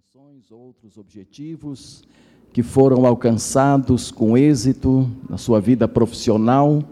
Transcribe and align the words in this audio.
intenções, 0.00 0.50
outros 0.50 0.96
objetivos 0.96 2.02
que 2.54 2.62
foram 2.62 3.04
alcançados 3.04 4.10
com 4.10 4.36
êxito 4.36 5.10
na 5.28 5.36
sua 5.36 5.60
vida 5.60 5.86
profissional 5.86 6.82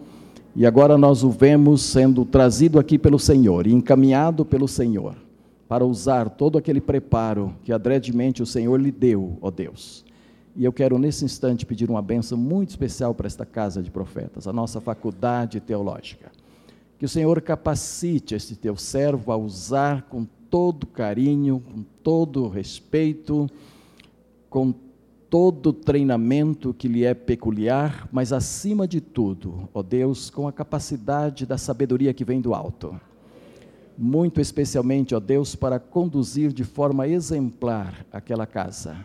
e 0.54 0.66
agora 0.66 0.98
nós 0.98 1.22
o 1.22 1.30
vemos 1.30 1.80
sendo 1.80 2.26
trazido 2.26 2.78
aqui 2.78 2.98
pelo 2.98 3.18
Senhor 3.18 3.66
e 3.66 3.72
encaminhado 3.72 4.44
pelo 4.44 4.68
Senhor 4.68 5.16
para 5.66 5.86
usar 5.86 6.28
todo 6.28 6.58
aquele 6.58 6.82
preparo 6.82 7.54
que 7.62 7.72
adredemente 7.72 8.42
o 8.42 8.46
Senhor 8.46 8.78
lhe 8.78 8.92
deu, 8.92 9.38
ó 9.40 9.50
Deus. 9.50 10.04
E 10.54 10.62
eu 10.62 10.72
quero 10.72 10.98
nesse 10.98 11.24
instante 11.24 11.64
pedir 11.64 11.88
uma 11.88 12.02
benção 12.02 12.36
muito 12.36 12.70
especial 12.70 13.14
para 13.14 13.26
esta 13.26 13.46
casa 13.46 13.82
de 13.82 13.90
profetas, 13.90 14.46
a 14.46 14.52
nossa 14.52 14.82
faculdade 14.82 15.60
teológica. 15.60 16.30
Que 16.98 17.06
o 17.06 17.08
Senhor 17.08 17.40
capacite 17.40 18.34
este 18.34 18.54
teu 18.54 18.76
servo 18.76 19.32
a 19.32 19.36
usar 19.36 20.02
com 20.10 20.26
todo 20.50 20.86
carinho, 20.86 21.60
com 21.60 21.82
todo 22.02 22.48
respeito, 22.48 23.48
com 24.48 24.74
todo 25.28 25.72
treinamento 25.72 26.72
que 26.72 26.88
lhe 26.88 27.04
é 27.04 27.12
peculiar, 27.12 28.08
mas 28.10 28.32
acima 28.32 28.88
de 28.88 29.00
tudo, 29.00 29.68
ó 29.74 29.82
Deus, 29.82 30.30
com 30.30 30.48
a 30.48 30.52
capacidade 30.52 31.44
da 31.44 31.58
sabedoria 31.58 32.14
que 32.14 32.24
vem 32.24 32.40
do 32.40 32.54
alto. 32.54 32.98
Muito 33.96 34.40
especialmente, 34.40 35.14
ó 35.14 35.20
Deus, 35.20 35.54
para 35.54 35.78
conduzir 35.78 36.52
de 36.52 36.64
forma 36.64 37.06
exemplar 37.06 38.06
aquela 38.12 38.46
casa 38.46 39.04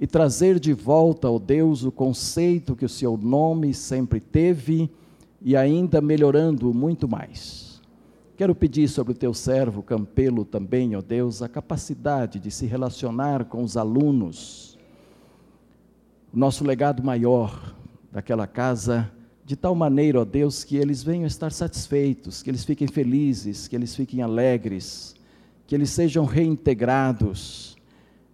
e 0.00 0.06
trazer 0.06 0.58
de 0.58 0.72
volta, 0.72 1.30
ó 1.30 1.38
Deus, 1.38 1.84
o 1.84 1.92
conceito 1.92 2.74
que 2.74 2.84
o 2.84 2.88
seu 2.88 3.16
nome 3.16 3.72
sempre 3.72 4.18
teve 4.18 4.90
e 5.40 5.56
ainda 5.56 6.00
melhorando 6.00 6.74
muito 6.74 7.08
mais. 7.08 7.73
Quero 8.36 8.52
pedir 8.52 8.88
sobre 8.88 9.12
o 9.12 9.16
teu 9.16 9.32
servo 9.32 9.80
Campelo 9.80 10.44
também, 10.44 10.96
ó 10.96 11.00
Deus, 11.00 11.40
a 11.40 11.48
capacidade 11.48 12.40
de 12.40 12.50
se 12.50 12.66
relacionar 12.66 13.44
com 13.44 13.62
os 13.62 13.76
alunos. 13.76 14.76
O 16.32 16.36
nosso 16.36 16.64
legado 16.64 17.00
maior 17.00 17.76
daquela 18.10 18.48
casa, 18.48 19.08
de 19.44 19.54
tal 19.54 19.72
maneira, 19.76 20.20
ó 20.20 20.24
Deus, 20.24 20.64
que 20.64 20.76
eles 20.76 21.00
venham 21.00 21.26
estar 21.26 21.52
satisfeitos, 21.52 22.42
que 22.42 22.50
eles 22.50 22.64
fiquem 22.64 22.88
felizes, 22.88 23.68
que 23.68 23.76
eles 23.76 23.94
fiquem 23.94 24.20
alegres, 24.20 25.14
que 25.64 25.72
eles 25.72 25.90
sejam 25.90 26.24
reintegrados 26.24 27.76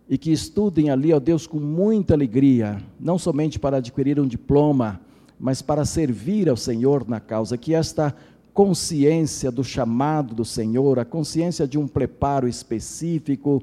e 0.08 0.16
que 0.16 0.32
estudem 0.32 0.88
ali, 0.88 1.12
ó 1.12 1.20
Deus, 1.20 1.46
com 1.46 1.60
muita 1.60 2.14
alegria, 2.14 2.82
não 2.98 3.18
somente 3.18 3.58
para 3.58 3.76
adquirir 3.76 4.18
um 4.18 4.26
diploma, 4.26 4.98
mas 5.38 5.60
para 5.60 5.84
servir 5.84 6.48
ao 6.48 6.56
Senhor 6.56 7.06
na 7.06 7.20
causa, 7.20 7.58
que 7.58 7.74
esta 7.74 8.14
consciência 8.52 9.50
do 9.50 9.64
chamado 9.64 10.34
do 10.34 10.44
Senhor, 10.44 10.98
a 10.98 11.04
consciência 11.04 11.66
de 11.66 11.78
um 11.78 11.86
preparo 11.86 12.48
específico, 12.48 13.62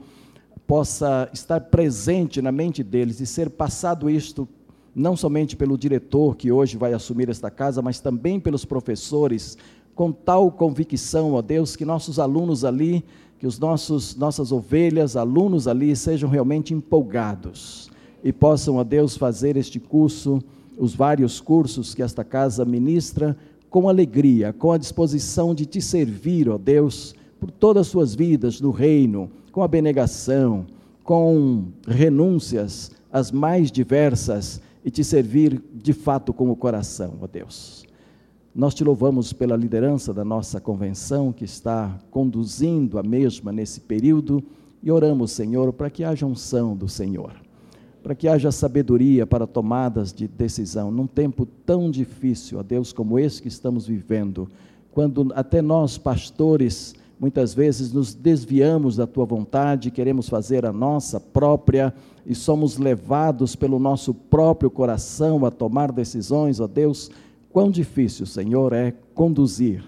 possa 0.66 1.30
estar 1.34 1.62
presente 1.62 2.42
na 2.42 2.52
mente 2.52 2.84
deles 2.84 3.20
e 3.20 3.26
ser 3.26 3.50
passado 3.50 4.10
isto 4.10 4.48
não 4.94 5.16
somente 5.16 5.56
pelo 5.56 5.78
diretor 5.78 6.36
que 6.36 6.52
hoje 6.52 6.76
vai 6.76 6.92
assumir 6.92 7.30
esta 7.30 7.52
casa, 7.52 7.84
mas 7.84 8.00
também 8.00 8.40
pelos 8.40 8.66
professores, 8.66 9.56
com 9.94 10.12
tal 10.12 10.52
convicção, 10.52 11.34
ó 11.34 11.42
Deus, 11.42 11.76
que 11.76 11.86
nossos 11.86 12.18
alunos 12.18 12.66
ali, 12.66 13.06
que 13.38 13.46
os 13.46 13.60
nossos 13.60 14.16
nossas 14.16 14.52
ovelhas, 14.52 15.16
alunos 15.16 15.68
ali 15.68 15.96
sejam 15.96 16.28
realmente 16.28 16.74
empolgados 16.74 17.92
e 18.24 18.34
possam, 18.34 18.78
ó 18.78 18.84
Deus, 18.84 19.16
fazer 19.16 19.56
este 19.56 19.80
curso, 19.80 20.42
os 20.78 20.96
vários 20.96 21.40
cursos 21.40 21.94
que 21.94 22.02
esta 22.02 22.24
casa 22.24 22.66
ministra 22.66 23.38
com 23.70 23.90
alegria, 23.90 24.54
com 24.54 24.72
a 24.72 24.78
disposição 24.78 25.54
de 25.54 25.66
te 25.66 25.82
servir, 25.82 26.50
ó 26.50 26.58
Deus, 26.58 27.14
por 27.40 27.52
todas 27.52 27.82
as 27.82 27.88
suas 27.88 28.16
vidas 28.16 28.62
no 28.62 28.72
reino, 28.72 29.30
com 29.52 29.64
abnegação, 29.64 30.66
com 31.04 31.66
renúncias 31.88 32.92
as 33.12 33.32
mais 33.32 33.72
diversas 33.72 34.62
e 34.84 34.92
te 34.92 35.04
servir 35.04 35.62
de 35.74 35.94
fato 35.94 36.34
com 36.34 36.50
o 36.52 36.56
coração, 36.56 37.16
ó 37.22 37.28
Deus. 37.28 37.86
Nós 38.54 38.74
te 38.74 38.84
louvamos 38.84 39.34
pela 39.34 39.56
liderança 39.56 40.14
da 40.14 40.26
nossa 40.26 40.60
convenção 40.60 41.32
que 41.32 41.46
está 41.46 41.98
conduzindo 42.10 42.98
a 42.98 43.04
mesma 43.04 43.52
nesse 43.52 43.80
período 43.80 44.44
e 44.82 44.92
oramos, 44.92 45.32
Senhor, 45.32 45.72
para 45.74 45.90
que 45.90 46.04
haja 46.04 46.26
unção 46.26 46.76
do 46.76 46.88
Senhor 46.88 47.47
para 48.08 48.16
que 48.16 48.30
haja 48.30 48.54
sabedoria 48.54 49.28
para 49.28 49.46
tomadas 49.46 50.14
de 50.14 50.30
decisão 50.30 50.90
num 50.90 51.06
tempo 51.06 51.46
tão 51.46 51.92
difícil, 51.92 52.58
a 52.58 52.64
Deus, 52.64 52.94
como 52.94 53.20
esse 53.20 53.42
que 53.42 53.50
estamos 53.50 53.86
vivendo, 53.86 54.50
quando 54.92 55.34
até 55.36 55.62
nós, 55.62 55.98
pastores, 55.98 56.96
muitas 57.20 57.54
vezes 57.54 57.92
nos 57.92 58.14
desviamos 58.16 58.96
da 58.96 59.06
tua 59.06 59.26
vontade, 59.26 59.92
queremos 59.92 60.30
fazer 60.30 60.66
a 60.66 60.72
nossa 60.72 61.20
própria 61.20 61.94
e 62.26 62.34
somos 62.34 62.78
levados 62.78 63.58
pelo 63.58 63.78
nosso 63.78 64.14
próprio 64.14 64.72
coração 64.72 65.46
a 65.46 65.52
tomar 65.52 65.92
decisões, 65.92 66.62
ó 66.62 66.66
Deus, 66.66 67.12
quão 67.52 67.70
difícil, 67.70 68.26
Senhor, 68.26 68.72
é 68.72 68.94
conduzir 69.14 69.84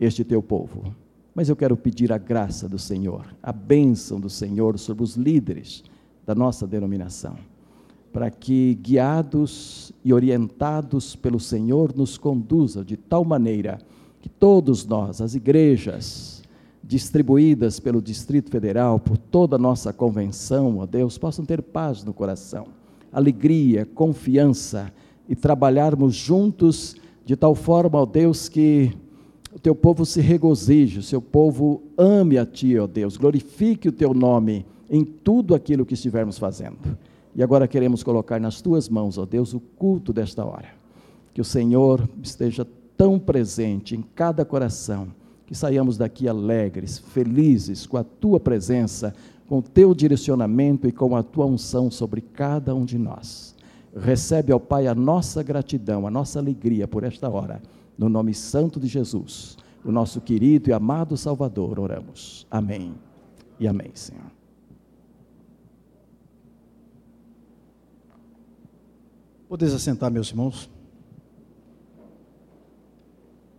este 0.00 0.24
teu 0.24 0.42
povo. 0.42 0.94
Mas 1.34 1.50
eu 1.50 1.56
quero 1.56 1.76
pedir 1.76 2.10
a 2.10 2.16
graça 2.16 2.66
do 2.66 2.78
Senhor, 2.78 3.26
a 3.42 3.52
bênção 3.52 4.18
do 4.18 4.30
Senhor 4.30 4.78
sobre 4.78 5.04
os 5.04 5.14
líderes 5.14 5.84
da 6.28 6.34
nossa 6.34 6.66
denominação, 6.66 7.36
para 8.12 8.30
que, 8.30 8.74
guiados 8.82 9.94
e 10.04 10.12
orientados 10.12 11.16
pelo 11.16 11.40
Senhor, 11.40 11.96
nos 11.96 12.18
conduza 12.18 12.84
de 12.84 12.98
tal 12.98 13.24
maneira 13.24 13.78
que 14.20 14.28
todos 14.28 14.84
nós, 14.84 15.22
as 15.22 15.34
igrejas 15.34 16.42
distribuídas 16.84 17.80
pelo 17.80 18.02
Distrito 18.02 18.50
Federal, 18.50 19.00
por 19.00 19.16
toda 19.16 19.56
a 19.56 19.58
nossa 19.58 19.90
convenção, 19.90 20.80
ó 20.80 20.84
Deus, 20.84 21.16
possam 21.16 21.46
ter 21.46 21.62
paz 21.62 22.04
no 22.04 22.12
coração, 22.12 22.66
alegria, 23.10 23.86
confiança 23.86 24.92
e 25.26 25.34
trabalharmos 25.34 26.14
juntos 26.14 26.94
de 27.24 27.36
tal 27.36 27.54
forma, 27.54 28.00
ó 28.00 28.04
Deus, 28.04 28.50
que 28.50 28.92
o 29.50 29.58
teu 29.58 29.74
povo 29.74 30.04
se 30.04 30.20
regozije, 30.20 30.98
o 30.98 31.02
seu 31.02 31.22
povo 31.22 31.84
ame 31.96 32.36
a 32.36 32.44
ti, 32.44 32.78
ó 32.78 32.86
Deus, 32.86 33.16
glorifique 33.16 33.88
o 33.88 33.92
teu 33.92 34.12
nome 34.12 34.66
em 34.88 35.04
tudo 35.04 35.54
aquilo 35.54 35.84
que 35.84 35.94
estivermos 35.94 36.38
fazendo. 36.38 36.96
E 37.34 37.42
agora 37.42 37.68
queremos 37.68 38.02
colocar 38.02 38.40
nas 38.40 38.60
tuas 38.60 38.88
mãos, 38.88 39.18
ó 39.18 39.26
Deus, 39.26 39.54
o 39.54 39.60
culto 39.60 40.12
desta 40.12 40.44
hora. 40.44 40.68
Que 41.32 41.40
o 41.40 41.44
Senhor 41.44 42.08
esteja 42.22 42.66
tão 42.96 43.18
presente 43.18 43.94
em 43.94 44.02
cada 44.02 44.44
coração, 44.44 45.08
que 45.46 45.54
saiamos 45.54 45.96
daqui 45.96 46.28
alegres, 46.28 46.98
felizes 46.98 47.86
com 47.86 47.96
a 47.96 48.04
tua 48.04 48.40
presença, 48.40 49.14
com 49.48 49.58
o 49.58 49.62
teu 49.62 49.94
direcionamento 49.94 50.86
e 50.86 50.92
com 50.92 51.16
a 51.16 51.22
tua 51.22 51.46
unção 51.46 51.90
sobre 51.90 52.20
cada 52.20 52.74
um 52.74 52.84
de 52.84 52.98
nós. 52.98 53.54
Recebe, 53.96 54.52
ó 54.52 54.58
Pai, 54.58 54.86
a 54.86 54.94
nossa 54.94 55.42
gratidão, 55.42 56.06
a 56.06 56.10
nossa 56.10 56.38
alegria 56.38 56.86
por 56.86 57.04
esta 57.04 57.30
hora. 57.30 57.62
No 57.96 58.08
nome 58.08 58.34
santo 58.34 58.78
de 58.78 58.86
Jesus, 58.86 59.56
o 59.84 59.90
nosso 59.90 60.20
querido 60.20 60.70
e 60.70 60.72
amado 60.72 61.16
Salvador, 61.16 61.80
oramos. 61.80 62.46
Amém 62.50 62.94
e 63.58 63.66
amém, 63.66 63.90
Senhor. 63.94 64.37
Podeis 69.48 69.72
assentar, 69.72 70.10
meus 70.10 70.28
irmãos. 70.28 70.68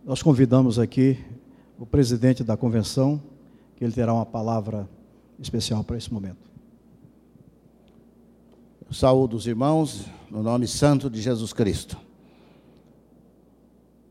Nós 0.04 0.22
convidamos 0.22 0.78
aqui 0.78 1.18
o 1.76 1.84
presidente 1.84 2.44
da 2.44 2.56
convenção, 2.56 3.20
que 3.74 3.82
ele 3.82 3.92
terá 3.92 4.14
uma 4.14 4.24
palavra 4.24 4.88
especial 5.36 5.82
para 5.82 5.96
esse 5.96 6.12
momento. 6.12 6.48
Saúde 8.92 9.34
os 9.34 9.46
irmãos, 9.46 10.04
no 10.30 10.42
nome 10.42 10.68
santo 10.68 11.08
de 11.08 11.20
Jesus 11.20 11.52
Cristo. 11.52 11.96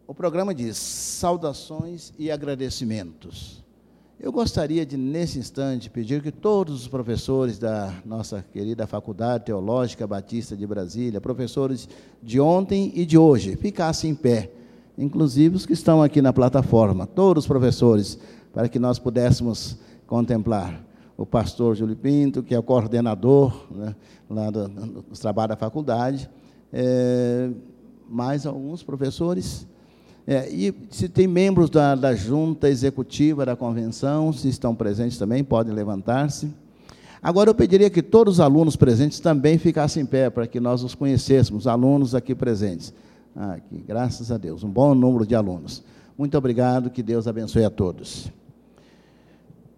O 0.07 0.13
programa 0.13 0.53
diz 0.53 0.77
saudações 0.77 2.11
e 2.17 2.29
agradecimentos. 2.29 3.58
Eu 4.21 4.33
gostaria 4.33 4.85
de, 4.85 4.97
nesse 4.97 5.39
instante, 5.39 5.89
pedir 5.89 6.21
que 6.21 6.29
todos 6.29 6.81
os 6.81 6.87
professores 6.89 7.57
da 7.57 7.93
nossa 8.05 8.43
querida 8.51 8.85
Faculdade 8.85 9.45
Teológica 9.45 10.05
Batista 10.05 10.57
de 10.57 10.67
Brasília, 10.67 11.21
professores 11.21 11.87
de 12.21 12.37
ontem 12.37 12.91
e 12.93 13.05
de 13.05 13.17
hoje, 13.17 13.55
ficassem 13.55 14.11
em 14.11 14.15
pé, 14.15 14.51
inclusive 14.97 15.55
os 15.55 15.65
que 15.65 15.71
estão 15.71 16.03
aqui 16.03 16.21
na 16.21 16.33
plataforma, 16.33 17.07
todos 17.07 17.45
os 17.45 17.47
professores, 17.47 18.19
para 18.51 18.67
que 18.67 18.77
nós 18.77 18.99
pudéssemos 18.99 19.77
contemplar 20.05 20.83
o 21.15 21.25
pastor 21.25 21.77
Júlio 21.77 21.95
Pinto, 21.95 22.43
que 22.43 22.53
é 22.53 22.59
o 22.59 22.63
coordenador 22.63 23.67
né, 23.71 23.95
lá 24.29 24.49
do, 24.49 24.67
dos 25.03 25.19
trabalhos 25.19 25.51
da 25.51 25.55
faculdade, 25.55 26.29
é, 26.73 27.51
mais 28.09 28.45
alguns 28.45 28.83
professores 28.83 29.65
é, 30.31 30.47
e 30.47 30.71
se 30.91 31.09
tem 31.09 31.25
membros 31.25 31.71
da, 31.71 31.95
da 31.95 32.13
junta 32.13 32.69
executiva 32.69 33.43
da 33.47 33.55
convenção, 33.55 34.31
se 34.31 34.47
estão 34.47 34.75
presentes 34.75 35.17
também, 35.17 35.43
podem 35.43 35.73
levantar-se. 35.73 36.53
Agora 37.19 37.49
eu 37.49 37.55
pediria 37.55 37.89
que 37.89 38.03
todos 38.03 38.35
os 38.35 38.39
alunos 38.39 38.75
presentes 38.75 39.19
também 39.19 39.57
ficassem 39.57 40.03
em 40.03 40.05
pé, 40.05 40.29
para 40.29 40.45
que 40.45 40.59
nós 40.59 40.83
os 40.83 40.93
conhecêssemos, 40.93 41.65
alunos 41.65 42.13
aqui 42.13 42.35
presentes. 42.35 42.93
Ah, 43.35 43.53
aqui, 43.53 43.83
graças 43.87 44.31
a 44.31 44.37
Deus, 44.37 44.63
um 44.63 44.69
bom 44.69 44.93
número 44.93 45.25
de 45.25 45.33
alunos. 45.33 45.83
Muito 46.15 46.37
obrigado, 46.37 46.91
que 46.91 47.01
Deus 47.01 47.27
abençoe 47.27 47.65
a 47.65 47.71
todos. 47.71 48.31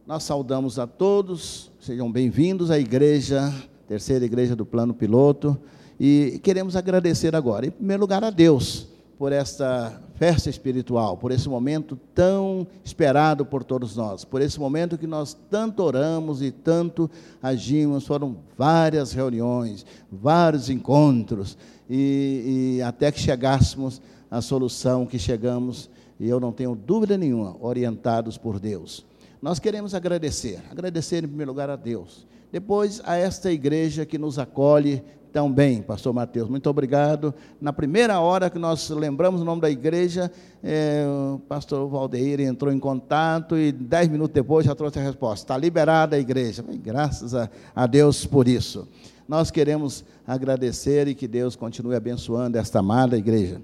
nós 0.06 0.24
saudamos 0.24 0.78
a 0.78 0.86
todos, 0.86 1.72
sejam 1.80 2.12
bem-vindos 2.12 2.70
à 2.70 2.78
igreja, 2.78 3.54
terceira 3.88 4.26
igreja 4.26 4.54
do 4.54 4.66
Plano 4.66 4.94
Piloto, 4.94 5.58
e 5.98 6.42
queremos 6.44 6.76
agradecer 6.76 7.38
agora, 7.38 7.68
em 7.68 7.72
primeiro 7.72 8.02
lugar, 8.02 8.22
a 8.22 8.30
Deus 8.30 8.91
por 9.22 9.32
esta 9.32 10.02
festa 10.16 10.50
espiritual, 10.50 11.16
por 11.16 11.32
esse 11.32 11.48
momento 11.48 11.96
tão 12.16 12.66
esperado 12.84 13.46
por 13.46 13.64
todos 13.64 13.96
nós, 13.96 14.26
por 14.26 14.42
esse 14.42 14.60
momento 14.60 14.98
que 14.98 15.06
nós 15.06 15.38
tanto 15.48 15.84
oramos 15.84 16.42
e 16.42 16.50
tanto 16.50 17.08
agimos. 17.40 18.08
Foram 18.08 18.38
várias 18.58 19.14
reuniões, 19.14 19.86
vários 20.12 20.72
encontros, 20.72 21.56
e, 21.88 22.78
e 22.78 22.82
até 22.82 23.12
que 23.12 23.20
chegássemos 23.20 24.02
à 24.32 24.42
solução 24.42 25.06
que 25.06 25.20
chegamos, 25.20 25.88
e 26.20 26.28
eu 26.28 26.40
não 26.40 26.52
tenho 26.52 26.74
dúvida 26.74 27.16
nenhuma, 27.16 27.56
orientados 27.60 28.40
por 28.40 28.60
Deus. 28.60 29.06
Nós 29.40 29.60
queremos 29.60 29.94
agradecer, 29.94 30.64
agradecer 30.72 31.24
em 31.24 31.28
primeiro 31.28 31.52
lugar 31.52 31.70
a 31.70 31.76
Deus, 31.76 32.26
depois 32.52 33.00
a 33.06 33.18
esta 33.18 33.52
igreja 33.52 34.04
que 34.04 34.18
nos 34.18 34.40
acolhe 34.40 35.04
tão 35.32 35.52
bem, 35.52 35.82
pastor 35.82 36.14
Mateus, 36.14 36.50
muito 36.50 36.70
obrigado. 36.70 37.34
Na 37.60 37.72
primeira 37.72 38.20
hora 38.20 38.50
que 38.50 38.60
nós 38.60 38.90
lembramos 38.90 39.42
o 39.42 39.46
nome 39.46 39.62
da 39.62 39.70
igreja, 39.70 40.32
é, 40.62 41.06
o 41.34 41.40
pastor 41.40 41.88
Valdeir 41.88 42.42
entrou 42.42 42.72
em 42.72 42.80
contato 42.80 43.58
e 43.58 43.72
dez 43.72 44.08
minutos 44.10 44.34
depois 44.34 44.66
já 44.66 44.76
trouxe 44.76 45.00
a 45.00 45.02
resposta, 45.02 45.46
está 45.46 45.58
liberada 45.58 46.16
a 46.16 46.20
igreja. 46.20 46.64
graças 46.84 47.34
a, 47.34 47.50
a 47.74 47.88
Deus 47.88 48.26
por 48.26 48.48
isso. 48.48 48.88
Nós 49.28 49.50
queremos 49.50 50.04
agradecer 50.28 51.08
e 51.08 51.16
que 51.16 51.28
Deus 51.28 51.56
continue 51.56 51.96
abençoando 51.96 52.58
esta 52.58 52.80
amada 52.80 53.18
igreja. 53.18 53.62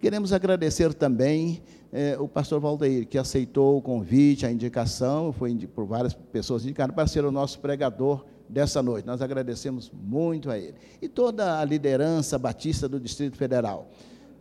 Queremos 0.00 0.32
agradecer 0.32 0.94
também 0.94 1.60
é, 1.92 2.16
o 2.18 2.26
pastor 2.26 2.58
Valdeir, 2.58 3.06
que 3.06 3.18
aceitou 3.18 3.76
o 3.76 3.82
convite, 3.82 4.46
a 4.46 4.50
indicação, 4.50 5.32
foi 5.32 5.54
por 5.74 5.84
várias 5.84 6.14
pessoas 6.14 6.62
indicadas 6.64 6.94
para 6.94 7.06
ser 7.06 7.24
o 7.26 7.30
nosso 7.30 7.58
pregador 7.58 8.24
dessa 8.50 8.82
noite. 8.82 9.06
Nós 9.06 9.22
agradecemos 9.22 9.90
muito 9.92 10.50
a 10.50 10.58
ele. 10.58 10.74
E 11.00 11.08
toda 11.08 11.60
a 11.60 11.64
liderança 11.64 12.38
batista 12.38 12.88
do 12.88 12.98
Distrito 12.98 13.36
Federal. 13.36 13.88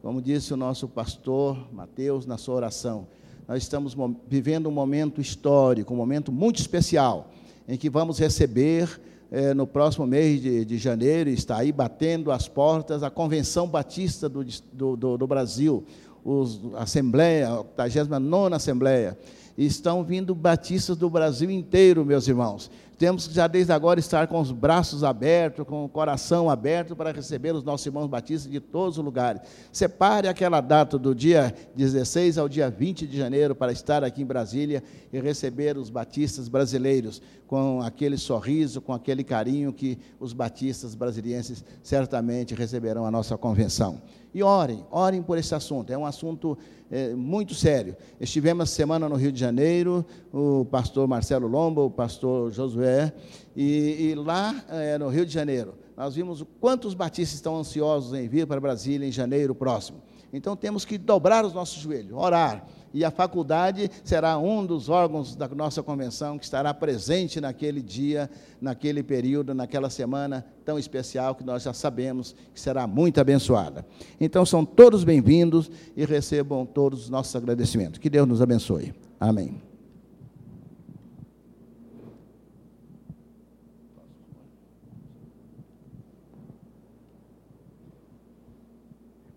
Como 0.02 0.22
disse 0.22 0.54
o 0.54 0.58
nosso 0.58 0.88
pastor 0.88 1.68
Mateus 1.72 2.26
na 2.26 2.38
sua 2.38 2.56
oração, 2.56 3.08
nós 3.48 3.64
estamos 3.64 3.96
vivendo 4.28 4.68
um 4.68 4.72
momento 4.72 5.20
histórico, 5.20 5.94
um 5.94 5.98
momento 5.98 6.32
muito 6.32 6.60
especial, 6.60 7.32
em 7.68 7.78
que 7.78 7.90
vamos 7.90 8.20
receber 8.20 9.00
é, 9.32 9.54
no 9.54 9.68
próximo 9.68 10.08
mês 10.08 10.42
de, 10.42 10.66
de, 10.66 10.78
janeiro, 10.78 11.30
está 11.30 11.58
aí 11.58 11.72
batendo 11.72 12.32
as 12.32 12.48
portas 12.48 13.04
a 13.04 13.10
Convenção 13.10 13.68
Batista 13.68 14.28
do, 14.28 14.44
do, 14.74 15.18
do 15.18 15.28
Brasil, 15.28 15.84
os, 16.24 16.62
a 16.76 16.84
Assembleia, 16.84 17.48
a 17.50 17.84
89 17.84 18.56
Assembleia, 18.56 19.18
estão 19.66 20.04
vindo 20.04 20.34
batistas 20.34 20.96
do 20.96 21.10
Brasil 21.10 21.52
inteiro, 21.52 22.06
meus 22.06 22.28
irmãos. 22.28 22.72
Temos 22.98 23.28
que 23.28 23.34
já 23.34 23.48
desde 23.48 23.72
agora 23.72 24.00
estar 24.00 24.28
com 24.28 24.42
os 24.42 24.52
braços 24.52 25.06
abertos, 25.06 25.66
com 25.66 25.86
o 25.86 25.90
coração 25.90 26.50
aberto 26.50 26.98
para 26.98 27.14
receber 27.14 27.56
os 27.56 27.64
nossos 27.64 27.86
irmãos 27.86 28.08
batistas 28.08 28.52
de 28.52 28.60
todos 28.60 28.98
os 28.98 29.04
lugares. 29.04 29.42
Separe 29.72 30.28
aquela 30.28 30.60
data 30.60 30.98
do 30.98 31.16
dia 31.16 31.54
16 31.76 32.38
ao 32.38 32.50
dia 32.50 32.70
20 32.70 33.08
de 33.08 33.18
janeiro 33.18 33.56
para 33.56 33.72
estar 33.72 34.04
aqui 34.04 34.22
em 34.22 34.26
Brasília 34.26 34.84
e 35.14 35.20
receber 35.20 35.78
os 35.78 35.90
batistas 35.90 36.50
brasileiros 36.50 37.22
com 37.48 37.82
aquele 37.82 38.18
sorriso, 38.18 38.82
com 38.82 38.94
aquele 38.94 39.24
carinho 39.24 39.72
que 39.72 39.98
os 40.20 40.34
batistas 40.34 40.94
brasilienses 40.94 41.64
certamente 41.82 42.54
receberão 42.54 43.06
a 43.06 43.12
nossa 43.12 43.38
convenção. 43.38 44.02
E 44.34 44.44
orem, 44.44 44.86
orem 44.92 45.24
por 45.24 45.38
esse 45.38 45.56
assunto. 45.56 45.92
É 45.92 45.98
um 45.98 46.06
assunto 46.06 46.58
é, 46.92 47.14
muito 47.14 47.54
sério. 47.54 47.96
Estivemos 48.20 48.70
semana 48.70 49.08
no 49.08 49.16
Rio 49.16 49.32
de 49.32 49.40
Janeiro, 49.40 50.06
o 50.34 50.66
pastor 50.66 51.08
Marcelo 51.08 51.48
Lomba, 51.48 51.82
o 51.82 51.90
pastor 51.90 52.52
Josué, 52.52 53.14
e, 53.56 54.10
e 54.10 54.16
lá 54.16 54.64
é, 54.70 54.98
no 54.98 55.10
Rio 55.10 55.26
de 55.26 55.34
Janeiro, 55.34 55.76
nós 55.96 56.16
vimos 56.16 56.44
quantos 56.60 56.94
batistas 56.94 57.36
estão 57.36 57.58
ansiosos 57.58 58.14
em 58.18 58.28
vir 58.28 58.48
para 58.48 58.60
Brasília 58.60 59.08
em 59.08 59.12
janeiro 59.12 59.54
próximo. 59.54 60.02
Então 60.32 60.56
temos 60.56 60.86
que 60.86 60.98
dobrar 60.98 61.46
os 61.46 61.54
nossos 61.54 61.82
joelhos, 61.82 62.14
orar 62.14 62.66
e 62.94 63.06
a 63.06 63.12
faculdade 63.12 63.90
será 64.04 64.38
um 64.38 64.66
dos 64.66 64.90
órgãos 64.90 65.36
da 65.36 65.48
nossa 65.48 65.84
convenção 65.84 66.38
que 66.38 66.46
estará 66.46 66.74
presente 66.74 67.40
naquele 67.40 67.82
dia, 67.82 68.30
naquele 68.60 69.04
período, 69.04 69.54
naquela 69.54 69.90
semana 69.90 70.46
tão 70.66 70.78
especial 70.78 71.36
que 71.36 71.44
nós 71.44 71.64
já 71.64 71.74
sabemos 71.74 72.36
que 72.54 72.60
será 72.60 72.86
muito 72.88 73.20
abençoada. 73.20 73.86
Então 74.20 74.46
são 74.46 74.66
todos 74.66 75.04
bem-vindos 75.04 75.70
e 75.96 76.06
recebam 76.06 76.66
todos 76.66 77.04
os 77.04 77.10
nossos 77.10 77.36
agradecimentos. 77.36 78.00
Que 78.00 78.10
Deus 78.10 78.28
nos 78.28 78.42
abençoe. 78.42 78.94
Amém. 79.20 79.70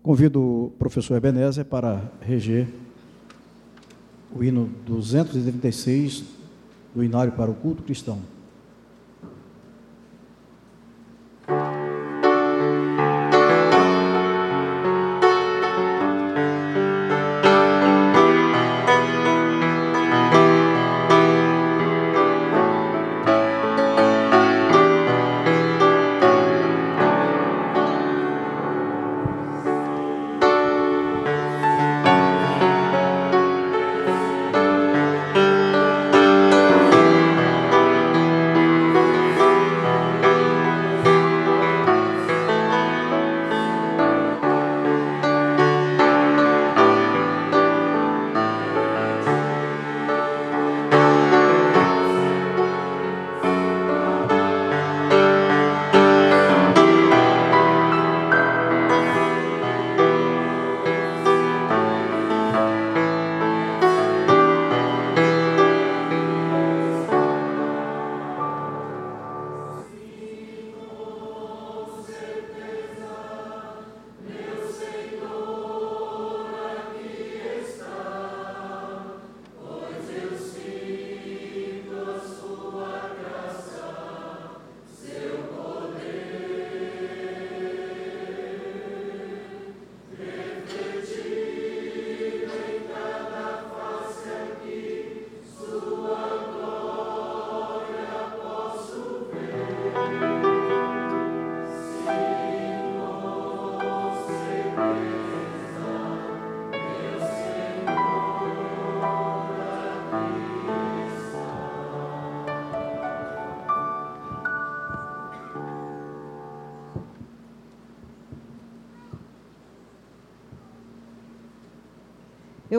Convido 0.03 0.41
o 0.41 0.69
professor 0.77 1.15
Ebenezer 1.15 1.63
para 1.63 2.11
reger 2.19 2.67
o 4.35 4.43
hino 4.43 4.69
236 4.85 6.23
do 6.93 7.03
Inário 7.03 7.33
para 7.33 7.51
o 7.51 7.55
Culto 7.55 7.83
Cristão. 7.83 8.19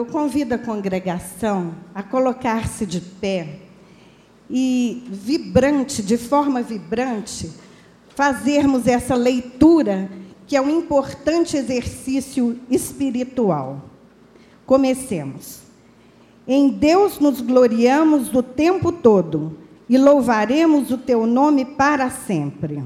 Eu 0.05 0.11
convido 0.11 0.53
a 0.53 0.59
congregação 0.59 1.73
a 1.91 2.03
colocar-se 2.03 2.85
de 2.85 3.01
pé 3.01 3.57
e, 4.47 5.03
vibrante, 5.09 6.03
de 6.03 6.15
forma 6.15 6.61
vibrante, 6.61 7.51
fazermos 8.09 8.85
essa 8.85 9.15
leitura, 9.15 10.07
que 10.45 10.55
é 10.55 10.61
um 10.61 10.69
importante 10.69 11.57
exercício 11.57 12.59
espiritual. 12.69 13.81
Comecemos. 14.63 15.61
Em 16.47 16.69
Deus 16.69 17.17
nos 17.17 17.41
gloriamos 17.41 18.31
o 18.31 18.43
tempo 18.43 18.91
todo 18.91 19.57
e 19.89 19.97
louvaremos 19.97 20.91
o 20.91 20.99
teu 20.99 21.25
nome 21.25 21.65
para 21.65 22.11
sempre. 22.11 22.83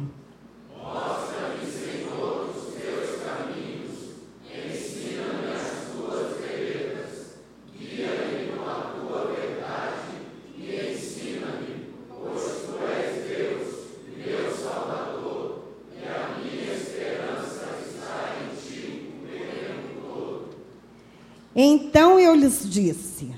Disse: 22.64 23.32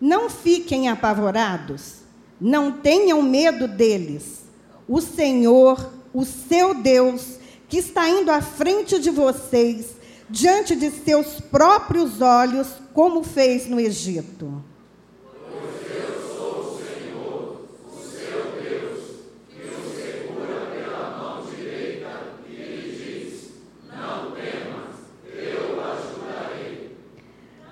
Não 0.00 0.28
fiquem 0.28 0.88
apavorados, 0.88 1.96
não 2.40 2.72
tenham 2.72 3.22
medo 3.22 3.68
deles. 3.68 4.44
O 4.88 5.00
Senhor, 5.00 5.92
o 6.12 6.24
seu 6.24 6.74
Deus, 6.74 7.38
que 7.68 7.78
está 7.78 8.08
indo 8.08 8.30
à 8.30 8.40
frente 8.40 8.98
de 8.98 9.10
vocês, 9.10 9.96
diante 10.28 10.76
de 10.76 10.90
seus 10.90 11.40
próprios 11.40 12.20
olhos, 12.20 12.68
como 12.92 13.22
fez 13.22 13.66
no 13.66 13.80
Egito. 13.80 14.62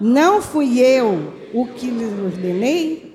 Não 0.05 0.43
fui 0.43 0.81
eu 0.81 1.33
o 1.55 1.65
que 1.65 1.87
lhe 1.87 2.05
ordenei? 2.05 3.12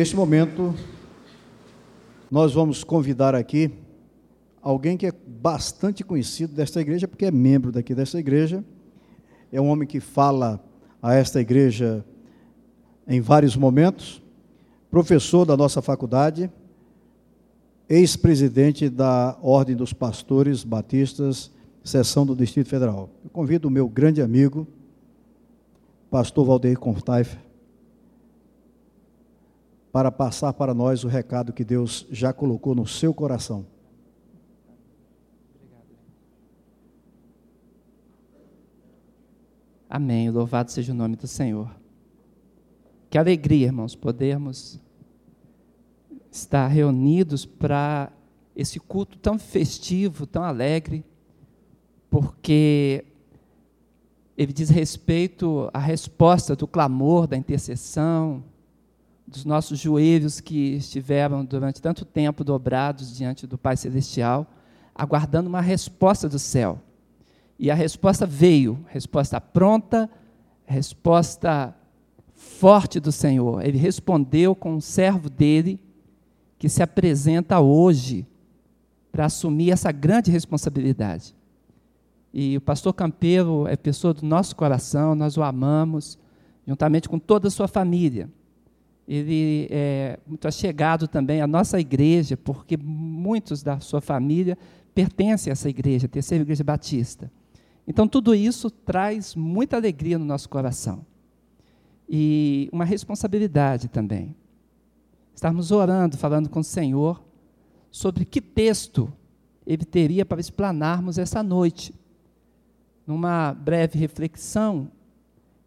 Neste 0.00 0.16
momento, 0.16 0.74
nós 2.30 2.54
vamos 2.54 2.82
convidar 2.82 3.34
aqui 3.34 3.70
alguém 4.62 4.96
que 4.96 5.04
é 5.04 5.12
bastante 5.12 6.02
conhecido 6.02 6.54
desta 6.54 6.80
igreja, 6.80 7.06
porque 7.06 7.26
é 7.26 7.30
membro 7.30 7.70
daqui 7.70 7.94
desta 7.94 8.18
igreja. 8.18 8.64
É 9.52 9.60
um 9.60 9.68
homem 9.68 9.86
que 9.86 10.00
fala 10.00 10.58
a 11.02 11.12
esta 11.12 11.38
igreja 11.38 12.02
em 13.06 13.20
vários 13.20 13.54
momentos, 13.56 14.22
professor 14.90 15.44
da 15.44 15.54
nossa 15.54 15.82
faculdade, 15.82 16.50
ex-presidente 17.86 18.88
da 18.88 19.36
Ordem 19.42 19.76
dos 19.76 19.92
Pastores 19.92 20.64
Batistas, 20.64 21.50
seção 21.84 22.24
do 22.24 22.34
Distrito 22.34 22.70
Federal. 22.70 23.10
Eu 23.22 23.28
convido 23.28 23.68
o 23.68 23.70
meu 23.70 23.86
grande 23.86 24.22
amigo, 24.22 24.66
pastor 26.10 26.46
Valdeir 26.46 26.78
Contaif, 26.78 27.36
para 29.92 30.12
passar 30.12 30.52
para 30.52 30.72
nós 30.72 31.04
o 31.04 31.08
recado 31.08 31.52
que 31.52 31.64
Deus 31.64 32.06
já 32.10 32.32
colocou 32.32 32.74
no 32.74 32.86
seu 32.86 33.12
coração. 33.12 33.66
Amém. 39.88 40.30
Louvado 40.30 40.70
seja 40.70 40.92
o 40.92 40.94
nome 40.94 41.16
do 41.16 41.26
Senhor. 41.26 41.68
Que 43.08 43.18
alegria, 43.18 43.66
irmãos, 43.66 43.96
podermos 43.96 44.78
estar 46.30 46.68
reunidos 46.68 47.44
para 47.44 48.12
esse 48.54 48.78
culto 48.78 49.18
tão 49.18 49.36
festivo, 49.36 50.26
tão 50.26 50.44
alegre, 50.44 51.04
porque 52.08 53.04
ele 54.36 54.52
diz 54.52 54.70
respeito 54.70 55.68
à 55.74 55.78
resposta 55.80 56.54
do 56.54 56.68
clamor, 56.68 57.26
da 57.26 57.36
intercessão, 57.36 58.44
dos 59.30 59.44
nossos 59.44 59.78
joelhos 59.78 60.40
que 60.40 60.74
estiveram 60.74 61.44
durante 61.44 61.80
tanto 61.80 62.04
tempo 62.04 62.42
dobrados 62.42 63.16
diante 63.16 63.46
do 63.46 63.56
Pai 63.56 63.76
Celestial, 63.76 64.44
aguardando 64.92 65.48
uma 65.48 65.60
resposta 65.60 66.28
do 66.28 66.38
céu. 66.38 66.80
E 67.56 67.70
a 67.70 67.74
resposta 67.74 68.26
veio, 68.26 68.84
resposta 68.88 69.40
pronta, 69.40 70.10
resposta 70.66 71.74
forte 72.34 72.98
do 72.98 73.12
Senhor. 73.12 73.64
Ele 73.64 73.78
respondeu 73.78 74.54
com 74.54 74.74
um 74.74 74.80
servo 74.80 75.30
dele 75.30 75.78
que 76.58 76.68
se 76.68 76.82
apresenta 76.82 77.60
hoje 77.60 78.26
para 79.12 79.26
assumir 79.26 79.70
essa 79.70 79.92
grande 79.92 80.30
responsabilidade. 80.30 81.36
E 82.34 82.56
o 82.56 82.60
pastor 82.60 82.94
Campeiro 82.94 83.66
é 83.68 83.76
pessoa 83.76 84.12
do 84.12 84.26
nosso 84.26 84.56
coração, 84.56 85.14
nós 85.14 85.36
o 85.36 85.42
amamos, 85.42 86.18
juntamente 86.66 87.08
com 87.08 87.18
toda 87.18 87.48
a 87.48 87.50
sua 87.50 87.68
família 87.68 88.28
ele 89.12 89.66
é 89.72 90.20
muito 90.24 90.46
achegado 90.46 91.08
também 91.08 91.40
à 91.40 91.46
nossa 91.46 91.80
igreja, 91.80 92.36
porque 92.36 92.76
muitos 92.76 93.60
da 93.60 93.80
sua 93.80 94.00
família 94.00 94.56
pertencem 94.94 95.50
a 95.50 95.52
essa 95.52 95.68
igreja, 95.68 96.06
a 96.06 96.08
terceira 96.08 96.42
igreja 96.42 96.62
batista. 96.62 97.28
Então, 97.88 98.06
tudo 98.06 98.32
isso 98.36 98.70
traz 98.70 99.34
muita 99.34 99.76
alegria 99.76 100.16
no 100.16 100.24
nosso 100.24 100.48
coração. 100.48 101.04
E 102.08 102.68
uma 102.72 102.84
responsabilidade 102.84 103.88
também. 103.88 104.36
Estarmos 105.34 105.72
orando, 105.72 106.16
falando 106.16 106.48
com 106.48 106.60
o 106.60 106.64
Senhor, 106.64 107.20
sobre 107.90 108.24
que 108.24 108.40
texto 108.40 109.12
ele 109.66 109.84
teria 109.84 110.24
para 110.24 110.40
explanarmos 110.40 111.18
essa 111.18 111.42
noite. 111.42 111.92
Numa 113.04 113.52
breve 113.54 113.98
reflexão, 113.98 114.88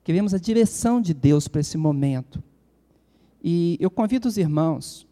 queremos 0.02 0.34
a 0.34 0.38
direção 0.38 1.02
de 1.02 1.14
Deus 1.14 1.50
para 1.50 1.60
esse 1.60 1.78
momento 1.78 2.42
e 3.44 3.78
eu 3.80 3.92
convido 3.92 4.28
os 4.28 4.38
irmãos 4.38 5.06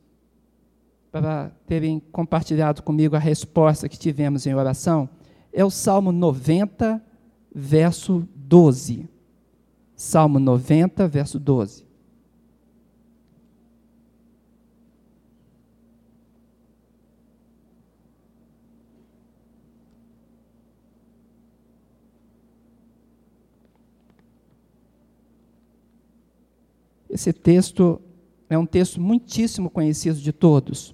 para 1.11 1.51
terem 1.67 1.99
compartilhado 2.11 2.81
comigo 2.81 3.15
a 3.15 3.19
resposta 3.19 3.89
que 3.89 3.99
tivemos 3.99 4.47
em 4.47 4.55
oração. 4.55 5.09
É 5.51 5.65
o 5.65 5.69
Salmo 5.69 6.13
90, 6.13 7.03
verso 7.53 8.25
12. 8.33 9.09
Salmo 9.93 10.39
90, 10.39 11.07
verso 11.09 11.37
12. 11.37 11.85
Esse 27.09 27.33
texto 27.33 28.01
é 28.51 28.57
um 28.57 28.65
texto 28.65 28.99
muitíssimo 28.99 29.69
conhecido 29.69 30.19
de 30.19 30.33
todos. 30.33 30.93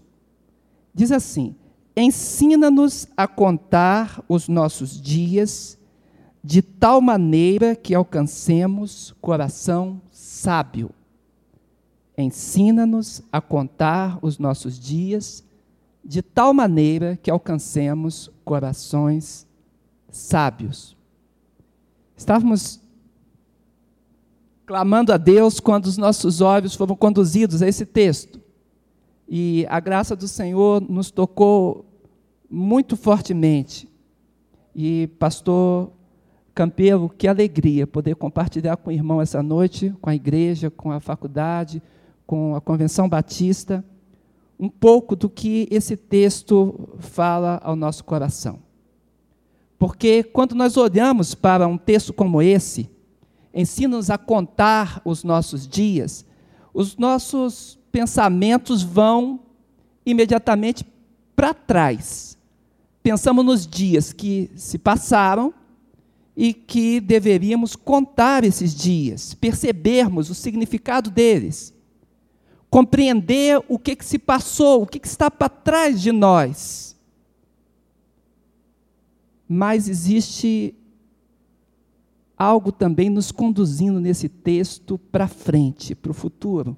Diz 0.94 1.12
assim: 1.12 1.56
Ensina-nos 1.96 3.08
a 3.18 3.28
contar 3.28 4.24
os 4.30 4.48
nossos 4.48 5.02
dias 5.02 5.78
de 6.44 6.62
tal 6.62 7.02
maneira 7.02 7.76
que 7.76 7.96
alcancemos 7.96 9.16
coração 9.20 10.00
sábio. 10.12 10.92
Ensina-nos 12.16 13.24
a 13.32 13.42
contar 13.42 14.20
os 14.22 14.38
nossos 14.38 14.80
dias 14.80 15.44
de 16.06 16.22
tal 16.22 16.54
maneira 16.54 17.18
que 17.18 17.32
alcancemos 17.32 18.32
corações 18.46 19.48
sábios. 20.10 20.96
Estávamos 22.16 22.80
clamando 24.68 25.14
a 25.14 25.18
Deus 25.18 25.62
quando 25.62 25.86
os 25.86 25.98
nossos 25.98 26.42
olhos 26.42 26.76
foram 26.76 26.94
conduzidos 26.94 27.62
a 27.62 27.68
esse 27.70 27.86
texto. 27.86 28.42
E 29.28 29.66
a 29.70 29.80
graça 29.80 30.14
do 30.14 30.28
Senhor 30.28 30.82
nos 30.82 31.10
tocou 31.10 31.86
muito 32.50 32.98
fortemente. 32.98 33.90
E, 34.76 35.08
pastor 35.18 35.90
Campelo, 36.54 37.10
que 37.10 37.30
alegria 37.30 37.88
poder 37.88 38.16
compartilhar 38.18 38.76
com 38.76 38.90
o 38.90 38.94
irmão 38.94 39.22
essa 39.22 39.42
noite, 39.42 39.96
com 40.02 40.10
a 40.10 40.16
igreja, 40.16 40.70
com 40.70 40.92
a 40.92 41.00
faculdade, 41.00 41.82
com 42.26 42.54
a 42.54 42.60
Convenção 42.60 43.08
Batista, 43.08 43.84
um 44.60 44.68
pouco 44.68 45.16
do 45.16 45.30
que 45.30 45.66
esse 45.72 45.96
texto 45.96 46.90
fala 47.00 47.62
ao 47.64 47.76
nosso 47.76 48.04
coração. 48.04 48.60
Porque 49.80 50.24
quando 50.24 50.56
nós 50.56 50.76
olhamos 50.76 51.34
para 51.34 51.68
um 51.68 51.78
texto 51.78 52.12
como 52.12 52.42
esse, 52.42 52.97
ensina-nos 53.54 54.10
a 54.10 54.18
contar 54.18 55.02
os 55.04 55.24
nossos 55.24 55.68
dias, 55.68 56.26
os 56.74 56.98
nossos 56.98 57.80
pensamentos 57.92 58.84
vão 58.84 59.40
imediatamente 60.06 60.86
para 61.36 61.54
trás. 61.54 62.38
Pensamos 63.02 63.46
nos 63.46 63.66
dias 63.66 64.14
que 64.14 64.52
se 64.56 64.78
passaram 64.78 65.54
e 66.36 66.54
que 66.54 67.00
deveríamos 67.00 67.76
contar 67.76 68.44
esses 68.44 68.76
dias, 68.76 69.34
percebermos 69.34 70.30
o 70.30 70.36
significado 70.36 71.10
deles, 71.10 71.74
compreender 72.70 73.60
o 73.68 73.80
que, 73.80 73.96
que 73.96 74.06
se 74.06 74.20
passou, 74.20 74.84
o 74.84 74.86
que, 74.86 75.00
que 75.00 75.08
está 75.08 75.32
para 75.32 75.50
trás 75.50 76.00
de 76.00 76.12
nós. 76.12 76.96
Mas 79.50 79.90
existe 79.90 80.76
algo 82.38 82.72
também 82.72 83.10
nos 83.10 83.32
conduzindo 83.32 84.00
nesse 84.00 84.30
texto 84.30 84.98
para 84.98 85.28
frente, 85.28 85.96
para 85.96 86.12
o 86.12 86.14
futuro. 86.14 86.78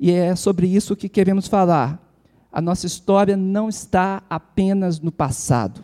E 0.00 0.10
é 0.10 0.34
sobre 0.34 0.66
isso 0.66 0.96
que 0.96 1.08
queremos 1.08 1.46
falar. 1.46 2.00
A 2.50 2.60
nossa 2.60 2.86
história 2.86 3.36
não 3.36 3.68
está 3.68 4.22
apenas 4.30 5.00
no 5.00 5.12
passado. 5.12 5.82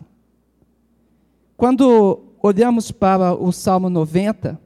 Quando 1.55 2.23
olhamos 2.41 2.91
para 2.91 3.33
o 3.35 3.51
Salmo 3.51 3.89
90, 3.89 4.59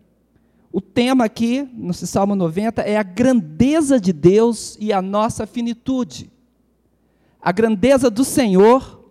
o 0.72 0.80
tema 0.80 1.26
aqui, 1.26 1.68
no 1.74 1.94
Salmo 1.94 2.36
90, 2.36 2.82
é 2.82 2.98
a 2.98 3.04
grandeza 3.04 4.00
de 4.00 4.14
Deus 4.14 4.78
e 4.80 4.94
a 4.94 5.02
nossa 5.02 5.46
finitude. 5.46 6.30
A 7.42 7.52
grandeza 7.52 8.10
do 8.10 8.24
Senhor, 8.24 9.10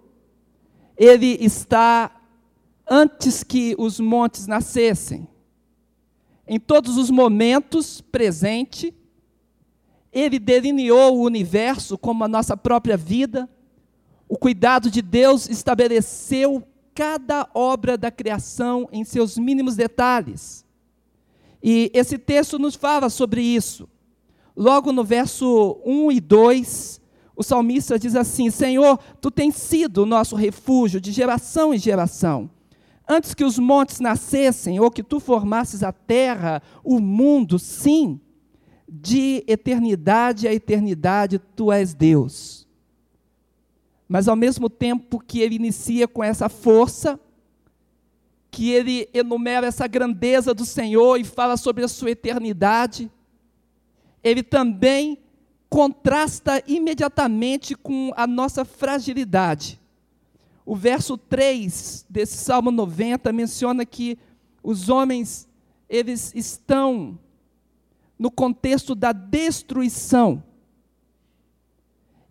Ele 0.97 1.39
está 1.41 2.14
antes 2.89 3.43
que 3.43 3.75
os 3.79 3.99
montes 3.99 4.47
nascessem. 4.47 5.27
Em 6.47 6.61
todos 6.61 6.99
os 6.99 7.11
momentos 7.11 8.01
presente, 8.01 8.95
ele 10.13 10.39
delineou 10.39 11.17
o 11.17 11.23
universo 11.23 11.97
como 11.97 12.23
a 12.23 12.29
nossa 12.29 12.57
própria 12.57 12.97
vida. 12.97 13.49
O 14.29 14.37
cuidado 14.37 14.91
de 14.91 15.01
Deus 15.01 15.49
estabeleceu 15.49 16.63
cada 16.95 17.49
obra 17.55 17.97
da 17.97 18.11
criação 18.11 18.89
em 18.93 19.05
seus 19.05 19.39
mínimos 19.39 19.75
detalhes. 19.75 20.65
E 21.63 21.91
esse 21.95 22.19
texto 22.19 22.59
nos 22.59 22.75
fala 22.75 23.09
sobre 23.09 23.41
isso. 23.41 23.89
Logo 24.55 24.93
no 24.93 25.03
verso 25.03 25.81
1 25.85 26.13
e 26.13 26.21
2, 26.21 27.01
o 27.35 27.43
salmista 27.43 27.99
diz 27.99 28.15
assim: 28.15 28.51
Senhor, 28.51 28.99
tu 29.21 29.31
tens 29.31 29.57
sido 29.57 30.03
o 30.03 30.07
nosso 30.07 30.37
refúgio 30.37 31.01
de 31.01 31.11
geração 31.11 31.73
em 31.73 31.79
geração 31.79 32.51
antes 33.09 33.35
que 33.35 33.45
os 33.45 33.59
montes 33.59 34.01
nascessem, 34.01 34.81
ou 34.81 34.91
que 34.91 35.03
tu 35.03 35.21
formasses 35.21 35.83
a 35.83 35.93
terra, 35.93 36.63
o 36.83 36.99
mundo, 37.01 37.59
sim, 37.59 38.21
de 38.89 39.43
eternidade 39.47 40.47
a 40.47 40.53
eternidade 40.53 41.39
tu 41.39 41.73
és 41.73 41.95
Deus. 41.95 42.67
Mas 44.09 44.29
ao 44.29 44.37
mesmo 44.37 44.69
tempo 44.69 45.19
que 45.19 45.41
ele 45.41 45.57
inicia 45.57 46.07
com 46.07 46.23
essa 46.23 46.49
força, 46.49 47.19
que 48.51 48.71
ele 48.71 49.09
enumera 49.13 49.67
essa 49.67 49.87
grandeza 49.87 50.55
do 50.55 50.65
Senhor 50.65 51.19
e 51.19 51.25
fala 51.25 51.57
sobre 51.57 51.85
a 51.85 51.89
sua 51.89 52.11
eternidade, 52.11 53.11
ele 54.23 54.43
também 54.43 55.19
contrasta 55.69 56.63
imediatamente 56.67 57.75
com 57.75 58.13
a 58.15 58.27
nossa 58.27 58.65
fragilidade. 58.65 59.81
O 60.67 60.75
verso 60.75 61.19
3 61.19 62.07
desse 62.09 62.39
Salmo 62.39 62.71
90 62.71 63.33
menciona 63.33 63.85
que 63.85 64.19
os 64.63 64.89
homens, 64.89 65.47
eles 65.89 66.33
estão 66.35 67.19
no 68.19 68.31
contexto 68.31 68.95
da 68.95 69.13
destruição. 69.13 70.43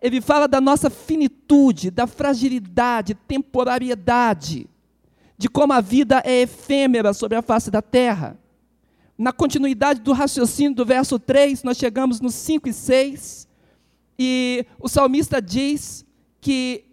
Ele 0.02 0.20
fala 0.20 0.48
da 0.48 0.60
nossa 0.60 0.90
finitude, 0.90 1.92
da 1.92 2.08
fragilidade, 2.08 3.14
temporariedade, 3.14 4.68
de 5.38 5.48
como 5.48 5.74
a 5.74 5.80
vida 5.80 6.22
é 6.26 6.42
efêmera 6.42 7.14
sobre 7.14 7.38
a 7.38 7.42
face 7.42 7.70
da 7.70 7.82
terra. 7.82 8.38
Na 9.16 9.32
continuidade 9.32 10.02
do 10.02 10.12
raciocínio 10.12 10.74
do 10.74 10.86
verso 10.86 11.20
3, 11.20 11.64
nós 11.64 11.78
chegamos 11.78 12.20
no 12.20 12.32
5 12.32 12.68
e 12.68 12.74
6, 12.74 13.48
e 14.18 14.66
o 14.80 14.90
salmista 14.90 15.42
diz 15.42 16.06
que 16.42 16.86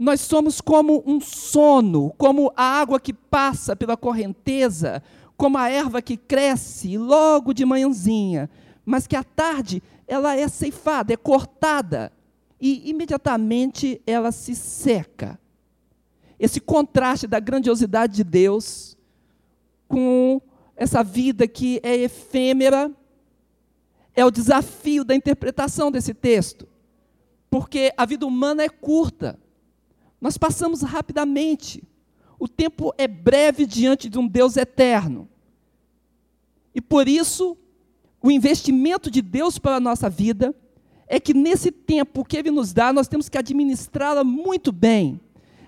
nós 0.00 0.22
somos 0.22 0.62
como 0.62 1.02
um 1.06 1.20
sono, 1.20 2.14
como 2.16 2.50
a 2.56 2.64
água 2.80 2.98
que 2.98 3.12
passa 3.12 3.76
pela 3.76 3.98
correnteza, 3.98 5.02
como 5.36 5.58
a 5.58 5.68
erva 5.68 6.00
que 6.00 6.16
cresce 6.16 6.96
logo 6.96 7.52
de 7.52 7.66
manhãzinha, 7.66 8.48
mas 8.82 9.06
que 9.06 9.14
à 9.14 9.22
tarde 9.22 9.82
ela 10.08 10.34
é 10.34 10.48
ceifada, 10.48 11.12
é 11.12 11.18
cortada 11.18 12.10
e 12.58 12.88
imediatamente 12.88 14.00
ela 14.06 14.32
se 14.32 14.54
seca. 14.54 15.38
Esse 16.38 16.62
contraste 16.62 17.26
da 17.26 17.38
grandiosidade 17.38 18.14
de 18.14 18.24
Deus 18.24 18.96
com 19.86 20.40
essa 20.76 21.04
vida 21.04 21.46
que 21.46 21.78
é 21.82 21.94
efêmera 21.94 22.90
é 24.14 24.24
o 24.24 24.30
desafio 24.30 25.04
da 25.04 25.14
interpretação 25.14 25.90
desse 25.90 26.14
texto. 26.14 26.66
Porque 27.50 27.92
a 27.98 28.06
vida 28.06 28.26
humana 28.26 28.62
é 28.62 28.68
curta. 28.70 29.38
Nós 30.20 30.36
passamos 30.36 30.82
rapidamente. 30.82 31.82
O 32.38 32.46
tempo 32.46 32.92
é 32.98 33.08
breve 33.08 33.66
diante 33.66 34.08
de 34.08 34.18
um 34.18 34.26
Deus 34.26 34.56
eterno. 34.56 35.28
E 36.74 36.80
por 36.80 37.08
isso, 37.08 37.56
o 38.22 38.30
investimento 38.30 39.10
de 39.10 39.22
Deus 39.22 39.58
para 39.58 39.76
a 39.76 39.80
nossa 39.80 40.10
vida 40.10 40.54
é 41.08 41.18
que 41.18 41.34
nesse 41.34 41.72
tempo 41.72 42.24
que 42.24 42.36
Ele 42.36 42.50
nos 42.50 42.72
dá, 42.72 42.92
nós 42.92 43.08
temos 43.08 43.28
que 43.28 43.36
administrá-la 43.36 44.22
muito 44.22 44.70
bem. 44.70 45.20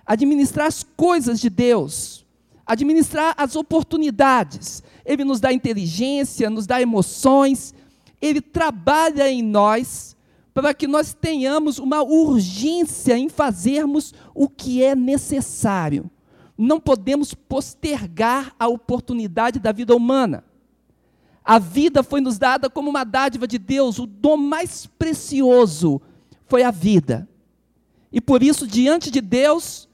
Administrar 0.06 0.66
as 0.66 0.82
coisas 0.82 1.40
de 1.40 1.48
Deus, 1.48 2.24
administrar 2.66 3.34
as 3.36 3.56
oportunidades. 3.56 4.82
Ele 5.04 5.24
nos 5.24 5.40
dá 5.40 5.52
inteligência, 5.52 6.50
nos 6.50 6.66
dá 6.66 6.80
emoções, 6.80 7.74
Ele 8.20 8.40
trabalha 8.40 9.28
em 9.30 9.42
nós 9.42 10.16
para 10.54 10.74
que 10.74 10.86
nós 10.86 11.14
tenhamos 11.14 11.78
uma 11.78 12.02
urgência 12.02 13.16
em 13.16 13.28
fazermos 13.28 14.12
o 14.34 14.48
que 14.48 14.82
é 14.82 14.94
necessário. 14.94 16.10
Não 16.56 16.78
podemos 16.78 17.32
postergar 17.32 18.54
a 18.58 18.68
oportunidade 18.68 19.58
da 19.58 19.72
vida 19.72 19.96
humana. 19.96 20.44
A 21.44 21.58
vida 21.58 22.02
foi 22.02 22.20
nos 22.20 22.38
dada 22.38 22.70
como 22.70 22.90
uma 22.90 23.04
dádiva 23.04 23.48
de 23.48 23.58
Deus, 23.58 23.98
o 23.98 24.06
dom 24.06 24.36
mais 24.36 24.86
precioso 24.86 26.00
foi 26.46 26.62
a 26.62 26.70
vida. 26.70 27.28
E 28.12 28.20
por 28.20 28.42
isso, 28.42 28.66
diante 28.66 29.10
de 29.10 29.20
Deus, 29.20 29.88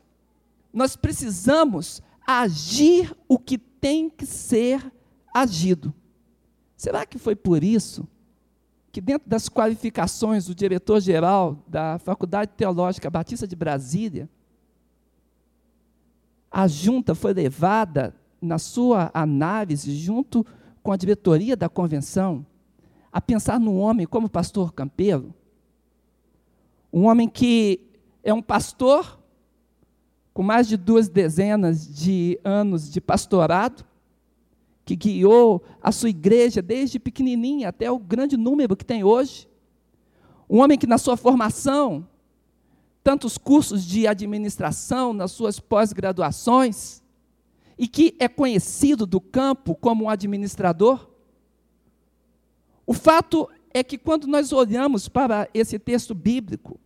nós 0.72 0.96
precisamos 0.96 2.02
agir 2.26 3.16
o 3.26 3.38
que 3.38 3.56
tem 3.56 4.10
que 4.10 4.26
ser 4.26 4.92
agido. 5.32 5.94
Será 6.76 7.06
que 7.06 7.16
foi 7.16 7.34
por 7.34 7.62
isso 7.62 8.06
que, 8.98 9.00
dentro 9.00 9.30
das 9.30 9.48
qualificações 9.48 10.46
do 10.46 10.54
diretor-geral 10.56 11.62
da 11.68 12.00
Faculdade 12.00 12.50
Teológica 12.56 13.08
Batista 13.08 13.46
de 13.46 13.54
Brasília, 13.54 14.28
a 16.50 16.66
junta 16.66 17.14
foi 17.14 17.32
levada 17.32 18.12
na 18.42 18.58
sua 18.58 19.08
análise, 19.14 19.94
junto 19.94 20.44
com 20.82 20.90
a 20.90 20.96
diretoria 20.96 21.56
da 21.56 21.68
convenção, 21.68 22.44
a 23.12 23.20
pensar 23.20 23.60
num 23.60 23.78
homem 23.78 24.04
como 24.04 24.26
o 24.26 24.30
pastor 24.30 24.72
Campelo, 24.72 25.32
um 26.92 27.06
homem 27.06 27.28
que 27.28 27.80
é 28.24 28.34
um 28.34 28.42
pastor 28.42 29.16
com 30.34 30.42
mais 30.42 30.66
de 30.66 30.76
duas 30.76 31.08
dezenas 31.08 31.86
de 31.86 32.36
anos 32.42 32.90
de 32.90 33.00
pastorado, 33.00 33.84
que 34.88 34.96
guiou 34.96 35.62
a 35.82 35.92
sua 35.92 36.08
igreja 36.08 36.62
desde 36.62 36.98
pequenininha 36.98 37.68
até 37.68 37.90
o 37.90 37.98
grande 37.98 38.38
número 38.38 38.74
que 38.74 38.86
tem 38.86 39.04
hoje. 39.04 39.46
Um 40.48 40.60
homem 40.60 40.78
que, 40.78 40.86
na 40.86 40.96
sua 40.96 41.14
formação, 41.14 42.08
tantos 43.04 43.36
cursos 43.36 43.84
de 43.84 44.06
administração, 44.06 45.12
nas 45.12 45.32
suas 45.32 45.60
pós-graduações, 45.60 47.02
e 47.76 47.86
que 47.86 48.16
é 48.18 48.28
conhecido 48.28 49.04
do 49.04 49.20
campo 49.20 49.74
como 49.74 50.04
um 50.04 50.08
administrador. 50.08 51.06
O 52.86 52.94
fato 52.94 53.46
é 53.74 53.84
que, 53.84 53.98
quando 53.98 54.26
nós 54.26 54.52
olhamos 54.52 55.06
para 55.06 55.50
esse 55.52 55.78
texto 55.78 56.14
bíblico, 56.14 56.80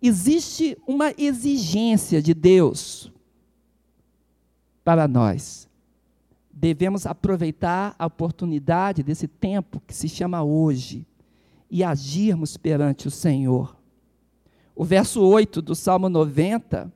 existe 0.00 0.78
uma 0.86 1.12
exigência 1.18 2.22
de 2.22 2.32
Deus 2.32 3.12
para 4.84 5.08
nós. 5.08 5.68
Devemos 6.60 7.06
aproveitar 7.06 7.94
a 7.98 8.04
oportunidade 8.04 9.02
desse 9.02 9.26
tempo 9.26 9.80
que 9.86 9.94
se 9.94 10.10
chama 10.10 10.42
hoje 10.42 11.06
e 11.70 11.82
agirmos 11.82 12.58
perante 12.58 13.08
o 13.08 13.10
Senhor. 13.10 13.74
O 14.76 14.84
verso 14.84 15.22
8 15.22 15.62
do 15.62 15.74
Salmo 15.74 16.10
90, 16.10 16.92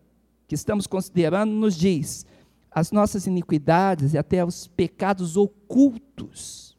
que 0.46 0.54
estamos 0.54 0.86
considerando, 0.86 1.50
nos 1.50 1.74
diz: 1.74 2.26
as 2.70 2.92
nossas 2.92 3.26
iniquidades 3.26 4.12
e 4.12 4.18
até 4.18 4.44
os 4.44 4.66
pecados 4.66 5.34
ocultos, 5.34 6.76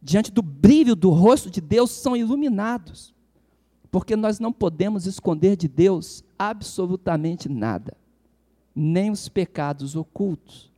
diante 0.00 0.32
do 0.32 0.40
brilho 0.40 0.96
do 0.96 1.10
rosto 1.10 1.50
de 1.50 1.60
Deus, 1.60 1.90
são 1.90 2.16
iluminados, 2.16 3.14
porque 3.90 4.16
nós 4.16 4.40
não 4.40 4.50
podemos 4.50 5.04
esconder 5.04 5.56
de 5.56 5.68
Deus 5.68 6.24
absolutamente 6.38 7.50
nada, 7.50 7.94
nem 8.74 9.10
os 9.10 9.28
pecados 9.28 9.94
ocultos. 9.94 10.68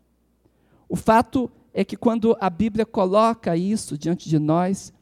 O 0.90 0.96
fato 0.96 1.48
é 1.72 1.84
que 1.84 1.96
quando 1.96 2.36
a 2.40 2.50
Bíblia 2.50 2.84
coloca 2.84 3.56
isso 3.56 3.96
diante 3.96 4.28
de 4.28 4.40
nós, 4.40 4.92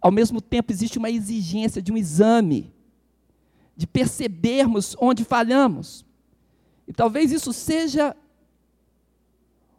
ao 0.00 0.10
mesmo 0.10 0.40
tempo 0.40 0.72
existe 0.72 0.98
uma 0.98 1.08
exigência 1.08 1.80
de 1.80 1.92
um 1.92 1.96
exame, 1.96 2.74
de 3.76 3.86
percebermos 3.86 4.96
onde 4.98 5.22
falhamos. 5.24 6.04
E 6.88 6.92
talvez 6.92 7.30
isso 7.30 7.52
seja 7.52 8.16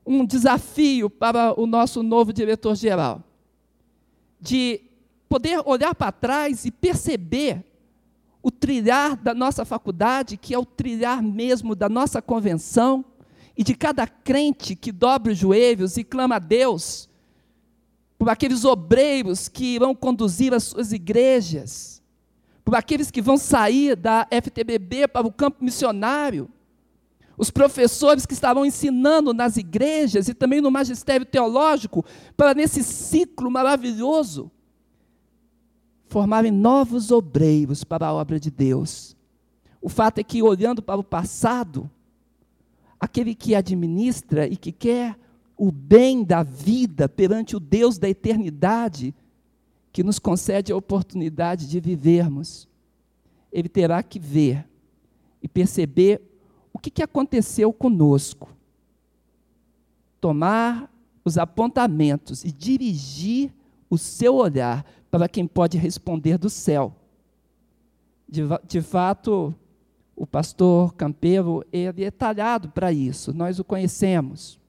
um 0.06 0.26
desafio 0.26 1.10
para 1.10 1.60
o 1.60 1.68
nosso 1.68 2.02
novo 2.02 2.32
diretor-geral, 2.32 3.22
de 4.40 4.80
poder 5.28 5.62
olhar 5.66 5.94
para 5.94 6.14
trás 6.14 6.64
e 6.64 6.72
perceber 6.72 7.66
o 8.42 8.50
trilhar 8.50 9.18
da 9.18 9.34
nossa 9.34 9.66
faculdade, 9.66 10.38
que 10.38 10.54
é 10.54 10.58
o 10.58 10.66
trilhar 10.66 11.22
mesmo 11.22 11.76
da 11.76 11.90
nossa 11.90 12.22
convenção, 12.22 13.04
e 13.58 13.64
de 13.64 13.76
cada 13.76 14.08
crente 14.08 14.76
que 14.76 14.92
dobra 14.92 15.32
os 15.32 15.38
joelhos 15.38 15.98
e 15.98 16.04
clama 16.04 16.36
a 16.36 16.40
Deus, 16.40 17.10
por 18.18 18.30
aqueles 18.30 18.66
obreiros 18.66 19.48
que 19.48 19.76
irão 19.76 19.94
conduzir 19.94 20.54
as 20.54 20.64
suas 20.64 20.92
igrejas, 20.92 22.02
por 22.64 22.76
aqueles 22.76 23.12
que 23.12 23.22
vão 23.22 23.38
sair 23.38 23.96
da 23.96 24.28
FTBB 24.32 25.08
para 25.08 25.28
o 25.28 25.32
campo 25.32 25.64
missionário, 25.64 26.50
os 27.38 27.50
professores 27.50 28.26
que 28.26 28.34
estavam 28.34 28.66
ensinando 28.66 29.34
nas 29.34 29.58
igrejas 29.58 30.28
e 30.28 30.34
também 30.34 30.62
no 30.62 30.72
magistério 30.72 31.26
teológico, 31.26 32.06
para 32.38 32.54
nesse 32.54 32.84
ciclo 32.84 33.50
maravilhoso, 33.50 34.52
formarem 36.08 36.52
novos 36.52 37.12
obreiros 37.12 37.84
para 37.84 38.08
a 38.08 38.14
obra 38.14 38.40
de 38.40 38.52
Deus. 38.52 39.18
O 39.82 39.90
fato 39.90 40.20
é 40.20 40.24
que, 40.24 40.44
olhando 40.44 40.82
para 40.82 41.00
o 41.00 41.04
passado, 41.04 41.90
aquele 43.04 43.36
que 43.36 43.54
administra 43.54 44.48
e 44.48 44.56
que 44.56 44.72
quer 44.72 45.20
o 45.58 45.74
bem 45.74 46.24
da 46.24 46.42
vida 46.42 47.10
perante 47.10 47.54
o 47.54 47.60
Deus 47.60 47.98
da 47.98 48.08
eternidade, 48.08 49.14
que 49.92 50.02
nos 50.06 50.20
concede 50.20 50.72
a 50.72 50.78
oportunidade 50.78 51.68
de 51.68 51.82
vivermos, 51.82 52.66
ele 53.52 53.68
terá 53.68 54.02
que 54.02 54.18
ver 54.18 54.66
e 55.42 55.50
perceber 55.50 56.22
o 56.72 56.80
que, 56.80 57.04
aconteceu 57.04 57.74
conosco? 57.74 58.50
Tomar 60.22 60.90
os 61.26 61.38
apontamentos 61.38 62.46
e 62.46 62.54
dirigir 62.54 63.52
o 63.90 63.98
seu 63.98 64.36
olhar 64.36 64.86
para 65.12 65.28
quem 65.28 65.46
pode 65.46 65.78
responder 65.78 66.38
do 66.38 66.50
céu. 66.50 66.96
De, 68.30 68.44
de 68.66 68.82
fato, 68.82 69.54
o 70.16 70.28
pastor 70.28 70.94
Campeiro 70.94 71.66
ele 71.72 72.04
é 72.04 72.12
talhado 72.12 72.70
para 72.70 72.92
isso, 72.92 73.34
nós 73.34 73.60
o 73.60 73.64
conhecemos. 73.64 74.60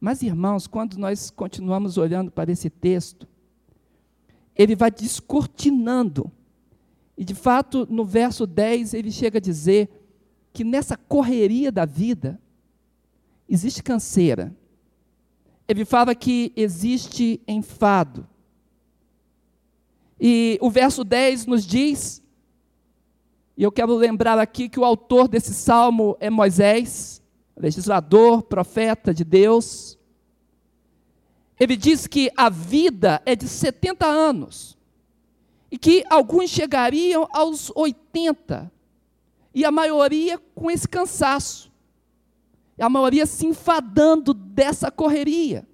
Mas, 0.00 0.22
irmãos, 0.22 0.66
quando 0.66 0.98
nós 0.98 1.30
continuamos 1.30 1.96
olhando 1.96 2.30
para 2.30 2.52
esse 2.52 2.68
texto, 2.68 3.26
ele 4.54 4.76
vai 4.76 4.90
descortinando. 4.90 6.30
E, 7.16 7.24
de 7.24 7.34
fato, 7.34 7.86
no 7.90 8.04
verso 8.04 8.46
10, 8.46 8.94
ele 8.94 9.10
chega 9.10 9.38
a 9.38 9.40
dizer 9.40 9.88
que 10.52 10.62
nessa 10.62 10.96
correria 10.96 11.72
da 11.72 11.84
vida 11.84 12.40
existe 13.48 13.82
canseira. 13.82 14.54
Ele 15.66 15.84
fala 15.84 16.14
que 16.14 16.52
existe 16.54 17.40
enfado. 17.48 18.28
E 20.20 20.58
o 20.60 20.70
verso 20.70 21.02
10 21.02 21.46
nos 21.46 21.66
diz, 21.66 22.22
e 23.56 23.62
eu 23.62 23.70
quero 23.70 23.94
lembrar 23.94 24.38
aqui 24.38 24.68
que 24.68 24.80
o 24.80 24.84
autor 24.84 25.28
desse 25.28 25.54
salmo 25.54 26.16
é 26.18 26.28
Moisés, 26.28 27.22
legislador, 27.56 28.42
profeta 28.42 29.14
de 29.14 29.24
Deus. 29.24 29.96
Ele 31.58 31.76
diz 31.76 32.08
que 32.08 32.32
a 32.36 32.50
vida 32.50 33.22
é 33.24 33.36
de 33.36 33.46
70 33.46 34.04
anos 34.06 34.76
e 35.70 35.78
que 35.78 36.04
alguns 36.10 36.50
chegariam 36.50 37.28
aos 37.32 37.70
80 37.76 38.72
e 39.54 39.64
a 39.64 39.70
maioria 39.70 40.36
com 40.52 40.68
esse 40.68 40.88
cansaço, 40.88 41.72
a 42.76 42.88
maioria 42.88 43.24
se 43.24 43.46
enfadando 43.46 44.34
dessa 44.34 44.90
correria. 44.90 45.64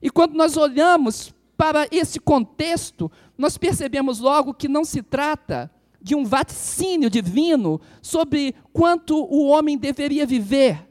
E 0.00 0.08
quando 0.08 0.34
nós 0.34 0.56
olhamos 0.56 1.34
para 1.54 1.86
esse 1.90 2.18
contexto, 2.18 3.12
nós 3.36 3.58
percebemos 3.58 4.20
logo 4.20 4.54
que 4.54 4.68
não 4.68 4.86
se 4.86 5.02
trata 5.02 5.70
de 6.02 6.14
um 6.14 6.24
vaticínio 6.24 7.08
divino 7.08 7.80
sobre 8.00 8.54
quanto 8.72 9.16
o 9.16 9.46
homem 9.46 9.78
deveria 9.78 10.26
viver. 10.26 10.88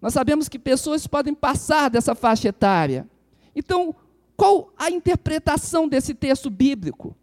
Nós 0.00 0.12
sabemos 0.12 0.48
que 0.48 0.58
pessoas 0.58 1.06
podem 1.06 1.34
passar 1.34 1.90
dessa 1.90 2.14
faixa 2.14 2.48
etária. 2.48 3.08
Então, 3.56 3.94
qual 4.36 4.72
a 4.76 4.90
interpretação 4.90 5.88
desse 5.88 6.14
texto 6.14 6.50
bíblico? 6.50 7.16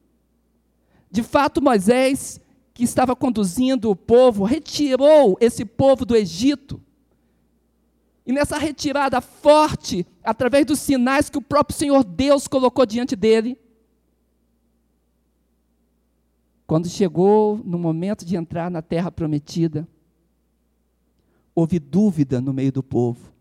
De 1.10 1.24
fato, 1.24 1.62
Moisés 1.62 2.42
que 2.74 2.84
estava 2.84 3.16
conduzindo 3.16 3.90
o 3.90 3.96
povo, 3.96 4.44
retirou 4.44 5.38
esse 5.40 5.66
povo 5.66 6.06
do 6.06 6.16
Egito. 6.16 6.82
E 8.26 8.32
nessa 8.32 8.58
retirada 8.58 9.20
forte, 9.20 10.06
através 10.24 10.66
dos 10.66 10.80
sinais 10.80 11.30
que 11.30 11.38
o 11.38 11.42
próprio 11.42 11.78
Senhor 11.78 12.04
Deus 12.04 12.48
colocou 12.48 12.86
diante 12.86 13.16
dele, 13.16 13.56
quando 16.72 16.88
chegou 16.88 17.60
no 17.66 17.78
momento 17.78 18.24
de 18.24 18.38
entrar 18.38 18.72
na 18.72 18.82
terra 18.82 19.12
prometida, 19.12 19.86
houve 21.54 21.78
dúvida 21.80 22.40
no 22.40 22.54
meio 22.54 22.72
do 22.72 22.82
povo. 22.82 23.34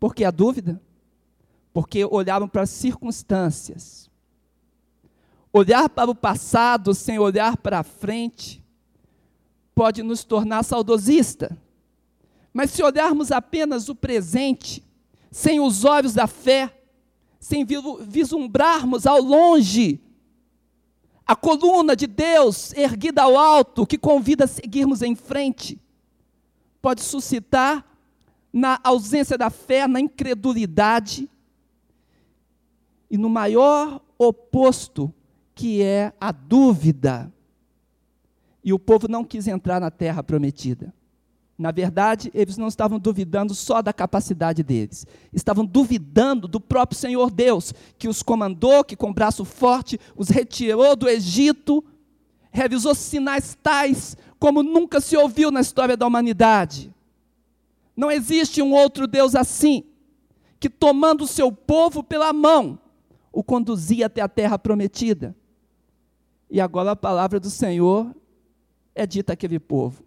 Por 0.00 0.12
que 0.12 0.24
a 0.24 0.32
dúvida? 0.32 0.82
Porque 1.72 2.04
olhavam 2.04 2.48
para 2.48 2.62
as 2.62 2.70
circunstâncias, 2.70 4.10
Olhar 5.52 5.88
para 5.88 6.10
o 6.10 6.16
passado 6.16 6.92
sem 6.94 7.16
olhar 7.16 7.56
para 7.58 7.78
a 7.78 7.84
frente 7.84 8.60
pode 9.72 10.02
nos 10.02 10.24
tornar 10.24 10.64
saudosista. 10.64 11.56
Mas 12.52 12.72
se 12.72 12.82
olharmos 12.82 13.30
apenas 13.30 13.88
o 13.88 13.94
presente, 13.94 14.84
sem 15.30 15.60
os 15.60 15.84
olhos 15.84 16.12
da 16.12 16.26
fé, 16.26 16.76
sem 17.38 17.64
vislumbrarmos 17.64 19.06
ao 19.06 19.22
longe 19.22 20.00
a 21.26 21.34
coluna 21.34 21.96
de 21.96 22.06
Deus 22.06 22.72
erguida 22.74 23.22
ao 23.22 23.36
alto, 23.36 23.86
que 23.86 23.98
convida 23.98 24.44
a 24.44 24.48
seguirmos 24.48 25.02
em 25.02 25.16
frente, 25.16 25.80
pode 26.80 27.02
suscitar 27.02 27.84
na 28.52 28.78
ausência 28.84 29.36
da 29.36 29.50
fé, 29.50 29.88
na 29.88 30.00
incredulidade 30.00 31.28
e 33.10 33.18
no 33.18 33.28
maior 33.28 34.00
oposto, 34.16 35.12
que 35.54 35.82
é 35.82 36.12
a 36.20 36.30
dúvida. 36.30 37.32
E 38.62 38.72
o 38.72 38.78
povo 38.78 39.08
não 39.08 39.24
quis 39.24 39.48
entrar 39.48 39.80
na 39.80 39.90
terra 39.90 40.22
prometida. 40.22 40.94
Na 41.58 41.70
verdade, 41.70 42.30
eles 42.34 42.58
não 42.58 42.68
estavam 42.68 42.98
duvidando 42.98 43.54
só 43.54 43.80
da 43.80 43.92
capacidade 43.92 44.62
deles, 44.62 45.06
estavam 45.32 45.64
duvidando 45.64 46.46
do 46.46 46.60
próprio 46.60 46.98
Senhor 46.98 47.30
Deus, 47.30 47.72
que 47.98 48.08
os 48.08 48.22
comandou, 48.22 48.84
que 48.84 48.94
com 48.94 49.12
braço 49.12 49.42
forte 49.44 49.98
os 50.14 50.28
retirou 50.28 50.94
do 50.94 51.08
Egito, 51.08 51.82
realizou 52.50 52.94
sinais 52.94 53.56
tais 53.62 54.16
como 54.38 54.62
nunca 54.62 55.00
se 55.00 55.16
ouviu 55.16 55.50
na 55.50 55.62
história 55.62 55.96
da 55.96 56.06
humanidade. 56.06 56.92
Não 57.96 58.10
existe 58.10 58.60
um 58.60 58.74
outro 58.74 59.06
Deus 59.06 59.34
assim, 59.34 59.84
que 60.60 60.68
tomando 60.68 61.24
o 61.24 61.26
seu 61.26 61.50
povo 61.50 62.02
pela 62.02 62.34
mão, 62.34 62.78
o 63.32 63.42
conduzia 63.42 64.06
até 64.06 64.20
a 64.20 64.28
terra 64.28 64.58
prometida. 64.58 65.34
E 66.50 66.60
agora 66.60 66.90
a 66.90 66.96
palavra 66.96 67.40
do 67.40 67.48
Senhor 67.48 68.14
é 68.94 69.06
dita 69.06 69.32
àquele 69.32 69.58
povo 69.58 70.05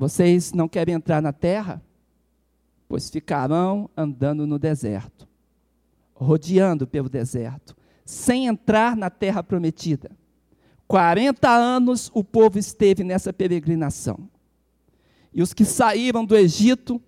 vocês 0.00 0.54
não 0.54 0.66
querem 0.66 0.94
entrar 0.94 1.20
na 1.20 1.30
terra? 1.30 1.82
Pois 2.88 3.10
ficarão 3.10 3.90
andando 3.94 4.46
no 4.46 4.58
deserto, 4.58 5.28
rodeando 6.14 6.86
pelo 6.86 7.06
deserto, 7.06 7.76
sem 8.02 8.46
entrar 8.46 8.96
na 8.96 9.10
terra 9.10 9.42
prometida. 9.42 10.10
40 10.88 11.50
anos 11.50 12.10
o 12.14 12.24
povo 12.24 12.58
esteve 12.58 13.04
nessa 13.04 13.30
peregrinação. 13.30 14.26
E 15.34 15.42
os 15.42 15.52
que 15.52 15.66
saíram 15.66 16.24
do 16.24 16.34
Egito 16.34 16.98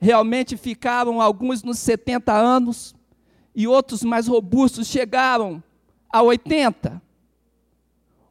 realmente 0.00 0.56
ficaram 0.56 1.20
alguns 1.20 1.62
nos 1.62 1.78
70 1.78 2.32
anos 2.32 2.96
e 3.54 3.68
outros 3.68 4.02
mais 4.02 4.26
robustos 4.26 4.88
chegaram 4.88 5.62
a 6.12 6.20
80. 6.20 7.00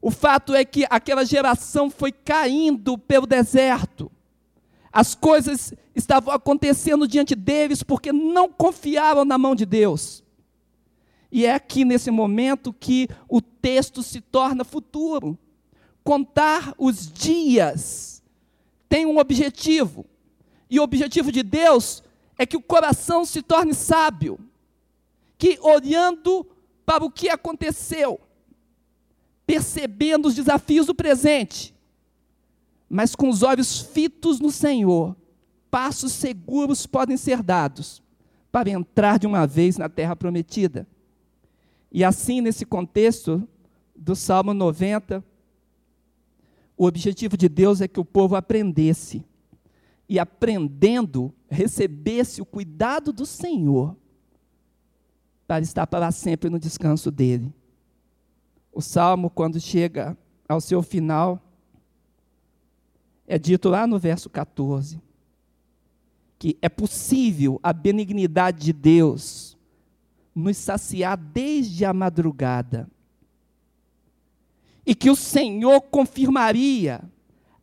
O 0.04 0.12
fato 0.12 0.54
é 0.54 0.66
que 0.66 0.86
aquela 0.90 1.24
geração 1.24 1.90
foi 1.90 2.12
caindo 2.12 2.98
pelo 2.98 3.26
deserto. 3.26 4.12
As 4.92 5.16
coisas 5.16 5.74
estavam 5.96 6.34
acontecendo 6.34 7.08
diante 7.08 7.34
deles 7.34 7.84
porque 7.84 8.12
não 8.12 8.52
confiavam 8.52 9.24
na 9.24 9.38
mão 9.38 9.56
de 9.56 9.66
Deus. 9.66 10.22
E 11.32 11.46
é 11.46 11.54
aqui 11.54 11.86
nesse 11.86 12.12
momento 12.12 12.74
que 12.74 13.08
o 13.30 13.40
texto 13.42 14.04
se 14.04 14.20
torna 14.20 14.66
futuro. 14.66 15.40
Contar 16.04 16.76
os 16.78 17.10
dias 17.10 18.22
tem 18.90 19.06
um 19.06 19.20
objetivo. 19.20 20.06
E 20.70 20.82
o 20.82 20.84
objetivo 20.84 21.32
de 21.32 21.44
Deus 21.44 22.04
é 22.38 22.46
que 22.46 22.58
o 22.58 22.62
coração 22.62 23.24
se 23.24 23.42
torne 23.42 23.74
sábio. 23.74 24.38
Que 25.38 25.58
olhando 25.62 26.46
para 26.86 27.06
o 27.06 27.10
que 27.10 27.30
aconteceu, 27.30 28.20
percebendo 29.46 30.28
os 30.28 30.36
desafios 30.36 30.88
do 30.88 30.96
presente, 30.96 31.74
mas 32.90 33.16
com 33.16 33.30
os 33.30 33.44
olhos 33.44 33.80
fitos 33.80 34.40
no 34.40 34.52
Senhor, 34.52 35.16
passos 35.70 36.12
seguros 36.12 36.86
podem 36.86 37.18
ser 37.18 37.42
dados 37.42 38.02
para 38.52 38.70
entrar 38.70 39.18
de 39.18 39.26
uma 39.26 39.48
vez 39.48 39.78
na 39.78 39.90
terra 39.90 40.16
prometida. 40.16 40.88
E 41.92 42.04
assim, 42.04 42.42
nesse 42.42 42.66
contexto 42.66 43.48
do 43.96 44.16
Salmo 44.16 44.54
90, 44.54 45.24
o 46.78 46.86
objetivo 46.86 47.36
de 47.38 47.50
Deus 47.50 47.82
é 47.82 47.88
que 47.88 48.00
o 48.00 48.06
povo 48.06 48.36
aprendesse 48.36 49.26
e 50.08 50.20
aprendendo, 50.20 51.34
recebesse 51.50 52.42
o 52.42 52.46
cuidado 52.46 53.12
do 53.12 53.26
Senhor 53.26 53.96
para 55.48 55.64
estar 55.64 55.88
para 55.88 56.12
sempre 56.12 56.50
no 56.50 56.60
descanso 56.60 57.10
dele. 57.10 57.54
O 58.74 58.82
salmo, 58.82 59.30
quando 59.30 59.60
chega 59.60 60.18
ao 60.50 60.60
seu 60.60 60.82
final, 60.82 61.42
é 63.28 63.38
dito 63.38 63.70
lá 63.70 63.86
no 63.86 64.00
verso 64.00 64.30
14 64.30 65.02
que 66.44 66.58
é 66.62 66.68
possível 66.68 67.58
a 67.64 67.72
benignidade 67.72 68.66
de 68.66 68.74
Deus 68.74 69.58
nos 70.36 70.58
saciar 70.58 71.16
desde 71.16 71.86
a 71.86 71.94
madrugada. 71.94 72.86
E 74.86 74.94
que 74.94 75.10
o 75.10 75.16
Senhor 75.16 75.80
confirmaria 75.84 77.02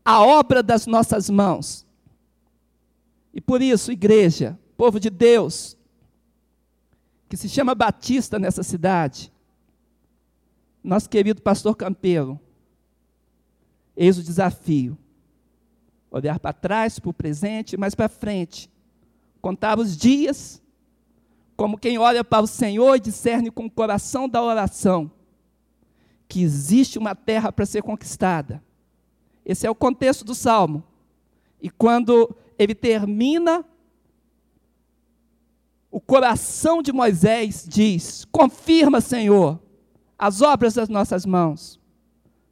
a 0.03 0.23
obra 0.23 0.63
das 0.63 0.87
nossas 0.87 1.29
mãos. 1.29 1.87
E 3.35 3.39
por 3.43 3.61
isso, 3.61 3.93
igreja, 3.93 4.59
povo 4.79 4.99
de 4.99 5.11
Deus, 5.11 5.77
que 7.29 7.37
se 7.37 7.51
chama 7.51 7.75
Batista 7.75 8.39
nessa 8.39 8.63
cidade, 8.63 9.31
nosso 10.83 11.09
querido 11.09 11.43
pastor 11.43 11.77
Campelo, 11.77 12.41
eis 13.97 14.19
o 14.19 14.23
desafio. 14.23 14.97
Olhar 16.11 16.41
para 16.41 16.53
trás, 16.53 16.99
para 16.99 17.11
o 17.11 17.15
presente, 17.15 17.77
mas 17.77 17.95
para 17.95 18.09
frente. 18.09 18.71
Contar 19.41 19.79
os 19.79 19.97
dias, 19.97 20.61
como 21.57 21.79
quem 21.79 21.99
olha 21.99 22.25
para 22.25 22.43
o 22.43 22.49
Senhor 22.49 22.97
e 22.97 23.01
discerne 23.01 23.51
com 23.51 23.67
o 23.67 23.71
coração 23.71 24.29
da 24.29 24.43
oração 24.43 25.11
que 26.31 26.43
existe 26.43 26.97
uma 26.97 27.13
terra 27.13 27.51
para 27.51 27.67
ser 27.67 27.83
conquistada. 27.83 28.63
Esse 29.45 29.67
é 29.67 29.71
o 29.71 29.75
contexto 29.75 30.25
do 30.25 30.33
salmo. 30.33 30.85
E 31.61 31.69
quando 31.69 32.35
ele 32.57 32.75
termina, 32.75 33.65
o 35.91 36.01
coração 36.01 36.83
de 36.83 36.93
Moisés 36.93 37.67
diz: 37.69 38.25
Confirma, 38.31 39.01
Senhor, 39.01 39.61
as 40.21 40.43
obras 40.43 40.75
das 40.75 40.91
nossas 40.91 41.25
mãos. 41.25 41.81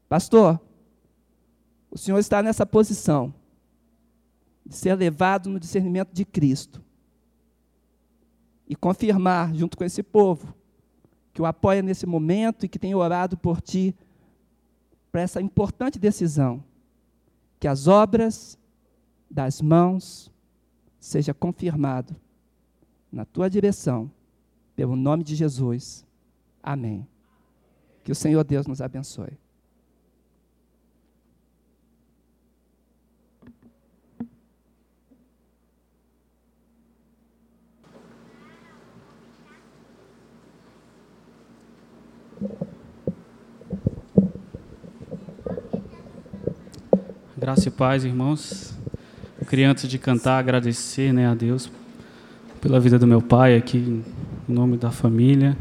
Pastor, 0.08 0.58
o 1.90 1.98
senhor 1.98 2.18
está 2.18 2.42
nessa 2.42 2.64
posição 2.64 3.34
de 4.64 4.74
ser 4.74 4.94
levado 4.94 5.50
no 5.50 5.60
discernimento 5.60 6.10
de 6.10 6.24
Cristo 6.24 6.82
e 8.66 8.74
confirmar, 8.74 9.54
junto 9.54 9.76
com 9.76 9.84
esse 9.84 10.02
povo, 10.02 10.54
que 11.34 11.42
o 11.42 11.46
apoia 11.46 11.82
nesse 11.82 12.06
momento 12.06 12.64
e 12.64 12.68
que 12.70 12.78
tem 12.78 12.94
orado 12.94 13.36
por 13.36 13.60
ti 13.60 13.94
para 15.12 15.20
essa 15.20 15.40
importante 15.40 15.98
decisão, 15.98 16.64
que 17.60 17.68
as 17.68 17.86
obras 17.86 18.58
das 19.30 19.60
mãos 19.60 20.32
seja 20.98 21.34
confirmado 21.34 22.16
na 23.12 23.26
tua 23.26 23.50
direção, 23.50 24.10
pelo 24.74 24.96
nome 24.96 25.22
de 25.22 25.34
Jesus. 25.34 26.06
Amém. 26.62 27.06
Que 28.08 28.12
o 28.12 28.14
Senhor 28.14 28.42
Deus 28.42 28.66
nos 28.66 28.80
abençoe. 28.80 29.28
Graça 47.36 47.68
e 47.68 47.70
paz, 47.70 48.06
irmãos. 48.06 48.74
Eu 49.38 49.46
queria, 49.46 49.70
antes 49.70 49.86
de 49.86 49.98
cantar, 49.98 50.38
agradecer 50.38 51.12
né, 51.12 51.26
a 51.26 51.34
Deus 51.34 51.70
pela 52.58 52.80
vida 52.80 52.98
do 52.98 53.06
meu 53.06 53.20
pai 53.20 53.54
aqui, 53.54 54.02
em 54.48 54.50
nome 54.50 54.78
da 54.78 54.90
família 54.90 55.54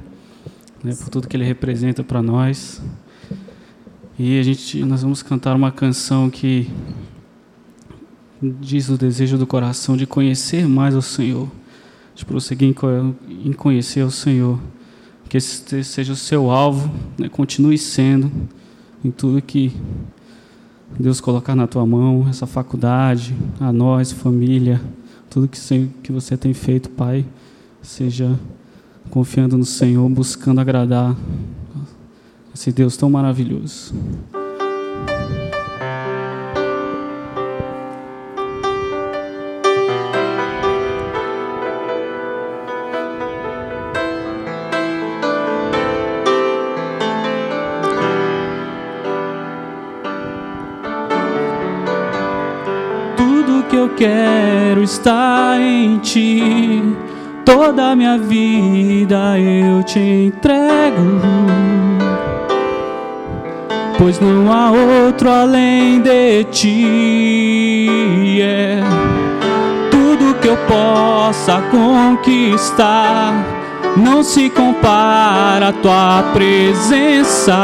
né, 0.84 0.96
por 0.96 1.10
tudo 1.10 1.28
que 1.28 1.36
ele 1.36 1.44
representa 1.44 2.04
para 2.04 2.22
nós. 2.22 2.82
E 4.18 4.40
a 4.40 4.44
gente, 4.44 4.84
nós 4.84 5.04
vamos 5.04 5.22
cantar 5.22 5.56
uma 5.56 5.72
canção 5.72 6.30
que 6.30 6.70
diz 8.42 8.90
o 8.90 8.98
desejo 8.98 9.38
do 9.38 9.46
coração 9.46 9.96
de 9.96 10.06
conhecer 10.06 10.68
mais 10.68 10.96
o 10.96 11.02
Senhor, 11.02 11.48
de 12.16 12.26
prosseguir 12.26 12.74
em 13.46 13.54
conhecer 13.54 14.04
o 14.04 14.12
Senhor. 14.12 14.60
Que 15.30 15.38
esse 15.38 15.84
seja 15.84 16.14
o 16.14 16.16
seu 16.16 16.50
alvo, 16.50 16.90
né, 17.18 17.28
continue 17.28 17.78
sendo 17.78 18.32
em 19.04 19.12
tudo 19.12 19.42
que 19.42 19.74
Deus 21.00 21.20
colocar 21.20 21.56
na 21.56 21.68
tua 21.68 21.86
mão, 21.86 22.26
essa 22.30 22.48
faculdade, 22.48 23.36
a 23.60 23.72
nós, 23.72 24.12
família, 24.12 24.82
tudo 25.30 25.48
que, 25.48 25.60
que 26.02 26.12
você 26.12 26.38
tem 26.38 26.54
feito, 26.54 26.90
Pai, 26.90 27.26
seja 27.82 28.40
confiando 29.10 29.58
no 29.58 29.66
Senhor, 29.66 30.08
buscando 30.10 30.62
agradar 30.62 31.16
esse 32.54 32.72
Deus 32.72 32.98
tão 32.98 33.10
maravilhoso. 33.10 33.94
Tudo 53.16 53.64
que 53.70 53.76
eu 53.76 53.90
quero 53.96 54.84
está 54.84 55.58
em 55.60 56.00
ti 56.00 56.82
Toda 57.48 57.96
minha 57.96 58.18
vida 58.18 59.40
eu 59.40 59.82
te 59.82 60.00
entrego. 60.00 61.22
Pois 63.98 64.20
não 64.20 64.52
há 64.52 64.70
outro 64.72 65.30
além 65.30 66.02
de 66.02 66.44
ti. 66.52 68.42
É 68.42 68.82
tudo 69.90 70.36
que 70.42 70.50
eu 70.50 70.58
possa 70.68 71.62
conquistar 71.72 73.32
não 73.96 74.22
se 74.24 74.50
compara 74.50 75.70
a 75.70 75.74
tua 75.74 76.24
presença 76.34 77.56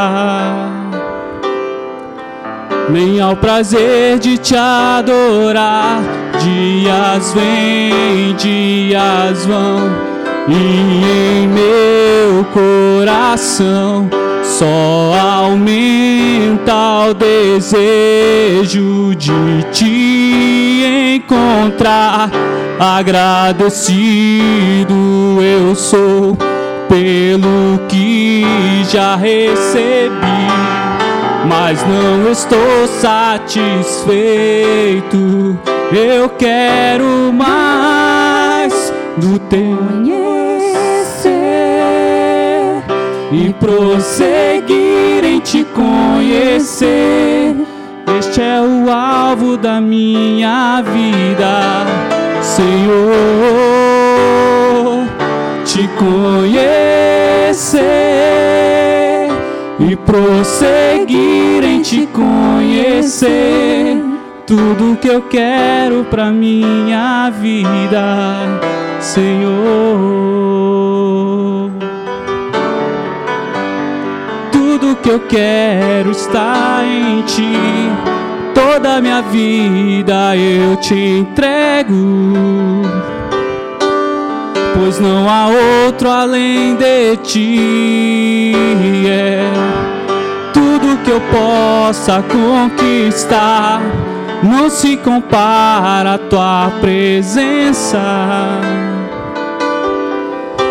nem 2.88 3.20
ao 3.20 3.36
prazer 3.36 4.18
de 4.18 4.38
te 4.38 4.56
adorar. 4.56 6.23
Dias 6.44 7.32
vêm, 7.32 8.36
dias 8.36 9.46
vão, 9.46 9.90
e 10.46 11.40
em 11.40 11.48
meu 11.48 12.44
coração 12.52 14.10
só 14.42 15.14
aumenta 15.18 17.08
o 17.08 17.14
desejo 17.14 19.14
de 19.16 19.32
te 19.72 21.16
encontrar. 21.16 22.30
Agradecido 22.78 24.84
eu 25.40 25.74
sou 25.74 26.36
pelo 26.90 27.78
que 27.88 28.44
já 28.92 29.16
recebi 29.16 30.12
mas 31.46 31.82
não 31.86 32.30
estou 32.30 32.86
satisfeito. 33.00 35.58
Eu 35.92 36.28
quero 36.30 37.32
mais 37.32 38.92
do 39.16 39.38
teu 39.38 39.76
conhecer 39.76 41.34
e 43.30 43.52
prosseguir 43.54 45.24
em 45.24 45.40
te 45.40 45.64
conhecer. 45.64 47.54
Este 48.18 48.40
é 48.40 48.60
o 48.60 48.90
alvo 48.90 49.56
da 49.56 49.80
minha 49.80 50.82
vida, 50.82 51.86
Senhor. 52.42 53.14
Te 55.64 55.88
conhecer 55.98 57.74
e 59.80 59.96
prosseguir 59.96 61.64
em 61.64 61.82
te 61.82 62.06
conhecer. 62.06 64.03
Tudo 64.46 64.98
que 65.00 65.08
eu 65.08 65.22
quero 65.22 66.04
para 66.04 66.30
minha 66.30 67.30
vida, 67.30 68.60
Senhor. 69.00 69.54
Tudo 74.52 74.96
que 74.96 75.08
eu 75.08 75.20
quero 75.20 76.10
está 76.10 76.82
em 76.84 77.22
ti. 77.22 77.52
Toda 78.54 79.00
minha 79.00 79.22
vida 79.22 80.36
eu 80.36 80.76
te 80.76 80.94
entrego 80.94 82.84
pois 84.74 84.98
não 84.98 85.28
há 85.28 85.48
outro 85.86 86.10
além 86.10 86.76
de 86.76 87.16
ti. 87.18 88.52
É 89.08 89.50
tudo 90.52 90.98
que 91.02 91.10
eu 91.10 91.20
possa 91.20 92.22
conquistar 92.22 93.80
não 94.44 94.68
se 94.68 94.96
compara 94.98 96.14
à 96.14 96.18
tua 96.18 96.72
presença, 96.80 98.00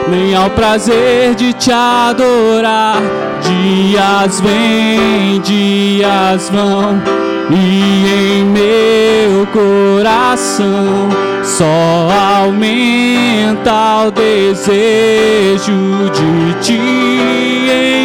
nem 0.08 0.36
ao 0.36 0.50
prazer 0.52 1.34
de 1.34 1.54
te 1.54 1.72
adorar. 1.72 3.02
Dias 3.42 4.40
vêm, 4.40 5.42
dias 5.42 6.50
vão, 6.50 7.02
e 7.50 8.40
em 8.40 8.46
meu 8.46 9.48
coração 9.48 11.10
só 11.44 12.10
aumenta 12.42 14.06
o 14.08 14.12
desejo 14.12 15.74
de 16.14 16.54
te 16.62 16.80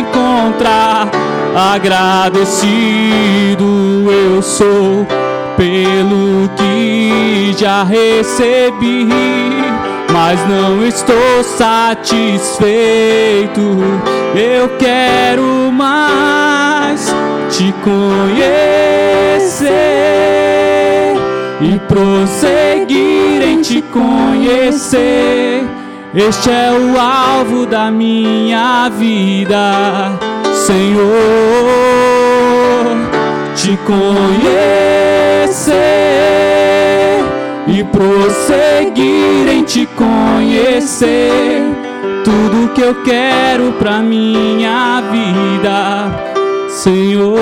encontrar. 0.00 1.08
Agradecido 1.54 4.10
eu 4.10 4.42
sou 4.42 5.06
pelo 5.58 6.48
que 6.56 7.52
já 7.58 7.82
recebi, 7.82 9.08
mas 10.12 10.38
não 10.48 10.86
estou 10.86 11.42
satisfeito. 11.42 12.68
Eu 14.36 14.68
quero 14.78 15.72
mais 15.72 17.12
te 17.50 17.74
conhecer 17.82 18.38
e 21.60 21.76
prosseguir 21.88 23.42
em 23.42 23.60
te 23.60 23.82
conhecer. 23.82 25.64
Este 26.14 26.50
é 26.50 26.70
o 26.70 26.96
alvo 26.98 27.66
da 27.66 27.90
minha 27.90 28.88
vida, 28.88 30.12
Senhor. 30.54 31.08
Te 33.56 33.76
conhecer 33.78 35.07
e 37.66 37.82
prosseguir 37.84 39.48
em 39.50 39.64
te 39.64 39.86
conhecer. 39.86 41.62
Tudo 42.22 42.72
que 42.74 42.82
eu 42.82 42.94
quero 43.02 43.72
pra 43.78 44.00
minha 44.00 45.02
vida, 45.10 46.10
Senhor. 46.68 47.38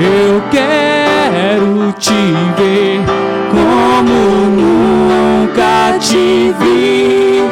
Eu 0.00 0.42
quero 0.50 1.92
te 1.98 2.10
ver 2.56 3.00
como 3.50 4.14
nunca 4.50 5.98
te 6.00 6.52
vi, 6.58 7.44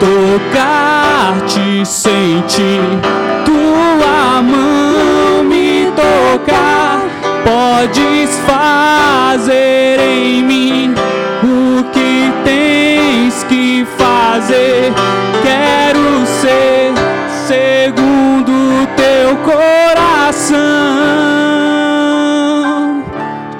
tocar-te, 0.00 1.84
sentir 1.84 2.80
fazer 9.30 10.00
em 10.00 10.42
mim 10.42 10.92
o 11.44 11.84
que 11.92 12.32
tens 12.44 13.44
que 13.44 13.86
fazer. 13.96 14.92
Quero 15.40 16.26
ser 16.26 16.92
segundo 17.46 18.88
teu 18.96 19.36
coração 19.44 20.56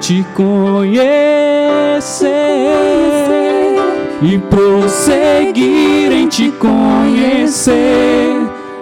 te 0.01 0.25
conhecer 0.33 0.99
e 4.21 4.37
prosseguir 4.39 6.11
em 6.11 6.27
te 6.27 6.51
conhecer. 6.51 8.35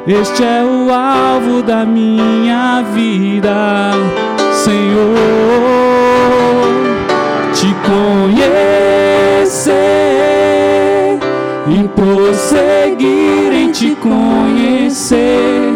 Este 0.08 0.43
é 0.43 0.63
o 0.63 0.91
alvo 0.91 1.62
da 1.62 1.86
minha 1.86 2.82
vida, 2.82 3.91
Senhor. 4.54 5.88
Te 7.60 7.67
conhecer 7.86 9.60
e 11.67 11.88
prosseguir 11.89 13.54
em 13.54 13.72
te 13.72 13.95
conhecer. 13.95 15.74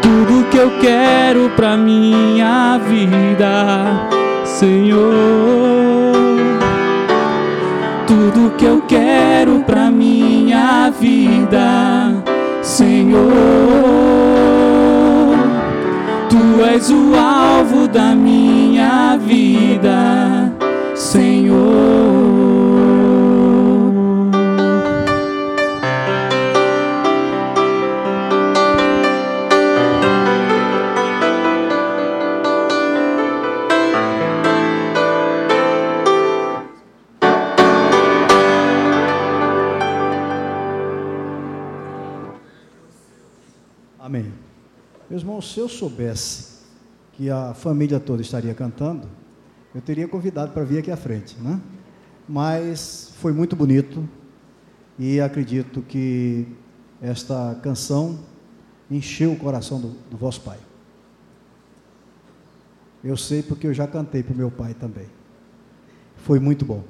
Tudo 0.00 0.48
que 0.50 0.56
eu 0.56 0.70
quero 0.80 1.50
pra 1.50 1.76
minha 1.76 2.78
vida 2.78 4.18
Senhor. 4.58 6.16
Tudo 8.08 8.50
que 8.56 8.64
eu 8.64 8.82
quero 8.88 9.60
pra 9.60 9.88
minha 9.88 10.90
vida, 10.90 12.12
Senhor. 12.60 13.30
Tu 16.28 16.64
és 16.64 16.90
o 16.90 17.14
alvo 17.14 17.86
da 17.86 18.16
minha 18.16 19.16
vida, 19.16 20.37
se 45.58 45.62
eu 45.62 45.68
soubesse 45.68 46.58
que 47.14 47.28
a 47.28 47.52
família 47.52 47.98
toda 47.98 48.22
estaria 48.22 48.54
cantando, 48.54 49.08
Eu 49.74 49.82
teria 49.82 50.08
convidado 50.08 50.52
para 50.52 50.64
vir 50.64 50.78
aqui 50.78 50.90
à 50.90 50.96
frente, 50.96 51.36
né? 51.40 51.60
Mas 52.28 53.12
foi 53.16 53.32
muito 53.32 53.54
bonito 53.54 54.08
e 54.98 55.20
acredito 55.20 55.82
que 55.82 56.46
esta 57.02 57.58
canção 57.62 58.18
encheu 58.90 59.32
o 59.32 59.36
coração 59.36 59.78
do, 59.78 59.88
do 60.08 60.16
vosso 60.16 60.40
pai. 60.40 60.58
Eu 63.04 63.16
sei 63.16 63.42
porque 63.42 63.66
eu 63.66 63.74
já 63.74 63.86
cantei 63.86 64.22
para 64.22 64.32
o 64.32 64.36
meu 64.36 64.50
pai 64.50 64.74
também. 64.74 65.06
Foi 66.16 66.38
muito 66.40 66.64
bom. 66.64 66.82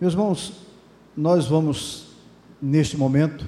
Meus 0.00 0.14
irmãos, 0.14 0.66
nós 1.16 1.46
vamos, 1.46 2.16
neste 2.62 2.96
momento, 2.96 3.46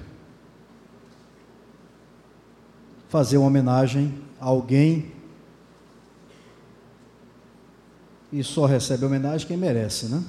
fazer 3.09 3.39
uma 3.39 3.47
homenagem 3.47 4.15
a 4.41 4.47
alguém 4.47 5.13
e 8.31 8.45
só 8.45 8.67
recebe 8.67 9.05
homenagem 9.05 9.47
quem 9.47 9.57
merece, 9.57 10.07
né? 10.07 10.23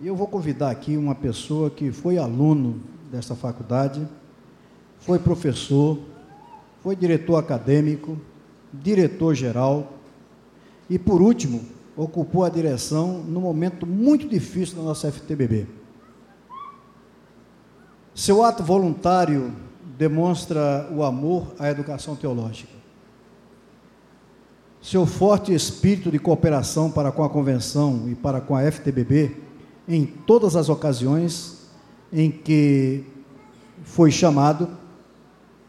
E 0.00 0.06
eu 0.06 0.14
vou 0.14 0.26
convidar 0.26 0.70
aqui 0.70 0.96
uma 0.96 1.14
pessoa 1.14 1.70
que 1.70 1.90
foi 1.90 2.18
aluno 2.18 2.80
desta 3.10 3.34
faculdade, 3.34 4.06
foi 4.98 5.18
professor, 5.18 5.98
foi 6.82 6.94
diretor 6.94 7.36
acadêmico, 7.36 8.18
diretor 8.72 9.34
geral 9.34 9.92
e, 10.90 10.98
por 10.98 11.22
último, 11.22 11.64
ocupou 11.96 12.44
a 12.44 12.48
direção 12.48 13.22
num 13.22 13.40
momento 13.40 13.86
muito 13.86 14.28
difícil 14.28 14.76
da 14.76 14.82
nossa 14.82 15.10
FTBB. 15.10 15.66
Seu 18.14 18.44
ato 18.44 18.62
voluntário 18.62 19.54
demonstra 20.02 20.88
o 20.90 21.04
amor 21.04 21.54
à 21.60 21.70
educação 21.70 22.16
teológica. 22.16 22.72
Seu 24.80 25.06
forte 25.06 25.54
espírito 25.54 26.10
de 26.10 26.18
cooperação 26.18 26.90
para 26.90 27.12
com 27.12 27.22
a 27.22 27.30
convenção 27.30 28.08
e 28.08 28.16
para 28.16 28.40
com 28.40 28.56
a 28.56 28.68
FTBB, 28.68 29.36
em 29.86 30.04
todas 30.04 30.56
as 30.56 30.68
ocasiões 30.68 31.68
em 32.12 32.32
que 32.32 33.04
foi 33.84 34.10
chamado, 34.10 34.70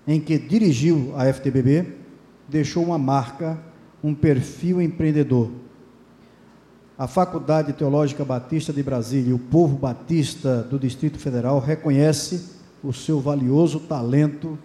em 0.08 0.20
que 0.20 0.40
dirigiu 0.40 1.14
a 1.16 1.32
FTBB, 1.32 1.94
deixou 2.50 2.84
uma 2.84 2.98
marca, 2.98 3.60
um 4.04 4.16
perfil 4.16 4.82
empreendedor. 4.82 5.52
A 6.98 7.06
Faculdade 7.06 7.72
Teológica 7.74 8.26
Batista 8.26 8.74
de 8.74 8.82
Brasília 8.82 9.30
e 9.30 9.34
o 9.34 9.38
povo 9.38 9.78
batista 9.78 10.64
do 10.64 10.80
Distrito 10.80 11.20
Federal 11.20 11.60
reconhece 11.60 12.63
o 12.84 12.92
seu 12.92 13.20
valioso 13.20 13.80
talento 13.80 14.60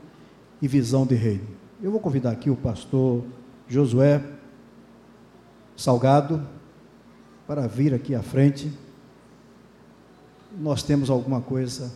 e 0.60 0.66
visão 0.66 1.06
de 1.06 1.14
reino. 1.14 1.46
Eu 1.80 1.92
vou 1.92 2.00
convidar 2.00 2.32
aqui 2.32 2.50
o 2.50 2.56
pastor 2.56 3.24
Josué 3.68 4.22
Salgado 5.76 6.44
para 7.46 7.68
vir 7.68 7.94
aqui 7.94 8.16
à 8.16 8.22
frente. 8.22 8.72
Nós 10.58 10.82
temos 10.82 11.08
alguma 11.08 11.40
coisa 11.40 11.92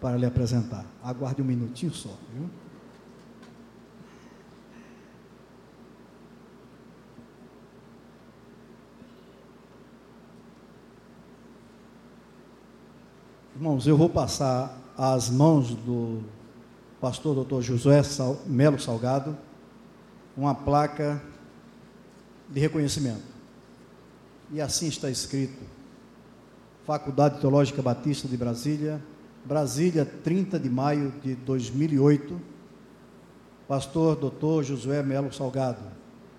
para 0.00 0.16
lhe 0.16 0.24
apresentar. 0.24 0.86
Aguarde 1.04 1.42
um 1.42 1.44
minutinho 1.44 1.92
só, 1.92 2.16
viu? 2.34 2.48
Irmãos, 13.54 13.86
eu 13.86 13.96
vou 13.96 14.08
passar 14.08 14.81
as 14.96 15.30
mãos 15.30 15.74
do 15.74 16.22
pastor 17.00 17.34
doutor 17.34 17.62
Josué 17.62 18.02
Melo 18.46 18.78
Salgado 18.78 19.36
uma 20.36 20.54
placa 20.54 21.22
de 22.48 22.60
reconhecimento. 22.60 23.22
E 24.50 24.60
assim 24.60 24.86
está 24.88 25.10
escrito: 25.10 25.62
Faculdade 26.86 27.40
Teológica 27.40 27.82
Batista 27.82 28.28
de 28.28 28.36
Brasília, 28.36 29.02
Brasília, 29.44 30.04
30 30.04 30.58
de 30.58 30.68
maio 30.68 31.12
de 31.22 31.34
2008. 31.34 32.52
Pastor 33.68 34.16
doutor 34.16 34.64
Josué 34.64 35.02
Melo 35.02 35.32
Salgado, 35.32 35.80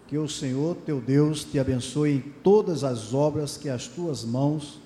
que 0.08 0.18
o 0.18 0.28
Senhor 0.28 0.76
teu 0.86 1.02
Deus 1.02 1.44
te 1.44 1.58
abençoe 1.58 2.18
em 2.18 2.20
todas 2.20 2.84
as 2.84 3.14
obras 3.14 3.58
que 3.58 3.70
as 3.70 3.88
tuas 3.88 4.24
mãos 4.24 4.80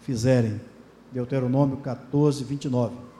fizerem 0.00 0.60
Deuteronômio 1.12 1.78
14, 1.78 2.44
29. 2.44 3.13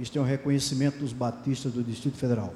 Isto 0.00 0.18
é 0.18 0.22
um 0.22 0.24
reconhecimento 0.24 0.98
dos 0.98 1.12
batistas 1.12 1.74
do 1.74 1.84
Distrito 1.84 2.16
Federal. 2.16 2.54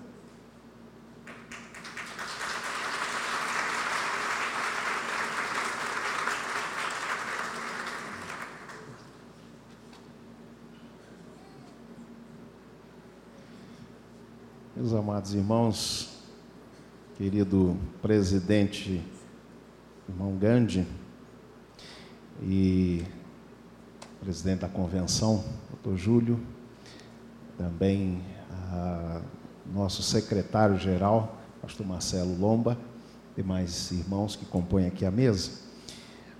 Meus 14.75 14.95
amados 14.95 15.35
irmãos, 15.35 16.23
querido 17.19 17.77
presidente, 18.01 19.03
irmão 20.09 20.35
Gandhi, 20.39 20.87
e 22.43 23.05
presidente 24.23 24.61
da 24.61 24.69
convenção, 24.69 25.45
doutor 25.69 25.99
Júlio, 25.99 26.54
também 27.57 28.23
a, 28.51 29.21
nosso 29.73 30.03
secretário-geral, 30.03 31.39
pastor 31.61 31.87
Marcelo 31.87 32.39
Lomba, 32.39 32.77
demais 33.37 33.91
irmãos 33.91 34.37
que 34.37 34.45
compõem 34.45 34.87
aqui 34.87 35.05
a 35.05 35.11
mesa. 35.11 35.51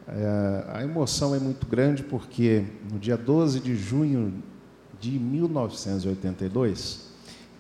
É, 0.07 0.65
a 0.75 0.83
emoção 0.83 1.35
é 1.35 1.39
muito 1.39 1.67
grande 1.67 2.03
porque 2.03 2.65
no 2.93 2.99
dia 2.99 3.17
12 3.17 3.61
de 3.61 3.75
junho 3.75 4.43
de 5.01 5.11
1982, 5.19 7.09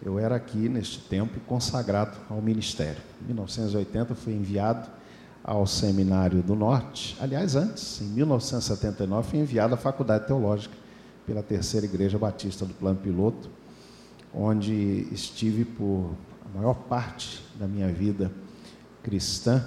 eu 0.04 0.18
era 0.18 0.36
aqui 0.36 0.68
neste 0.68 1.00
tempo 1.00 1.40
consagrado 1.46 2.16
ao 2.28 2.42
ministério. 2.42 3.00
Em 3.22 3.26
1980 3.26 4.14
fui 4.14 4.34
enviado 4.34 4.88
ao 5.42 5.66
Seminário 5.66 6.42
do 6.42 6.54
Norte. 6.54 7.16
Aliás, 7.20 7.56
antes, 7.56 8.00
em 8.00 8.06
1979, 8.06 9.30
fui 9.30 9.38
enviado 9.38 9.74
à 9.74 9.76
Faculdade 9.76 10.26
Teológica 10.26 10.83
pela 11.26 11.42
Terceira 11.42 11.86
Igreja 11.86 12.18
Batista 12.18 12.64
do 12.64 12.74
Plano 12.74 12.98
Piloto, 12.98 13.50
onde 14.32 15.06
estive 15.12 15.64
por 15.64 16.14
a 16.44 16.58
maior 16.58 16.74
parte 16.74 17.42
da 17.58 17.66
minha 17.66 17.88
vida 17.88 18.30
cristã. 19.02 19.64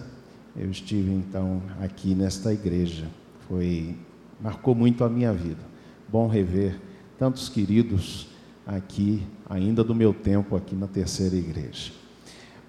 Eu 0.55 0.69
estive 0.69 1.11
então 1.11 1.61
aqui 1.81 2.15
nesta 2.15 2.53
igreja. 2.53 3.07
Foi 3.47 3.95
marcou 4.41 4.75
muito 4.75 5.03
a 5.03 5.09
minha 5.09 5.33
vida. 5.33 5.61
Bom 6.07 6.27
rever 6.27 6.79
tantos 7.17 7.49
queridos 7.49 8.27
aqui 8.65 9.25
ainda 9.49 9.83
do 9.83 9.95
meu 9.95 10.13
tempo 10.13 10.55
aqui 10.55 10.75
na 10.75 10.87
Terceira 10.87 11.35
Igreja 11.35 11.91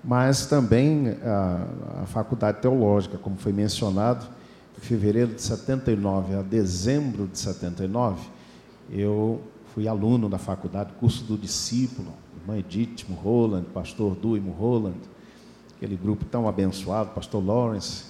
mas 0.03 0.47
também 0.47 1.17
a, 1.23 2.03
a 2.03 2.07
Faculdade 2.07 2.61
Teológica, 2.61 3.19
como 3.19 3.37
foi 3.37 3.53
mencionado, 3.53 4.27
de 4.75 4.81
fevereiro 4.81 5.35
de 5.35 5.43
79 5.43 6.35
a 6.37 6.43
dezembro 6.43 7.27
de 7.27 7.39
79, 7.39 8.29
eu 8.91 9.41
fui 9.75 9.87
aluno 9.87 10.29
da 10.29 10.39
faculdade, 10.39 10.93
curso 10.99 11.25
do 11.25 11.37
discípulo, 11.37 12.13
irmã 12.41 12.59
Edith 12.59 13.05
Roland, 13.23 13.65
pastor 13.75 14.15
Duimo 14.15 14.51
Roland, 14.53 14.99
aquele 15.77 15.97
grupo 15.97 16.25
tão 16.25 16.49
abençoado, 16.49 17.11
pastor 17.11 17.45
Lawrence, 17.45 18.05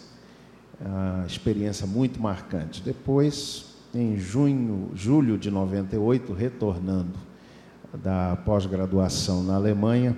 a 0.80 1.24
experiência 1.26 1.86
muito 1.86 2.20
marcante. 2.20 2.80
Depois, 2.82 3.74
em 3.94 4.16
junho, 4.16 4.90
julho 4.94 5.36
de 5.36 5.50
98, 5.50 6.32
retornando 6.32 7.18
da 7.92 8.36
pós-graduação 8.44 9.42
na 9.42 9.56
Alemanha, 9.56 10.16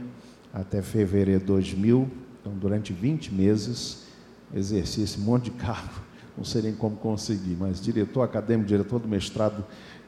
até 0.52 0.82
fevereiro 0.82 1.40
de 1.40 1.46
2000, 1.46 2.08
então 2.40 2.52
durante 2.52 2.92
20 2.92 3.32
meses, 3.32 4.06
exerci 4.54 5.02
esse 5.02 5.20
monte 5.20 5.44
de 5.44 5.52
cargo, 5.52 6.00
não 6.36 6.44
sei 6.44 6.62
nem 6.62 6.74
como 6.74 6.96
conseguir, 6.96 7.56
mas 7.58 7.80
diretor 7.80 8.22
acadêmico, 8.22 8.68
diretor 8.68 8.98
do 8.98 9.08
mestrado 9.08 9.64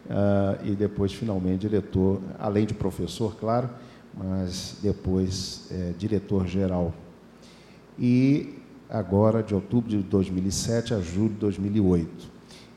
uh, 0.07 0.64
e 0.64 0.72
depois, 0.72 1.12
finalmente, 1.12 1.61
diretor, 1.61 2.20
além 2.38 2.66
de 2.66 2.74
professor, 2.74 3.36
claro, 3.36 3.68
mas 4.16 4.76
depois 4.82 5.68
é, 5.70 5.92
diretor-geral. 5.96 6.92
E 7.98 8.59
agora, 8.88 9.42
de 9.42 9.55
outubro 9.55 9.90
de 9.90 9.98
2007 9.98 10.92
a 10.94 11.00
julho 11.00 11.30
de 11.30 11.36
2008. 11.36 12.30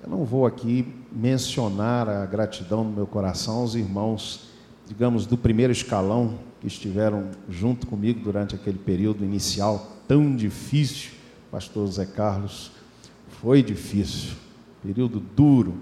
Eu 0.04 0.10
não 0.10 0.24
vou 0.24 0.46
aqui 0.46 0.88
mencionar 1.12 2.08
a 2.08 2.26
gratidão 2.26 2.84
no 2.84 2.92
meu 2.92 3.08
coração 3.08 3.56
aos 3.56 3.76
irmãos, 3.76 4.50
digamos, 4.88 5.26
do 5.26 5.38
primeiro 5.38 5.74
escalão 5.74 6.36
que 6.62 6.68
estiveram 6.68 7.32
junto 7.50 7.88
comigo 7.88 8.20
durante 8.24 8.56
aquele 8.56 8.78
período 8.78 9.26
inicial 9.26 9.92
tão 10.08 10.36
difícil, 10.36 11.12
pastor 11.52 11.88
Zé 11.88 12.06
Carlos, 12.06 12.72
foi 13.42 13.62
difícil, 13.62 14.34
período 14.84 15.20
duro, 15.20 15.76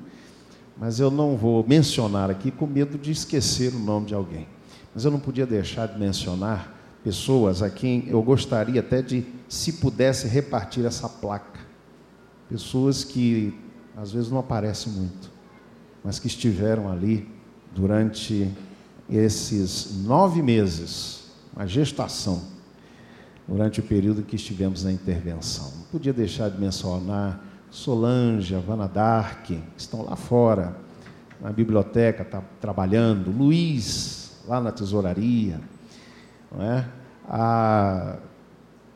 mas 0.77 0.99
eu 0.99 1.11
não 1.11 1.37
vou 1.37 1.65
mencionar 1.67 2.29
aqui 2.29 2.51
com 2.51 2.65
medo 2.65 2.97
de 2.97 3.11
esquecer 3.11 3.73
o 3.73 3.79
nome 3.79 4.07
de 4.07 4.13
alguém. 4.13 4.47
Mas 4.93 5.05
eu 5.05 5.11
não 5.11 5.19
podia 5.19 5.45
deixar 5.45 5.87
de 5.87 5.99
mencionar 5.99 6.73
pessoas 7.03 7.61
a 7.61 7.69
quem 7.69 8.07
eu 8.07 8.21
gostaria 8.21 8.79
até 8.79 9.01
de, 9.01 9.25
se 9.47 9.73
pudesse, 9.73 10.27
repartir 10.27 10.85
essa 10.85 11.09
placa. 11.09 11.59
Pessoas 12.49 13.03
que 13.03 13.53
às 13.95 14.11
vezes 14.11 14.29
não 14.29 14.39
aparecem 14.39 14.91
muito, 14.91 15.31
mas 16.03 16.19
que 16.19 16.27
estiveram 16.27 16.91
ali 16.91 17.27
durante 17.73 18.51
esses 19.09 20.03
nove 20.03 20.41
meses, 20.41 21.25
uma 21.55 21.67
gestação, 21.67 22.41
durante 23.47 23.79
o 23.79 23.83
período 23.83 24.23
que 24.23 24.35
estivemos 24.35 24.83
na 24.83 24.91
intervenção. 24.91 25.71
Não 25.75 25.83
podia 25.91 26.13
deixar 26.13 26.49
de 26.49 26.59
mencionar 26.59 27.52
Solange, 27.73 28.53
Havana 28.53 28.87
Dark, 28.87 29.45
que 29.45 29.59
estão 29.75 30.03
lá 30.03 30.15
fora, 30.15 30.75
na 31.41 31.51
biblioteca, 31.51 32.23
tá 32.23 32.39
trabalhando, 32.61 33.31
Luiz, 33.31 34.37
lá 34.47 34.61
na 34.61 34.71
tesouraria, 34.71 35.59
não 36.51 36.63
é? 36.63 36.87
A, 37.27 38.17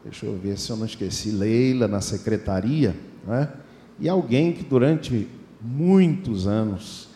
deixa 0.04 0.28
eu 0.28 0.38
ver 0.38 0.60
se 0.60 0.70
eu 0.70 0.78
não 0.78 0.86
esqueci, 0.86 1.32
Leila 1.32 1.88
na 1.88 2.02
secretaria, 2.02 2.96
não 3.26 3.34
é? 3.34 3.52
e 4.00 4.08
alguém 4.08 4.54
que 4.54 4.64
durante 4.64 5.28
muitos 5.60 6.46
anos 6.46 7.10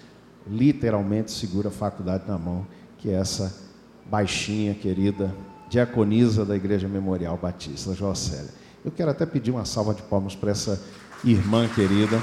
literalmente 0.49 1.29
segura 1.29 1.67
a 1.67 1.71
faculdade 1.71 2.23
na 2.27 2.39
mão, 2.39 2.65
que 2.97 3.11
é 3.11 3.13
essa 3.13 3.55
baixinha 4.09 4.73
querida 4.73 5.31
diaconisa 5.69 6.43
da 6.43 6.55
Igreja 6.55 6.87
Memorial 6.87 7.37
Batista, 7.37 7.93
Jocélia. 7.93 8.49
Eu 8.83 8.91
quero 8.91 9.11
até 9.11 9.27
pedir 9.27 9.51
uma 9.51 9.63
salva 9.63 9.93
de 9.93 10.01
palmas 10.01 10.35
para 10.35 10.49
essa 10.49 10.81
irmã 11.23 11.67
querida, 11.67 12.21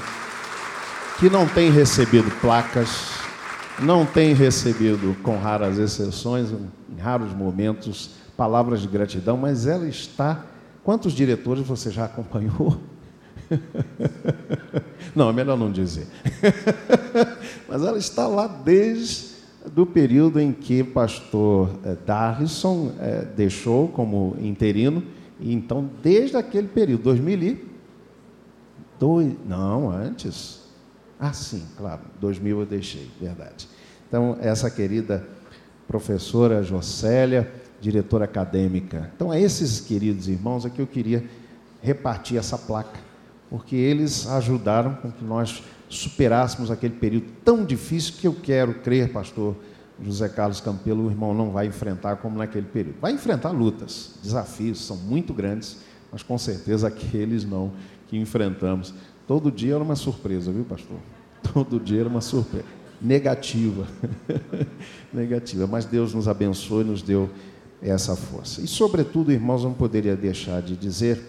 que 1.19 1.29
não 1.29 1.47
tem 1.47 1.71
recebido 1.71 2.29
placas, 2.39 3.11
não 3.79 4.05
tem 4.05 4.33
recebido, 4.33 5.15
com 5.23 5.37
raras 5.37 5.77
exceções, 5.77 6.49
em 6.51 6.99
raros 6.99 7.33
momentos, 7.33 8.11
palavras 8.35 8.81
de 8.81 8.87
gratidão, 8.87 9.37
mas 9.37 9.65
ela 9.67 9.87
está. 9.87 10.45
Quantos 10.83 11.13
diretores 11.13 11.65
você 11.65 11.91
já 11.91 12.05
acompanhou? 12.05 12.77
Não, 15.15 15.29
é 15.29 15.33
melhor 15.33 15.57
não 15.57 15.71
dizer. 15.71 16.07
Mas 17.67 17.81
ela 17.81 17.97
está 17.97 18.27
lá 18.27 18.47
desde 18.47 19.29
do 19.73 19.85
período 19.85 20.39
em 20.39 20.51
que 20.51 20.83
pastor 20.83 21.69
eh, 21.83 21.97
Darlison 22.05 22.93
é, 22.99 23.25
deixou 23.35 23.87
como 23.89 24.35
interino. 24.39 25.03
E 25.39 25.53
então, 25.53 25.89
desde 26.01 26.37
aquele 26.37 26.67
período, 26.67 27.09
2002, 28.99 29.47
não, 29.47 29.91
antes. 29.91 30.59
Ah, 31.19 31.33
sim, 31.33 31.63
claro, 31.77 32.01
2000 32.19 32.59
eu 32.59 32.65
deixei, 32.65 33.09
verdade. 33.19 33.67
Então, 34.07 34.37
essa 34.41 34.69
querida 34.69 35.27
professora 35.87 36.63
Jocélia, 36.63 37.51
diretora 37.81 38.25
acadêmica. 38.25 39.11
Então, 39.15 39.31
a 39.31 39.39
esses 39.39 39.81
queridos 39.81 40.27
irmãos 40.27 40.65
é 40.65 40.69
que 40.69 40.81
eu 40.81 40.87
queria 40.87 41.23
repartir 41.81 42.37
essa 42.37 42.57
placa 42.57 43.09
porque 43.49 43.75
eles 43.75 44.27
ajudaram 44.27 44.95
com 44.95 45.11
que 45.11 45.23
nós 45.23 45.63
superássemos 45.89 46.69
aquele 46.69 46.93
período 46.93 47.25
tão 47.43 47.65
difícil 47.65 48.13
que 48.19 48.27
eu 48.27 48.33
quero 48.33 48.75
crer, 48.75 49.11
pastor 49.11 49.55
José 50.01 50.29
Carlos 50.29 50.61
Campelo, 50.61 51.07
o 51.07 51.09
irmão 51.09 51.33
não 51.33 51.49
vai 51.49 51.65
enfrentar 51.65 52.17
como 52.17 52.37
naquele 52.37 52.67
período. 52.67 52.99
Vai 53.01 53.11
enfrentar 53.11 53.49
lutas, 53.49 54.11
desafios, 54.21 54.85
são 54.85 54.95
muito 54.95 55.33
grandes, 55.33 55.77
mas 56.11 56.21
com 56.21 56.37
certeza 56.37 56.87
aqueles 56.89 57.43
não 57.43 57.73
que 58.09 58.17
enfrentamos. 58.17 58.93
Todo 59.27 59.51
dia 59.51 59.75
era 59.75 59.83
uma 59.83 59.95
surpresa, 59.95 60.51
viu, 60.51 60.63
pastor? 60.63 60.97
Todo 61.53 61.79
dia 61.79 62.01
era 62.01 62.09
uma 62.09 62.21
surpresa. 62.21 62.65
Negativa. 63.01 63.87
Negativa. 65.13 65.67
Mas 65.67 65.85
Deus 65.85 66.13
nos 66.13 66.27
abençoou 66.27 66.81
e 66.81 66.83
nos 66.83 67.01
deu 67.01 67.29
essa 67.81 68.15
força. 68.15 68.61
E, 68.61 68.67
sobretudo, 68.67 69.31
irmãos, 69.31 69.63
não 69.63 69.73
poderia 69.73 70.15
deixar 70.15 70.61
de 70.61 70.75
dizer 70.75 71.21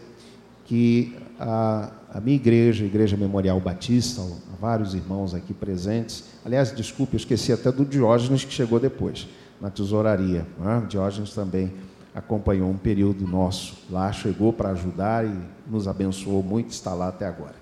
que 0.65 1.15
a, 1.39 1.91
a 2.13 2.21
minha 2.21 2.37
igreja, 2.37 2.85
a 2.85 2.87
Igreja 2.87 3.17
Memorial 3.17 3.61
Batista, 3.61 4.23
vários 4.61 4.95
irmãos 4.95 5.35
aqui 5.35 5.55
presentes. 5.55 6.25
Aliás, 6.45 6.75
desculpe, 6.75 7.15
eu 7.15 7.19
esqueci 7.19 7.53
até 7.53 7.71
do 7.71 7.85
Diógenes 7.85 8.45
que 8.45 8.53
chegou 8.53 8.81
depois, 8.81 9.29
na 9.61 9.71
tesouraria. 9.71 10.47
Né? 10.59 10.87
Diógenes 10.89 11.33
também 11.33 11.73
acompanhou 12.15 12.71
um 12.71 12.77
período 12.77 13.27
nosso 13.27 13.79
lá, 13.91 14.13
chegou 14.13 14.53
para 14.53 14.71
ajudar 14.71 15.25
e 15.25 15.33
nos 15.69 15.87
abençoou 15.87 16.43
muito, 16.43 16.71
está 16.71 16.93
lá 16.93 17.09
até 17.09 17.27
agora. 17.27 17.55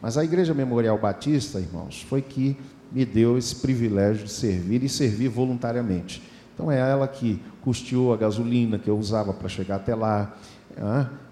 Mas 0.00 0.16
a 0.16 0.24
Igreja 0.24 0.54
Memorial 0.54 0.98
Batista, 0.98 1.58
irmãos, 1.58 2.02
foi 2.02 2.22
que 2.22 2.56
me 2.90 3.04
deu 3.04 3.36
esse 3.36 3.54
privilégio 3.56 4.24
de 4.24 4.30
servir 4.30 4.82
e 4.82 4.88
servir 4.88 5.28
voluntariamente. 5.28 6.22
Então 6.54 6.70
é 6.70 6.78
ela 6.78 7.06
que 7.06 7.40
custeou 7.62 8.12
a 8.12 8.16
gasolina 8.16 8.78
que 8.78 8.88
eu 8.88 8.98
usava 8.98 9.32
para 9.32 9.48
chegar 9.48 9.76
até 9.76 9.94
lá, 9.94 10.36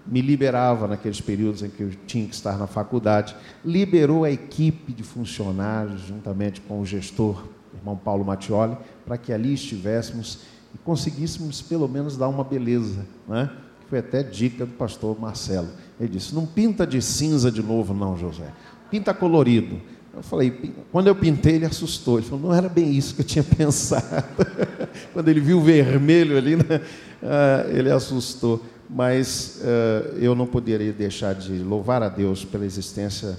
me 0.05 0.21
liberava 0.21 0.87
naqueles 0.87 1.21
períodos 1.21 1.63
em 1.63 1.69
que 1.69 1.81
eu 1.81 1.91
tinha 2.05 2.27
que 2.27 2.33
estar 2.33 2.57
na 2.57 2.67
faculdade, 2.67 3.35
liberou 3.63 4.23
a 4.23 4.31
equipe 4.31 4.91
de 4.93 5.03
funcionários, 5.03 6.01
juntamente 6.01 6.61
com 6.61 6.79
o 6.79 6.85
gestor, 6.85 7.47
irmão 7.73 7.95
Paulo 7.95 8.25
Mattioli, 8.25 8.77
para 9.05 9.17
que 9.17 9.31
ali 9.31 9.53
estivéssemos 9.53 10.39
e 10.73 10.77
conseguíssemos 10.77 11.61
pelo 11.61 11.87
menos 11.87 12.17
dar 12.17 12.27
uma 12.27 12.43
beleza, 12.43 13.05
né? 13.27 13.49
foi 13.89 13.99
até 13.99 14.21
dica 14.21 14.65
do 14.65 14.73
pastor 14.73 15.19
Marcelo. 15.19 15.69
Ele 15.99 16.09
disse: 16.09 16.33
Não 16.35 16.45
pinta 16.45 16.85
de 16.85 17.01
cinza 17.01 17.51
de 17.51 17.63
novo, 17.63 17.93
não, 17.93 18.17
José, 18.17 18.51
pinta 18.89 19.13
colorido. 19.13 19.81
Eu 20.13 20.23
falei, 20.23 20.73
quando 20.91 21.07
eu 21.07 21.15
pintei, 21.15 21.55
ele 21.55 21.65
assustou. 21.65 22.17
Ele 22.17 22.27
falou, 22.27 22.49
não 22.49 22.53
era 22.53 22.67
bem 22.67 22.91
isso 22.91 23.15
que 23.15 23.21
eu 23.21 23.25
tinha 23.25 23.43
pensado. 23.55 24.25
quando 25.13 25.29
ele 25.29 25.39
viu 25.39 25.59
o 25.59 25.61
vermelho 25.61 26.37
ali, 26.37 26.55
né? 26.55 26.81
Ah, 27.21 27.65
ele 27.69 27.91
assustou 27.91 28.61
mas 28.89 29.61
uh, 29.61 30.17
eu 30.17 30.33
não 30.33 30.47
poderia 30.47 30.91
deixar 30.91 31.35
de 31.35 31.59
louvar 31.59 32.01
a 32.01 32.09
Deus 32.09 32.43
pela 32.43 32.65
existência 32.65 33.37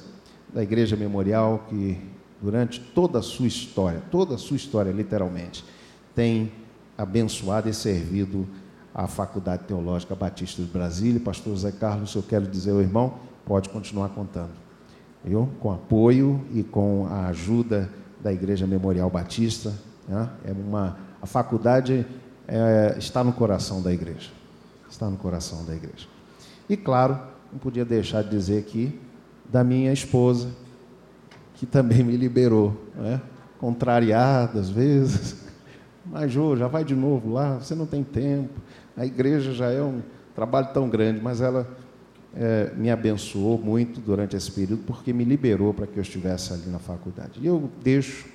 da 0.55 0.63
Igreja 0.63 0.97
Memorial, 0.97 1.67
que 1.69 1.99
durante 2.41 2.79
toda 2.79 3.19
a 3.19 3.23
sua 3.23 3.49
história, 3.49 4.01
toda 4.11 4.37
a 4.37 4.39
sua 4.39 4.57
história, 4.57 4.93
literalmente, 4.93 5.65
tem 6.15 6.53
abençoado 7.01 7.69
e 7.69 7.75
servido 7.75 8.47
a 8.95 9.07
Faculdade 9.07 9.65
Teológica 9.65 10.15
Batista 10.15 10.63
de 10.63 10.69
Brasília. 10.69 11.21
Pastor 11.21 11.55
José 11.55 11.73
Carlos, 11.73 12.15
eu 12.15 12.23
quero 12.23 12.47
dizer 12.47 12.73
ao 12.73 12.81
irmão, 12.81 13.15
pode 13.47 13.69
continuar 13.69 14.11
contando. 14.11 14.51
Eu, 15.25 15.49
com 15.61 15.73
apoio 15.73 16.45
e 16.53 16.63
com 16.63 17.07
a 17.11 17.27
ajuda 17.27 17.89
da 18.23 18.33
Igreja 18.33 18.67
Memorial 18.67 19.09
Batista, 19.11 19.73
né? 20.09 20.31
é 20.45 20.53
uma, 20.53 20.99
a 21.21 21.27
faculdade 21.27 22.07
é, 22.49 22.97
está 22.99 23.23
no 23.23 23.33
coração 23.33 23.83
da 23.83 23.93
igreja 23.93 24.41
está 24.91 25.09
no 25.09 25.17
coração 25.17 25.65
da 25.65 25.75
igreja. 25.75 26.07
E 26.69 26.77
claro, 26.77 27.19
não 27.53 27.59
podia 27.59 27.85
deixar 27.85 28.23
de 28.23 28.31
dizer 28.31 28.59
aqui 28.59 28.99
da 29.49 29.65
minha 29.65 29.93
esposa, 29.93 30.49
que 31.55 31.67
também 31.67 32.03
me 32.03 32.17
liberou, 32.17 32.77
né? 32.95 33.21
contrariada 33.59 34.61
às 34.61 34.69
vezes. 34.69 35.37
Mas, 36.11 36.33
Jô, 36.33 36.57
já 36.57 36.67
vai 36.67 36.85
de 36.85 36.95
novo 36.95 37.33
lá, 37.33 37.59
você 37.59 37.73
não 37.73 37.87
tem 37.87 38.03
tempo. 38.03 38.61
A 38.97 39.07
igreja 39.07 39.53
já 39.53 39.71
é 39.71 39.81
um 39.81 40.03
trabalho 40.35 40.69
tão 40.75 40.89
grande, 40.89 41.21
mas 41.23 41.41
ela 41.41 41.69
é, 42.35 42.73
me 42.77 42.91
abençoou 42.91 43.57
muito 43.57 44.01
durante 44.01 44.35
esse 44.37 44.51
período, 44.51 44.83
porque 44.85 45.13
me 45.13 45.23
liberou 45.23 45.73
para 45.73 45.87
que 45.87 45.97
eu 45.97 46.03
estivesse 46.03 46.53
ali 46.53 46.67
na 46.67 46.81
faculdade. 46.81 47.39
E 47.41 47.47
eu 47.47 47.71
deixo 47.81 48.27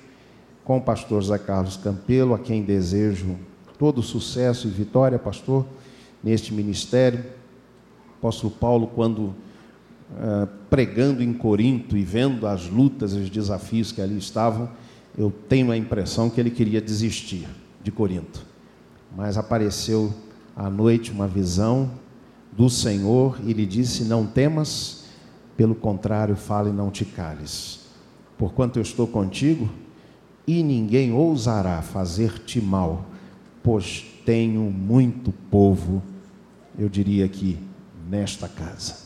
com 0.64 0.78
o 0.78 0.80
pastor 0.80 1.22
Zé 1.22 1.36
Carlos 1.36 1.76
Campelo, 1.76 2.32
a 2.32 2.38
quem 2.38 2.62
desejo 2.62 3.36
todo 3.78 4.02
sucesso 4.02 4.66
e 4.66 4.70
vitória, 4.70 5.18
pastor 5.18 5.66
neste 6.24 6.54
ministério. 6.54 7.20
O 7.20 8.18
apóstolo 8.18 8.54
Paulo, 8.58 8.86
quando 8.86 9.18
uh, 9.18 10.48
pregando 10.70 11.22
em 11.22 11.34
Corinto 11.34 11.94
e 11.94 12.02
vendo 12.02 12.46
as 12.46 12.70
lutas 12.70 13.12
os 13.12 13.28
desafios 13.28 13.92
que 13.92 14.00
ali 14.00 14.16
estavam, 14.16 14.70
eu 15.16 15.30
tenho 15.30 15.70
a 15.70 15.76
impressão 15.76 16.30
que 16.30 16.40
ele 16.40 16.50
queria 16.50 16.80
desistir 16.80 17.46
de 17.86 17.92
Corinto. 17.92 18.44
Mas 19.16 19.38
apareceu 19.38 20.12
à 20.56 20.68
noite 20.68 21.12
uma 21.12 21.28
visão 21.28 21.88
do 22.52 22.68
Senhor 22.68 23.38
e 23.44 23.52
lhe 23.52 23.64
disse: 23.64 24.02
Não 24.02 24.26
temas, 24.26 25.04
pelo 25.56 25.74
contrário, 25.74 26.34
fale 26.34 26.70
não 26.70 26.90
te 26.90 27.04
cales. 27.04 27.86
Porquanto 28.36 28.78
eu 28.80 28.82
estou 28.82 29.06
contigo, 29.06 29.70
e 30.46 30.64
ninguém 30.64 31.12
ousará 31.12 31.80
fazer-te 31.80 32.60
mal, 32.60 33.06
pois 33.62 34.04
tenho 34.24 34.62
muito 34.62 35.32
povo 35.48 36.02
eu 36.78 36.88
diria 36.88 37.24
aqui, 37.24 37.58
nesta 38.08 38.48
casa. 38.48 38.96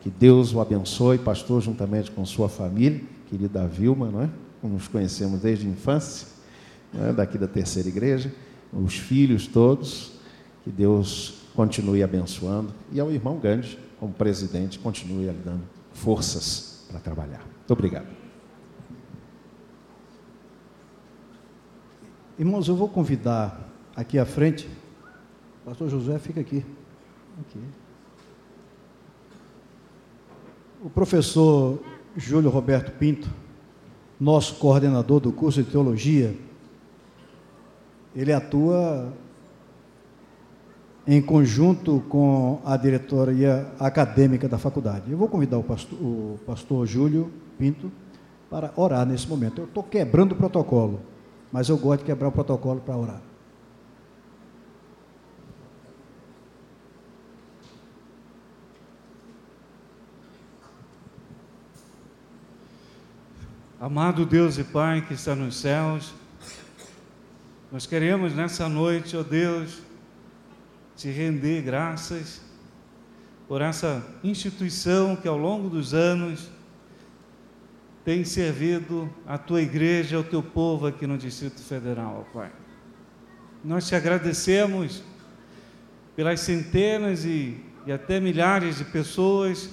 Que 0.00 0.10
Deus 0.10 0.52
o 0.52 0.60
abençoe, 0.60 1.16
pastor, 1.16 1.62
juntamente 1.62 2.10
com 2.10 2.24
sua 2.26 2.48
família, 2.48 3.00
querida 3.28 3.68
Vilma, 3.68 4.10
não 4.10 4.22
é? 4.22 4.30
Nos 4.62 4.88
conhecemos 4.88 5.40
desde 5.40 5.66
a 5.66 5.70
infância, 5.70 6.26
é? 7.00 7.12
daqui 7.12 7.38
da 7.38 7.46
terceira 7.46 7.88
igreja, 7.88 8.32
os 8.72 8.96
filhos 8.96 9.46
todos, 9.46 10.12
que 10.62 10.70
Deus 10.70 11.42
continue 11.54 12.02
abençoando, 12.02 12.72
e 12.92 12.98
ao 12.98 13.10
irmão 13.10 13.38
Gandhi, 13.38 13.78
como 14.00 14.12
presidente, 14.12 14.78
continue 14.78 15.26
lhe 15.26 15.32
dando 15.44 15.62
forças 15.92 16.84
para 16.88 17.00
trabalhar. 17.00 17.44
Muito 17.58 17.72
obrigado. 17.72 18.06
Irmãos, 22.38 22.66
eu 22.66 22.74
vou 22.74 22.88
convidar 22.88 23.70
aqui 23.94 24.18
à 24.18 24.26
frente 24.26 24.68
Pastor 25.64 25.88
Josué 25.88 26.18
fica 26.18 26.42
aqui. 26.42 26.62
aqui. 27.40 27.58
O 30.82 30.90
professor 30.90 31.82
Júlio 32.14 32.50
Roberto 32.50 32.92
Pinto, 32.98 33.30
nosso 34.20 34.56
coordenador 34.56 35.20
do 35.20 35.32
curso 35.32 35.62
de 35.62 35.70
teologia, 35.70 36.36
ele 38.14 38.32
atua 38.32 39.12
em 41.06 41.20
conjunto 41.20 42.02
com 42.08 42.60
a 42.64 42.76
diretoria 42.76 43.66
acadêmica 43.78 44.48
da 44.48 44.56
faculdade. 44.56 45.10
Eu 45.10 45.18
vou 45.18 45.28
convidar 45.28 45.58
o 45.58 45.62
pastor, 45.62 45.98
o 46.00 46.38
pastor 46.46 46.86
Júlio 46.86 47.30
Pinto 47.58 47.90
para 48.48 48.72
orar 48.76 49.04
nesse 49.04 49.28
momento. 49.28 49.60
Eu 49.60 49.64
estou 49.64 49.82
quebrando 49.82 50.32
o 50.32 50.36
protocolo, 50.36 51.00
mas 51.52 51.68
eu 51.68 51.76
gosto 51.76 52.00
de 52.00 52.06
quebrar 52.06 52.28
o 52.28 52.32
protocolo 52.32 52.80
para 52.80 52.96
orar. 52.96 53.20
Amado 63.78 64.24
Deus 64.24 64.56
e 64.56 64.64
Pai 64.64 65.02
que 65.02 65.12
está 65.12 65.34
nos 65.34 65.56
céus, 65.60 66.14
nós 67.74 67.86
queremos 67.86 68.32
nessa 68.32 68.68
noite, 68.68 69.16
ó 69.16 69.20
oh 69.20 69.24
Deus, 69.24 69.82
te 70.94 71.10
render 71.10 71.60
graças 71.60 72.40
por 73.48 73.60
essa 73.60 74.00
instituição 74.22 75.16
que 75.16 75.26
ao 75.26 75.36
longo 75.36 75.68
dos 75.68 75.92
anos 75.92 76.48
tem 78.04 78.24
servido 78.24 79.12
a 79.26 79.36
tua 79.36 79.60
igreja, 79.60 80.16
ao 80.16 80.22
teu 80.22 80.40
povo 80.40 80.86
aqui 80.86 81.04
no 81.04 81.18
Distrito 81.18 81.60
Federal, 81.62 82.24
ó 82.24 82.32
Pai. 82.32 82.52
Nós 83.64 83.88
te 83.88 83.96
agradecemos 83.96 85.02
pelas 86.14 86.38
centenas 86.38 87.24
e, 87.24 87.60
e 87.84 87.90
até 87.90 88.20
milhares 88.20 88.78
de 88.78 88.84
pessoas 88.84 89.68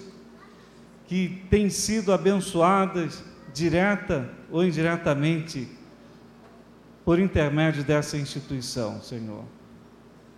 que 1.06 1.44
têm 1.52 1.70
sido 1.70 2.12
abençoadas 2.12 3.24
direta 3.54 4.28
ou 4.50 4.66
indiretamente 4.66 5.80
por 7.04 7.20
intermédio 7.20 7.84
dessa 7.84 8.18
instituição, 8.18 9.02
Senhor. 9.02 9.44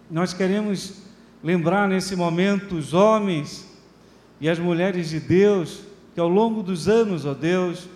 Nós 0.09 0.33
queremos 0.33 1.03
lembrar 1.43 1.87
nesse 1.87 2.15
momento 2.15 2.75
os 2.75 2.93
homens 2.93 3.67
e 4.39 4.49
as 4.49 4.59
mulheres 4.59 5.09
de 5.09 5.19
Deus 5.19 5.81
que 6.13 6.19
ao 6.19 6.29
longo 6.29 6.61
dos 6.61 6.87
anos, 6.87 7.25
ó 7.25 7.33
Deus, 7.33 7.89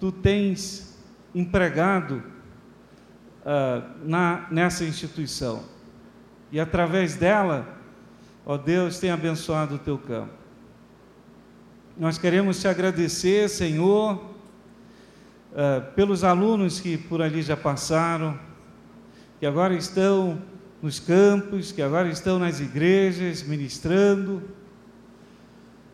tu 0.00 0.10
tens 0.10 0.96
empregado 1.34 2.22
uh, 3.42 4.06
na, 4.06 4.46
nessa 4.50 4.84
instituição 4.84 5.62
e 6.50 6.58
através 6.58 7.16
dela, 7.16 7.78
ó 8.46 8.56
Deus, 8.56 8.98
tem 8.98 9.10
abençoado 9.10 9.74
o 9.74 9.78
teu 9.78 9.98
campo. 9.98 10.32
Nós 11.96 12.16
queremos 12.16 12.60
te 12.60 12.68
agradecer, 12.68 13.48
Senhor, 13.48 14.33
uh, 15.54 15.92
pelos 15.94 16.24
alunos 16.24 16.80
que 16.80 16.98
por 16.98 17.22
ali 17.22 17.40
já 17.40 17.56
passaram, 17.56 18.38
que 19.38 19.46
agora 19.46 19.74
estão 19.74 20.42
nos 20.82 20.98
campos, 21.00 21.72
que 21.72 21.80
agora 21.80 22.08
estão 22.08 22.38
nas 22.38 22.60
igrejas 22.60 23.42
ministrando. 23.42 24.42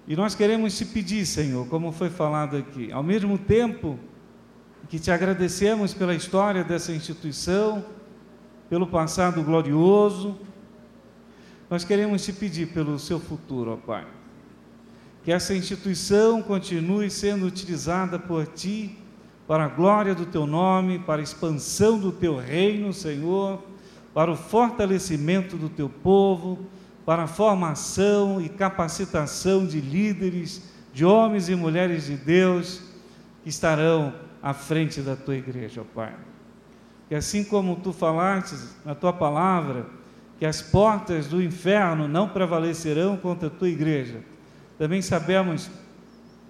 E 0.08 0.16
nós 0.16 0.34
queremos 0.34 0.76
te 0.76 0.84
pedir, 0.84 1.24
Senhor, 1.26 1.66
como 1.68 1.92
foi 1.92 2.10
falado 2.10 2.56
aqui, 2.56 2.90
ao 2.90 3.02
mesmo 3.02 3.38
tempo 3.38 3.98
que 4.88 4.98
te 4.98 5.10
agradecemos 5.10 5.94
pela 5.94 6.14
história 6.14 6.64
dessa 6.64 6.90
instituição, 6.90 7.84
pelo 8.68 8.86
passado 8.86 9.42
glorioso, 9.42 10.36
nós 11.68 11.84
queremos 11.84 12.24
te 12.24 12.32
pedir 12.32 12.68
pelo 12.72 12.98
seu 12.98 13.20
futuro, 13.20 13.72
ó 13.72 13.76
Pai. 13.76 14.06
Que 15.22 15.30
essa 15.30 15.54
instituição 15.54 16.42
continue 16.42 17.08
sendo 17.10 17.46
utilizada 17.46 18.18
por 18.18 18.46
ti 18.46 18.99
para 19.50 19.64
a 19.64 19.68
glória 19.68 20.14
do 20.14 20.24
teu 20.24 20.46
nome, 20.46 21.00
para 21.00 21.20
a 21.20 21.24
expansão 21.24 21.98
do 21.98 22.12
teu 22.12 22.36
reino, 22.36 22.92
Senhor 22.92 23.58
para 24.14 24.30
o 24.30 24.36
fortalecimento 24.36 25.56
do 25.56 25.68
teu 25.68 25.88
povo, 25.88 26.66
para 27.06 27.24
a 27.24 27.26
formação 27.26 28.40
e 28.40 28.48
capacitação 28.48 29.66
de 29.66 29.80
líderes, 29.80 30.62
de 30.92 31.04
homens 31.04 31.48
e 31.48 31.54
mulheres 31.54 32.06
de 32.06 32.16
Deus 32.16 32.82
que 33.42 33.48
estarão 33.48 34.12
à 34.42 34.52
frente 34.52 35.00
da 35.00 35.16
tua 35.16 35.36
igreja, 35.36 35.82
Pai. 35.94 36.14
Que 37.08 37.14
assim 37.14 37.44
como 37.44 37.76
tu 37.76 37.92
falaste 37.92 38.56
na 38.84 38.94
tua 38.94 39.12
palavra, 39.12 39.86
que 40.38 40.46
as 40.46 40.60
portas 40.60 41.26
do 41.26 41.42
inferno 41.42 42.08
não 42.08 42.28
prevalecerão 42.28 43.16
contra 43.16 43.48
a 43.48 43.50
tua 43.50 43.68
igreja, 43.68 44.20
também 44.78 45.02
sabemos 45.02 45.70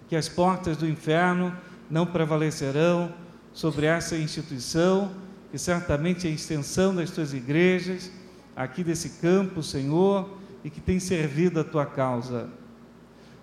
que 0.09 0.16
as 0.16 0.28
portas 0.28 0.76
do 0.76 0.88
inferno 0.88 1.53
não 1.91 2.07
prevalecerão 2.07 3.12
sobre 3.53 3.86
essa 3.86 4.16
instituição 4.16 5.11
que 5.51 5.59
certamente 5.59 6.26
é 6.26 6.30
a 6.30 6.32
extensão 6.32 6.95
das 6.95 7.11
tuas 7.11 7.34
igrejas, 7.34 8.11
aqui 8.55 8.84
desse 8.84 9.20
campo, 9.20 9.62
Senhor, 9.62 10.38
e 10.62 10.70
que 10.70 10.80
tem 10.80 11.01
servido 11.01 11.59
a 11.59 11.64
tua 11.64 11.84
causa. 11.84 12.49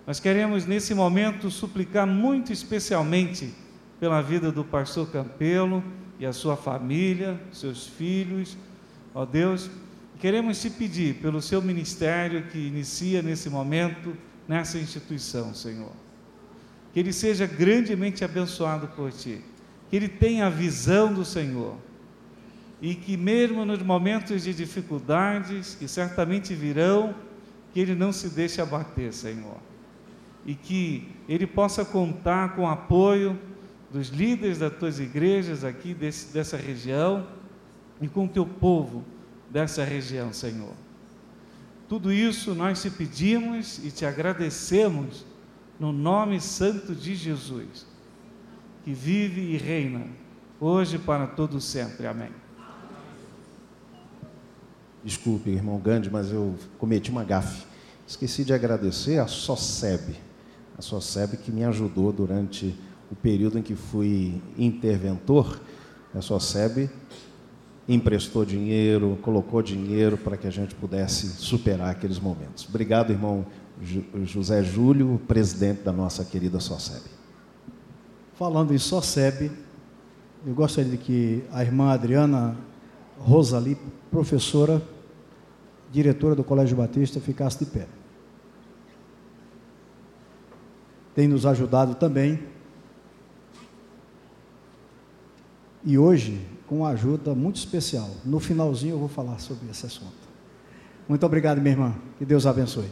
Nós 0.06 0.18
queremos 0.18 0.64
nesse 0.64 0.94
momento 0.94 1.50
suplicar 1.50 2.06
muito 2.06 2.50
especialmente 2.52 3.54
pela 4.00 4.22
vida 4.22 4.50
do 4.50 4.64
pastor 4.64 5.10
Campelo 5.10 5.84
e 6.18 6.24
a 6.24 6.32
sua 6.32 6.56
família, 6.56 7.38
seus 7.52 7.86
filhos, 7.86 8.56
ó 9.14 9.26
Deus, 9.26 9.70
queremos 10.18 10.60
te 10.60 10.70
pedir 10.70 11.16
pelo 11.16 11.42
seu 11.42 11.60
ministério 11.60 12.44
que 12.44 12.58
inicia 12.58 13.20
nesse 13.20 13.50
momento 13.50 14.16
nessa 14.46 14.78
instituição, 14.78 15.52
Senhor. 15.52 16.07
Que 16.98 17.02
ele 17.02 17.12
seja 17.12 17.46
grandemente 17.46 18.24
abençoado 18.24 18.88
por 18.88 19.12
ti, 19.12 19.40
que 19.88 19.94
ele 19.94 20.08
tenha 20.08 20.48
a 20.48 20.50
visão 20.50 21.14
do 21.14 21.24
Senhor 21.24 21.76
e 22.82 22.92
que, 22.92 23.16
mesmo 23.16 23.64
nos 23.64 23.80
momentos 23.80 24.42
de 24.42 24.52
dificuldades, 24.52 25.76
que 25.76 25.86
certamente 25.86 26.56
virão, 26.56 27.14
que 27.72 27.78
ele 27.78 27.94
não 27.94 28.12
se 28.12 28.28
deixe 28.28 28.60
abater, 28.60 29.12
Senhor. 29.12 29.58
E 30.44 30.56
que 30.56 31.06
ele 31.28 31.46
possa 31.46 31.84
contar 31.84 32.56
com 32.56 32.62
o 32.62 32.66
apoio 32.68 33.38
dos 33.92 34.08
líderes 34.08 34.58
das 34.58 34.72
tuas 34.72 34.98
igrejas 34.98 35.62
aqui 35.62 35.94
desse, 35.94 36.32
dessa 36.32 36.56
região 36.56 37.28
e 38.00 38.08
com 38.08 38.24
o 38.24 38.28
teu 38.28 38.44
povo 38.44 39.04
dessa 39.48 39.84
região, 39.84 40.32
Senhor. 40.32 40.74
Tudo 41.88 42.12
isso 42.12 42.56
nós 42.56 42.82
te 42.82 42.90
pedimos 42.90 43.78
e 43.84 43.92
te 43.92 44.04
agradecemos 44.04 45.27
no 45.78 45.92
nome 45.92 46.40
santo 46.40 46.94
de 46.94 47.14
Jesus, 47.14 47.86
que 48.84 48.92
vive 48.92 49.40
e 49.40 49.56
reina 49.56 50.06
hoje 50.60 50.98
para 50.98 51.26
todo 51.26 51.60
sempre. 51.60 52.06
Amém. 52.06 52.30
Desculpe, 55.04 55.50
irmão 55.50 55.78
Gandhi, 55.78 56.10
mas 56.10 56.32
eu 56.32 56.54
cometi 56.78 57.10
uma 57.10 57.22
gafe. 57.22 57.64
Esqueci 58.06 58.44
de 58.44 58.52
agradecer 58.52 59.18
a 59.18 59.26
SOCEB, 59.26 60.16
a 60.76 60.82
SOCEB 60.82 61.36
que 61.36 61.52
me 61.52 61.64
ajudou 61.64 62.12
durante 62.12 62.74
o 63.10 63.14
período 63.14 63.58
em 63.58 63.62
que 63.62 63.76
fui 63.76 64.42
interventor. 64.56 65.60
A 66.14 66.20
SOCEB 66.20 66.90
emprestou 67.88 68.44
dinheiro, 68.44 69.18
colocou 69.22 69.62
dinheiro 69.62 70.18
para 70.18 70.36
que 70.36 70.46
a 70.46 70.50
gente 70.50 70.74
pudesse 70.74 71.28
superar 71.28 71.90
aqueles 71.90 72.18
momentos. 72.18 72.66
Obrigado, 72.68 73.12
irmão 73.12 73.46
José 74.24 74.62
Júlio, 74.62 75.20
presidente 75.26 75.82
da 75.82 75.92
nossa 75.92 76.24
querida 76.24 76.58
SOCEB. 76.60 77.02
Falando 78.34 78.74
em 78.74 78.78
SOCEB, 78.78 79.50
eu 80.46 80.54
gostaria 80.54 80.90
de 80.90 80.96
que 80.96 81.44
a 81.52 81.62
irmã 81.62 81.90
Adriana 81.90 82.56
Rosali, 83.18 83.76
professora, 84.10 84.82
diretora 85.90 86.34
do 86.34 86.44
Colégio 86.44 86.76
Batista, 86.76 87.20
ficasse 87.20 87.58
de 87.64 87.66
pé. 87.66 87.86
Tem 91.14 91.26
nos 91.26 91.44
ajudado 91.46 91.94
também. 91.96 92.38
E 95.84 95.98
hoje, 95.98 96.40
com 96.66 96.78
uma 96.78 96.90
ajuda 96.90 97.34
muito 97.34 97.56
especial. 97.56 98.08
No 98.24 98.38
finalzinho 98.38 98.94
eu 98.94 98.98
vou 98.98 99.08
falar 99.08 99.38
sobre 99.38 99.68
esse 99.70 99.86
assunto. 99.86 100.28
Muito 101.08 101.24
obrigado, 101.24 101.60
minha 101.60 101.72
irmã. 101.72 101.94
Que 102.18 102.24
Deus 102.24 102.46
abençoe. 102.46 102.88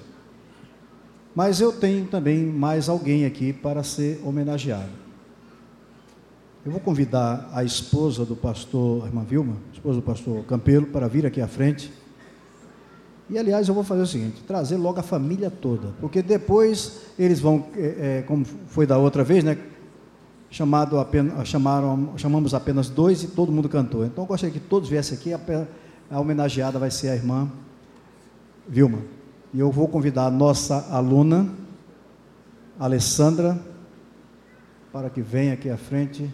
Mas 1.36 1.60
eu 1.60 1.70
tenho 1.70 2.06
também 2.06 2.46
mais 2.46 2.88
alguém 2.88 3.26
aqui 3.26 3.52
para 3.52 3.82
ser 3.82 4.18
homenageado. 4.24 4.88
Eu 6.64 6.72
vou 6.72 6.80
convidar 6.80 7.50
a 7.52 7.62
esposa 7.62 8.24
do 8.24 8.34
pastor, 8.34 9.04
a 9.04 9.06
irmã 9.06 9.22
Vilma, 9.22 9.58
esposa 9.70 9.96
do 9.96 10.02
pastor 10.02 10.42
Campelo, 10.44 10.86
para 10.86 11.06
vir 11.06 11.26
aqui 11.26 11.42
à 11.42 11.46
frente. 11.46 11.92
E, 13.28 13.36
aliás, 13.36 13.68
eu 13.68 13.74
vou 13.74 13.84
fazer 13.84 14.00
o 14.00 14.06
seguinte: 14.06 14.42
trazer 14.46 14.76
logo 14.78 14.98
a 14.98 15.02
família 15.02 15.50
toda, 15.50 15.88
porque 16.00 16.22
depois 16.22 17.02
eles 17.18 17.38
vão, 17.38 17.66
é, 17.76 18.20
é, 18.20 18.22
como 18.22 18.46
foi 18.68 18.86
da 18.86 18.96
outra 18.96 19.22
vez, 19.22 19.44
né? 19.44 19.58
Chamado 20.48 20.98
apenas, 20.98 21.46
chamaram, 21.46 22.14
chamamos 22.16 22.54
apenas 22.54 22.88
dois 22.88 23.22
e 23.22 23.26
todo 23.28 23.52
mundo 23.52 23.68
cantou. 23.68 24.06
Então, 24.06 24.24
eu 24.24 24.28
gostaria 24.28 24.54
que 24.54 24.60
todos 24.60 24.88
viessem 24.88 25.18
aqui 25.18 25.34
a 26.10 26.18
homenageada 26.18 26.78
vai 26.78 26.90
ser 26.90 27.10
a 27.10 27.14
irmã 27.14 27.46
Vilma. 28.66 29.15
E 29.56 29.58
eu 29.58 29.70
vou 29.70 29.88
convidar 29.88 30.26
a 30.26 30.30
nossa 30.30 30.86
aluna, 30.90 31.48
Alessandra, 32.78 33.58
para 34.92 35.08
que 35.08 35.22
venha 35.22 35.54
aqui 35.54 35.70
à 35.70 35.78
frente 35.78 36.30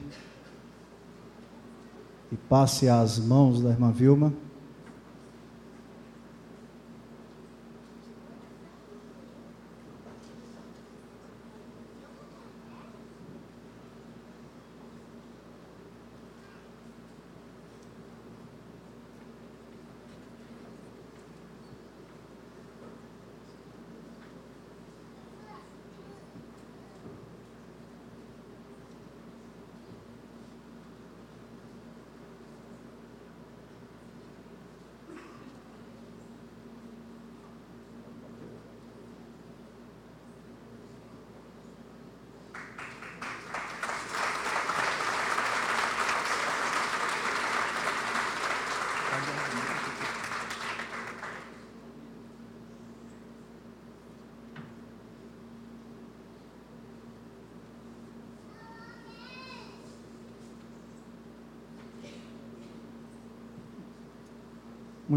e 2.33 2.37
passe 2.37 2.89
as 2.89 3.21
mãos 3.21 3.63
da 3.63 3.71
irmã 3.71 3.93
Vilma. 3.93 4.33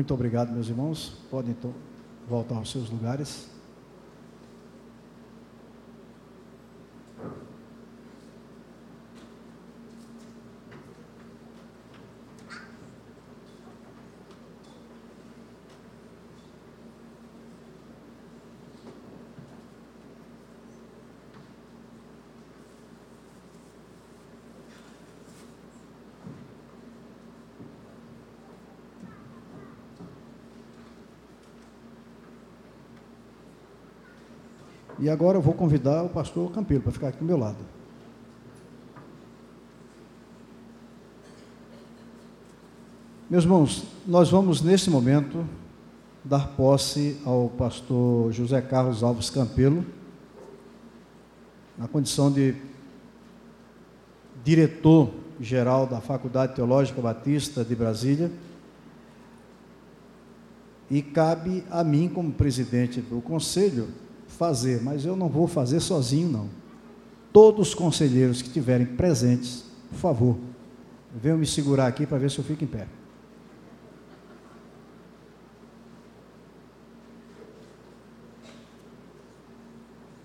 Muito 0.05 0.13
obrigado, 0.13 0.51
meus 0.51 0.69
irmãos. 0.69 1.13
Podem 1.31 1.55
voltar 2.29 2.57
aos 2.57 2.69
seus 2.69 2.91
lugares. 2.91 3.54
E 34.97 35.09
agora 35.09 35.37
eu 35.37 35.41
vou 35.41 35.53
convidar 35.53 36.03
o 36.03 36.09
pastor 36.09 36.51
Campelo 36.51 36.81
para 36.81 36.91
ficar 36.91 37.07
aqui 37.09 37.19
do 37.19 37.25
meu 37.25 37.37
lado. 37.37 37.57
Meus 43.29 43.43
irmãos, 43.43 43.83
nós 44.07 44.29
vamos 44.29 44.61
nesse 44.61 44.89
momento 44.89 45.45
dar 46.23 46.49
posse 46.49 47.19
ao 47.25 47.49
pastor 47.49 48.31
José 48.31 48.61
Carlos 48.61 49.03
Alves 49.03 49.29
Campelo, 49.29 49.85
na 51.77 51.87
condição 51.87 52.31
de 52.31 52.55
diretor 54.43 55.09
geral 55.39 55.85
da 55.85 55.99
Faculdade 55.99 56.55
Teológica 56.55 57.01
Batista 57.01 57.65
de 57.65 57.75
Brasília. 57.75 58.31
E 60.89 61.01
cabe 61.01 61.63
a 61.69 61.83
mim, 61.83 62.07
como 62.07 62.31
presidente 62.31 63.01
do 63.01 63.19
conselho, 63.21 63.87
fazer, 64.27 64.81
mas 64.81 65.05
eu 65.05 65.15
não 65.15 65.29
vou 65.29 65.47
fazer 65.47 65.79
sozinho, 65.79 66.29
não. 66.29 66.49
Todos 67.31 67.69
os 67.69 67.73
conselheiros 67.73 68.41
que 68.41 68.47
estiverem 68.47 68.85
presentes, 68.85 69.65
por 69.89 69.97
favor, 69.97 70.37
venham 71.21 71.37
me 71.37 71.45
segurar 71.45 71.87
aqui 71.87 72.05
para 72.05 72.17
ver 72.17 72.31
se 72.31 72.39
eu 72.39 72.43
fico 72.43 72.63
em 72.63 72.67
pé. 72.67 72.87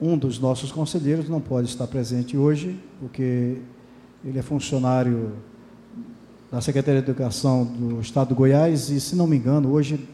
Um 0.01 0.17
dos 0.17 0.39
nossos 0.39 0.73
conselheiros 0.73 1.29
não 1.29 1.41
pode 1.41 1.69
estar 1.69 1.87
presente 1.87 2.37
hoje, 2.37 2.81
porque 2.99 3.59
ele 4.25 4.39
é 4.39 4.43
funcionário 4.43 5.35
da 6.51 6.61
Secretaria 6.61 7.03
de 7.03 7.11
Educação 7.11 7.65
do 7.65 8.01
Estado 8.01 8.31
do 8.31 8.35
Goiás 8.35 8.89
e, 8.89 8.99
se 8.99 9.15
não 9.15 9.27
me 9.27 9.37
engano, 9.37 9.71
hoje 9.71 10.09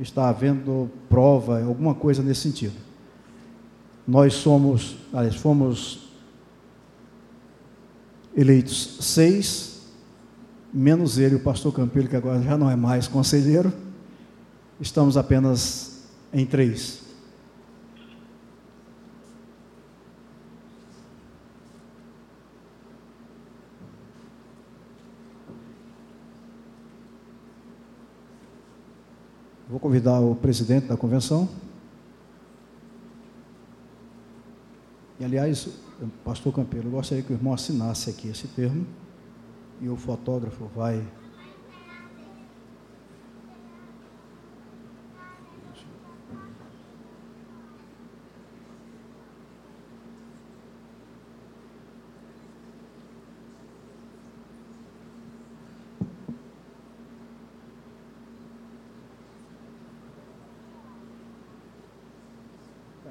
está 0.00 0.28
havendo 0.28 0.90
prova, 1.08 1.62
alguma 1.62 1.94
coisa 1.94 2.22
nesse 2.22 2.40
sentido. 2.40 2.89
Nós 4.10 4.34
somos, 4.34 4.96
aliás, 5.12 5.36
fomos 5.36 6.08
eleitos 8.36 8.96
seis, 9.00 9.82
menos 10.74 11.16
ele, 11.16 11.36
o 11.36 11.40
pastor 11.40 11.72
Campelo, 11.72 12.08
que 12.08 12.16
agora 12.16 12.42
já 12.42 12.58
não 12.58 12.68
é 12.68 12.74
mais 12.74 13.06
conselheiro, 13.06 13.72
estamos 14.80 15.16
apenas 15.16 16.08
em 16.32 16.44
três. 16.44 17.02
Vou 29.68 29.78
convidar 29.78 30.18
o 30.18 30.34
presidente 30.34 30.88
da 30.88 30.96
convenção. 30.96 31.69
E, 35.20 35.24
aliás, 35.24 35.68
pastor 36.24 36.50
Campeiro, 36.54 36.88
eu 36.88 36.92
gostaria 36.92 37.22
que 37.22 37.30
o 37.30 37.36
irmão 37.36 37.52
assinasse 37.52 38.08
aqui 38.08 38.28
esse 38.28 38.48
termo 38.48 38.86
e 39.78 39.86
o 39.86 39.94
fotógrafo 39.94 40.64
vai 40.74 41.06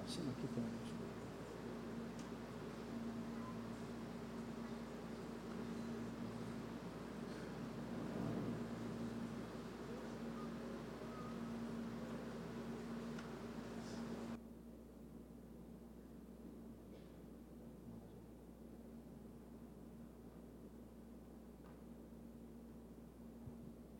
Assina 0.07 0.31
aqui 0.31 0.47
também. 0.55 0.78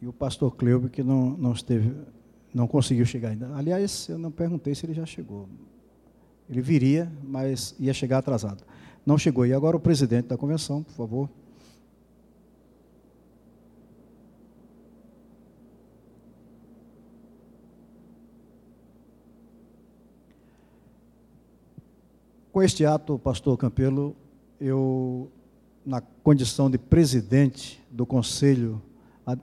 E 0.02 0.08
o 0.08 0.14
pastor 0.14 0.56
Cleuber 0.56 0.90
que 0.90 1.04
não, 1.04 1.32
não 1.32 1.52
esteve, 1.52 1.94
não 2.54 2.68
conseguiu 2.68 3.06
chegar 3.06 3.30
ainda. 3.30 3.54
Aliás, 3.56 4.08
eu 4.08 4.18
não 4.18 4.32
perguntei 4.32 4.74
se 4.74 4.86
ele 4.86 4.94
já 4.94 5.06
chegou. 5.06 5.50
Ele 6.50 6.62
viria, 6.62 7.12
mas 7.24 7.76
ia 7.80 7.94
chegar 7.94 8.20
atrasado. 8.20 8.64
Não 9.06 9.18
chegou. 9.18 9.46
E 9.46 9.54
agora 9.54 9.76
o 9.76 9.80
presidente 9.80 10.28
da 10.28 10.38
convenção, 10.38 10.84
por 10.84 10.94
favor. 10.94 11.30
Com 22.52 22.64
este 22.64 22.84
ato, 22.84 23.20
pastor 23.20 23.58
Campelo, 23.58 24.16
eu, 24.60 25.32
na 25.86 26.02
condição 26.02 26.70
de 26.70 26.78
presidente 26.78 27.82
do 27.92 28.06
Conselho 28.06 28.82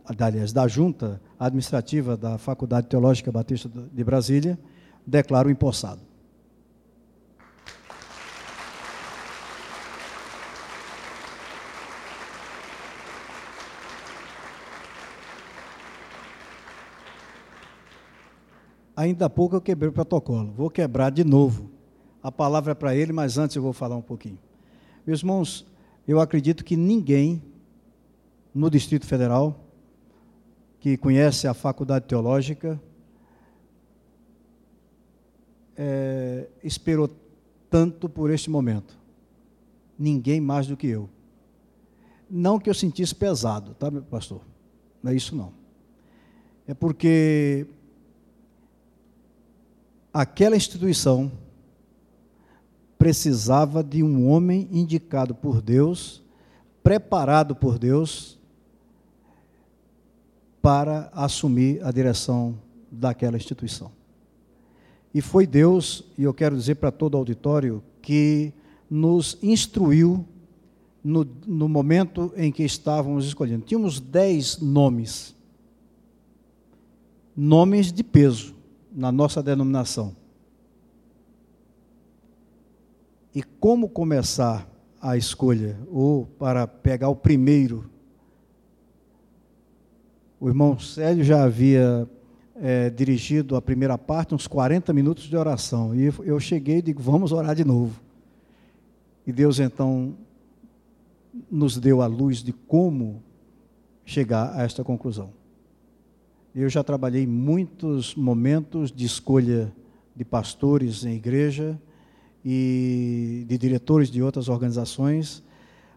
aliás, 0.06 0.52
da 0.52 0.66
Junta 0.66 1.20
Administrativa 1.38 2.16
da 2.16 2.38
Faculdade 2.38 2.86
Teológica 2.88 3.30
Batista 3.30 3.68
de 3.68 4.04
Brasília, 4.04 4.58
declaro 5.06 5.50
empossado. 5.50 6.00
Ainda 18.96 19.26
há 19.26 19.30
pouco 19.30 19.54
eu 19.54 19.60
quebrei 19.60 19.90
o 19.90 19.92
protocolo. 19.92 20.52
Vou 20.56 20.70
quebrar 20.70 21.10
de 21.10 21.22
novo. 21.22 21.70
A 22.22 22.32
palavra 22.32 22.72
é 22.72 22.74
para 22.74 22.96
ele, 22.96 23.12
mas 23.12 23.36
antes 23.36 23.54
eu 23.54 23.62
vou 23.62 23.74
falar 23.74 23.94
um 23.94 24.02
pouquinho. 24.02 24.38
Meus 25.06 25.20
irmãos, 25.20 25.66
eu 26.08 26.18
acredito 26.18 26.64
que 26.64 26.76
ninguém 26.76 27.42
no 28.54 28.70
Distrito 28.70 29.06
Federal 29.06 29.65
que 30.86 30.96
conhece 30.96 31.48
a 31.48 31.52
Faculdade 31.52 32.04
Teológica 32.04 32.80
é, 35.76 36.46
esperou 36.62 37.10
tanto 37.68 38.08
por 38.08 38.30
este 38.30 38.48
momento. 38.48 38.96
Ninguém 39.98 40.40
mais 40.40 40.68
do 40.68 40.76
que 40.76 40.86
eu. 40.86 41.10
Não 42.30 42.60
que 42.60 42.70
eu 42.70 42.74
sentisse 42.74 43.12
pesado, 43.12 43.74
tá, 43.74 43.90
meu 43.90 44.00
pastor? 44.00 44.42
Não 45.02 45.10
é 45.10 45.16
isso 45.16 45.34
não. 45.34 45.52
É 46.68 46.72
porque 46.72 47.66
aquela 50.14 50.54
instituição 50.54 51.32
precisava 52.96 53.82
de 53.82 54.04
um 54.04 54.30
homem 54.30 54.68
indicado 54.70 55.34
por 55.34 55.60
Deus, 55.60 56.22
preparado 56.80 57.56
por 57.56 57.76
Deus, 57.76 58.35
para 60.66 61.12
assumir 61.12 61.80
a 61.84 61.92
direção 61.92 62.58
daquela 62.90 63.36
instituição. 63.36 63.92
E 65.14 65.20
foi 65.20 65.46
Deus, 65.46 66.02
e 66.18 66.24
eu 66.24 66.34
quero 66.34 66.56
dizer 66.56 66.74
para 66.74 66.90
todo 66.90 67.14
o 67.14 67.18
auditório, 67.18 67.80
que 68.02 68.52
nos 68.90 69.38
instruiu 69.40 70.26
no, 71.04 71.24
no 71.46 71.68
momento 71.68 72.32
em 72.36 72.50
que 72.50 72.64
estávamos 72.64 73.26
escolhendo. 73.26 73.64
Tínhamos 73.64 74.00
dez 74.00 74.58
nomes, 74.58 75.36
nomes 77.36 77.92
de 77.92 78.02
peso 78.02 78.52
na 78.92 79.12
nossa 79.12 79.40
denominação. 79.40 80.16
E 83.32 83.40
como 83.40 83.88
começar 83.88 84.68
a 85.00 85.16
escolha, 85.16 85.78
ou 85.92 86.26
para 86.26 86.66
pegar 86.66 87.08
o 87.08 87.14
primeiro? 87.14 87.88
O 90.38 90.48
irmão 90.48 90.78
Célio 90.78 91.24
já 91.24 91.44
havia 91.44 92.08
é, 92.56 92.90
dirigido 92.90 93.56
a 93.56 93.62
primeira 93.62 93.96
parte, 93.96 94.34
uns 94.34 94.46
40 94.46 94.92
minutos 94.92 95.24
de 95.24 95.36
oração. 95.36 95.94
E 95.94 96.12
eu 96.24 96.38
cheguei 96.38 96.78
e 96.78 96.82
digo, 96.82 97.02
vamos 97.02 97.32
orar 97.32 97.54
de 97.54 97.64
novo. 97.64 98.00
E 99.26 99.32
Deus 99.32 99.58
então 99.58 100.14
nos 101.50 101.78
deu 101.78 102.02
a 102.02 102.06
luz 102.06 102.42
de 102.42 102.52
como 102.52 103.22
chegar 104.04 104.54
a 104.54 104.62
esta 104.62 104.84
conclusão. 104.84 105.30
Eu 106.54 106.68
já 106.68 106.82
trabalhei 106.82 107.26
muitos 107.26 108.14
momentos 108.14 108.90
de 108.90 109.04
escolha 109.04 109.72
de 110.14 110.24
pastores 110.24 111.04
em 111.04 111.14
igreja 111.14 111.78
e 112.44 113.44
de 113.48 113.58
diretores 113.58 114.10
de 114.10 114.22
outras 114.22 114.48
organizações, 114.48 115.42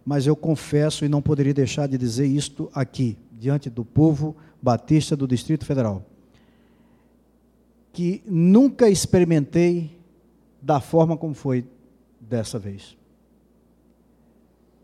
mas 0.04 0.26
eu 0.26 0.36
confesso 0.36 1.06
e 1.06 1.10
não 1.10 1.22
poderia 1.22 1.54
deixar 1.54 1.88
de 1.88 1.98
dizer 1.98 2.26
isto 2.26 2.70
aqui, 2.74 3.18
diante 3.40 3.70
do 3.70 3.86
povo 3.86 4.36
batista 4.62 5.16
do 5.16 5.28
Distrito 5.28 5.66
Federal 5.66 6.06
que 7.92 8.22
nunca 8.26 8.90
experimentei 8.90 10.00
da 10.62 10.80
forma 10.80 11.18
como 11.18 11.34
foi 11.34 11.66
dessa 12.20 12.60
vez. 12.60 12.98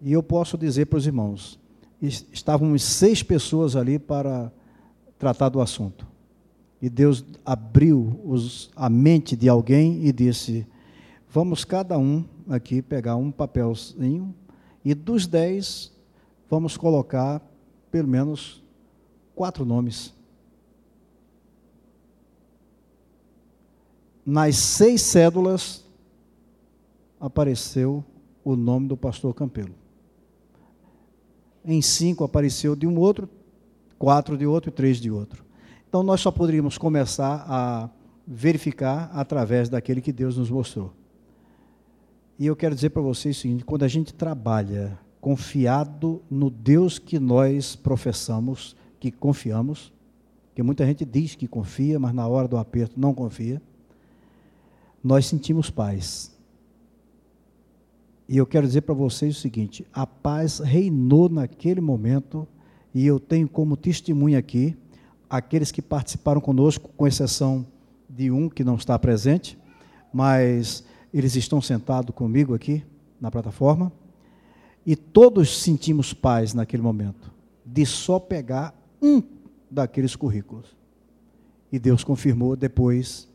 E 0.02 0.12
eu 0.12 0.22
posso 0.24 0.58
dizer 0.58 0.88
para 0.88 0.98
os 0.98 1.08
irmãos: 1.08 1.60
estávamos 2.02 2.84
seis 2.84 3.24
pessoas 3.24 3.76
ali 3.76 4.00
para 4.00 4.52
tratar 5.18 5.50
do 5.50 5.62
assunto. 5.62 6.08
E 6.82 6.90
Deus 6.90 7.24
abriu 7.46 8.20
os, 8.24 8.70
a 8.76 8.90
mente 8.90 9.36
de 9.36 9.48
alguém 9.48 10.06
e 10.06 10.12
disse: 10.12 10.68
Vamos 11.30 11.64
cada 11.64 11.98
um 11.98 12.26
aqui 12.50 12.82
pegar 12.82 13.16
um 13.16 13.32
papelzinho 13.32 14.36
e 14.84 14.94
dos 14.94 15.26
dez 15.26 15.92
vamos 16.50 16.78
colocar 16.78 17.42
pelo 17.96 18.10
menos 18.10 18.62
quatro 19.34 19.64
nomes. 19.64 20.14
nas 24.26 24.58
seis 24.58 25.02
cédulas 25.02 25.86
apareceu 27.22 28.04
o 28.44 28.54
nome 28.54 28.90
do 28.90 28.98
pastor 28.98 29.34
Campelo. 29.34 29.74
Em 31.64 31.82
cinco 31.82 32.26
apareceu 32.26 32.76
de 32.76 32.86
um 32.86 33.00
outro, 33.00 33.30
quatro 33.98 34.38
de 34.38 34.46
outro 34.46 34.72
e 34.72 34.74
três 34.74 34.98
de 34.98 35.10
outro. 35.10 35.46
Então 35.88 36.04
nós 36.04 36.20
só 36.20 36.32
poderíamos 36.32 36.78
começar 36.78 37.46
a 37.48 37.90
verificar 38.28 39.10
através 39.14 39.70
daquele 39.70 40.02
que 40.02 40.12
Deus 40.12 40.36
nos 40.36 40.50
mostrou. 40.50 40.92
E 42.38 42.46
eu 42.46 42.58
quero 42.58 42.76
dizer 42.76 42.90
para 42.90 43.02
vocês 43.02 43.38
o 43.38 43.40
seguinte: 43.40 43.64
quando 43.64 43.84
a 43.84 43.88
gente 43.88 44.14
trabalha 44.14 45.00
confiado 45.26 46.22
no 46.30 46.52
Deus 46.52 47.00
que 47.00 47.18
nós 47.18 47.76
professamos, 47.76 48.76
que 49.00 49.10
confiamos, 49.10 49.92
que 50.54 50.62
muita 50.62 50.86
gente 50.86 51.04
diz 51.04 51.34
que 51.34 51.48
confia, 51.48 51.98
mas 51.98 52.14
na 52.14 52.28
hora 52.28 52.48
do 52.48 52.58
aperto 52.58 53.00
não 53.00 53.12
confia 53.12 53.60
nós 55.04 55.26
sentimos 55.26 55.72
paz. 55.72 56.32
E 58.30 58.38
eu 58.38 58.46
quero 58.46 58.68
dizer 58.68 58.82
para 58.82 58.94
vocês 58.94 59.36
o 59.36 59.40
seguinte: 59.40 59.84
a 59.92 60.06
paz 60.06 60.58
reinou 60.58 61.28
naquele 61.28 61.82
momento, 61.82 62.48
e 62.94 63.06
eu 63.06 63.20
tenho 63.20 63.48
como 63.48 63.76
testemunha 63.76 64.38
aqui 64.38 64.78
aqueles 65.28 65.72
que 65.72 65.82
participaram 65.82 66.40
conosco, 66.40 66.92
com 66.96 67.08
exceção 67.08 67.66
de 68.08 68.30
um 68.30 68.48
que 68.48 68.64
não 68.64 68.76
está 68.76 68.98
presente, 68.98 69.58
mas 70.14 70.84
eles 71.12 71.36
estão 71.36 71.62
sentados 71.62 72.14
comigo 72.16 72.54
aqui 72.54 72.84
na 73.20 73.32
plataforma, 73.32 73.92
e 74.86 74.96
todos 74.96 75.62
sentimos 75.62 76.14
paz 76.14 76.54
naquele 76.54 76.84
momento, 76.84 77.32
de 77.66 77.86
só 77.86 78.20
pegar 78.20 78.74
um 79.02 79.22
daqueles 79.70 80.16
currículos. 80.16 80.76
E 81.72 81.80
Deus 81.80 82.04
confirmou 82.04 82.56
depois 82.56 83.28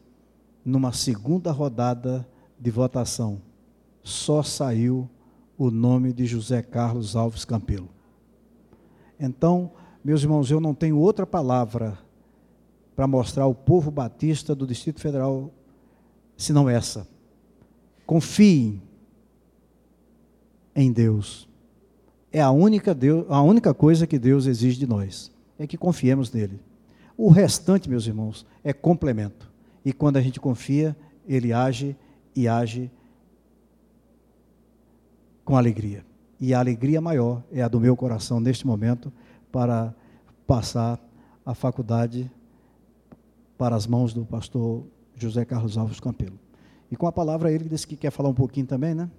numa 0.65 0.93
segunda 0.93 1.51
rodada 1.51 2.27
de 2.59 2.71
votação, 2.71 3.41
só 4.03 4.43
saiu 4.43 5.09
o 5.59 5.71
nome 5.71 6.13
de 6.13 6.25
José 6.25 6.63
Carlos 6.63 7.17
Alves 7.17 7.45
Campelo. 7.45 7.89
Então, 9.19 9.73
meus 10.03 10.23
irmãos, 10.23 10.51
eu 10.51 10.61
não 10.61 10.75
tenho 10.75 10.97
outra 10.97 11.27
palavra 11.27 11.99
para 12.95 13.07
mostrar 13.07 13.45
ao 13.45 13.55
povo 13.55 13.91
batista 13.91 14.55
do 14.55 14.67
Distrito 14.67 15.01
Federal 15.01 15.51
senão 16.37 16.69
essa. 16.69 17.07
Confiem 18.07 18.83
em 20.81 20.93
Deus. 20.93 21.49
É 22.33 22.41
a 22.41 22.51
única, 22.51 22.95
Deus, 22.95 23.27
a 23.29 23.43
única 23.43 23.75
coisa 23.75 24.07
que 24.07 24.19
Deus 24.19 24.47
exige 24.47 24.79
de 24.79 24.87
nós, 24.87 25.33
é 25.59 25.67
que 25.67 25.77
confiemos 25.77 26.33
nele. 26.33 26.61
O 27.17 27.29
restante, 27.29 27.89
meus 27.89 28.07
irmãos, 28.07 28.47
é 28.65 28.73
complemento. 28.73 29.51
E 29.85 29.93
quando 29.93 30.17
a 30.17 30.23
gente 30.23 30.41
confia, 30.41 30.97
ele 31.27 31.53
age 31.53 31.97
e 32.35 32.49
age 32.49 32.91
com 35.45 35.57
alegria. 35.57 36.05
E 36.41 36.55
a 36.55 36.61
alegria 36.61 37.01
maior 37.01 37.43
é 37.53 37.61
a 37.61 37.69
do 37.69 37.81
meu 37.81 37.95
coração 37.97 38.41
neste 38.41 38.67
momento 38.67 39.13
para 39.53 39.95
passar 40.47 40.99
a 41.45 41.55
faculdade 41.55 42.31
para 43.59 43.77
as 43.77 43.87
mãos 43.87 44.15
do 44.15 44.25
pastor 44.25 44.85
José 45.15 45.45
Carlos 45.45 45.77
Alves 45.77 46.01
Campelo. 46.01 46.39
E 46.91 46.97
com 46.97 47.07
a 47.07 47.13
palavra 47.13 47.53
ele 47.53 47.69
disse 47.69 47.87
que 47.87 47.97
quer 47.97 48.11
falar 48.11 48.31
um 48.31 48.35
pouquinho 48.35 48.67
também, 48.67 48.95
né? 48.95 49.11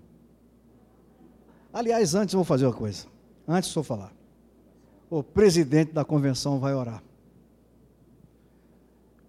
Aliás, 1.73 2.15
antes 2.15 2.33
eu 2.33 2.37
vou 2.39 2.45
fazer 2.45 2.65
uma 2.65 2.73
coisa. 2.73 3.05
Antes 3.47 3.69
de 3.71 3.77
eu 3.77 3.83
falar. 3.83 4.13
O 5.09 5.23
presidente 5.23 5.91
da 5.91 6.05
convenção 6.05 6.59
vai 6.59 6.73
orar. 6.73 7.03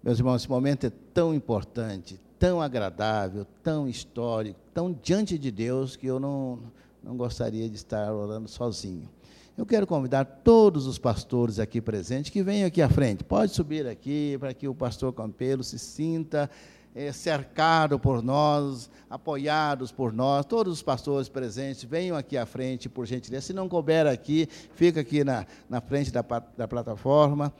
Meus 0.03 0.19
irmãos, 0.19 0.41
esse 0.41 0.49
momento 0.49 0.85
é 0.85 0.91
tão 1.13 1.33
importante, 1.33 2.19
tão 2.37 2.61
agradável, 2.61 3.45
tão 3.61 3.87
histórico, 3.87 4.59
tão 4.73 4.91
diante 4.91 5.37
de 5.37 5.49
Deus, 5.49 5.95
que 5.95 6.07
eu 6.07 6.19
não, 6.19 6.59
não 7.01 7.15
gostaria 7.15 7.69
de 7.69 7.75
estar 7.75 8.13
orando 8.13 8.49
sozinho. 8.49 9.09
Eu 9.55 9.65
quero 9.65 9.85
convidar 9.85 10.25
todos 10.25 10.87
os 10.87 10.97
pastores 10.97 11.59
aqui 11.59 11.79
presentes 11.79 12.31
que 12.31 12.41
venham 12.41 12.67
aqui 12.67 12.81
à 12.81 12.89
frente. 12.89 13.23
Pode 13.23 13.53
subir 13.53 13.87
aqui 13.87 14.35
para 14.39 14.53
que 14.53 14.67
o 14.67 14.73
pastor 14.73 15.13
Campelo 15.13 15.63
se 15.63 15.77
sinta 15.77 16.49
é, 16.95 17.11
cercado 17.11 17.97
por 17.99 18.21
nós, 18.21 18.89
apoiados 19.09 19.91
por 19.91 20.13
nós. 20.13 20.45
Todos 20.45 20.73
os 20.73 20.83
pastores 20.83 21.29
presentes 21.29 21.83
venham 21.83 22.15
aqui 22.15 22.37
à 22.37 22.45
frente, 22.45 22.89
por 22.89 23.05
gentileza. 23.05 23.47
Se 23.47 23.53
não 23.53 23.69
couber 23.69 24.07
aqui, 24.07 24.47
fica 24.75 25.01
aqui 25.01 25.23
na, 25.23 25.45
na 25.69 25.81
frente 25.81 26.11
da, 26.11 26.21
da 26.57 26.67
plataforma 26.67 27.53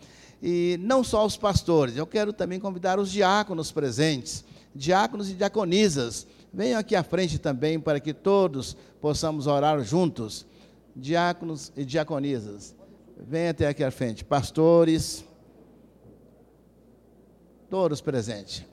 e 0.46 0.78
não 0.82 1.06
só 1.06 1.26
os 1.26 1.38
pastores, 1.38 1.96
eu 1.96 2.06
quero 2.06 2.34
também 2.34 2.60
convidar 2.60 3.00
os 3.00 3.10
diáconos 3.10 3.72
presentes, 3.72 4.44
diáconos 4.76 5.30
e 5.30 5.36
diaconisas, 5.36 6.28
venham 6.54 6.78
aqui 6.78 6.98
à 6.98 7.02
frente 7.02 7.40
também 7.40 7.80
para 7.80 7.98
que 7.98 8.14
todos 8.14 8.76
possamos 9.00 9.48
orar 9.48 9.82
juntos. 9.82 10.46
Diáconos 10.94 11.72
e 11.78 11.86
diaconisas, 11.86 12.76
venham 13.18 13.52
até 13.52 13.70
aqui 13.70 13.86
à 13.86 13.90
frente. 13.90 14.26
Pastores, 14.26 15.24
todos 17.70 18.02
presentes, 18.02 18.66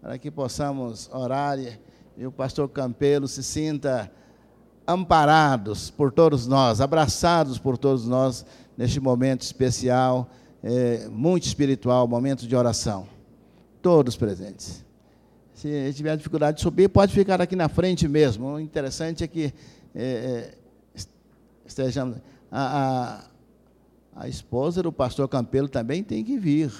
para 0.00 0.18
que 0.18 0.30
possamos 0.30 1.10
orar 1.12 1.58
e, 1.58 2.26
o 2.26 2.32
pastor 2.32 2.68
Campelo 2.68 3.28
se 3.28 3.42
sinta 3.42 4.10
amparados 4.86 5.90
por 5.90 6.10
todos 6.10 6.46
nós, 6.46 6.80
abraçados 6.80 7.58
por 7.58 7.78
todos 7.78 8.06
nós 8.06 8.44
neste 8.76 8.98
momento 8.98 9.42
especial, 9.42 10.28
é, 10.62 11.08
muito 11.08 11.44
espiritual, 11.44 12.08
momento 12.08 12.46
de 12.46 12.56
oração. 12.56 13.06
Todos 13.80 14.16
presentes. 14.16 14.84
Se 15.54 15.92
tiver 15.92 16.16
dificuldade 16.16 16.56
de 16.56 16.62
subir, 16.62 16.88
pode 16.88 17.12
ficar 17.12 17.40
aqui 17.40 17.54
na 17.54 17.68
frente 17.68 18.06
mesmo. 18.08 18.46
O 18.46 18.60
interessante 18.60 19.22
é 19.22 19.26
que 19.26 19.52
é, 19.94 20.02
é, 20.04 20.54
estejamos. 21.66 22.18
A, 22.50 23.24
a, 24.16 24.24
a 24.24 24.28
esposa 24.28 24.82
do 24.82 24.92
pastor 24.92 25.28
Campelo 25.28 25.68
também 25.68 26.02
tem 26.02 26.24
que 26.24 26.38
vir. 26.38 26.72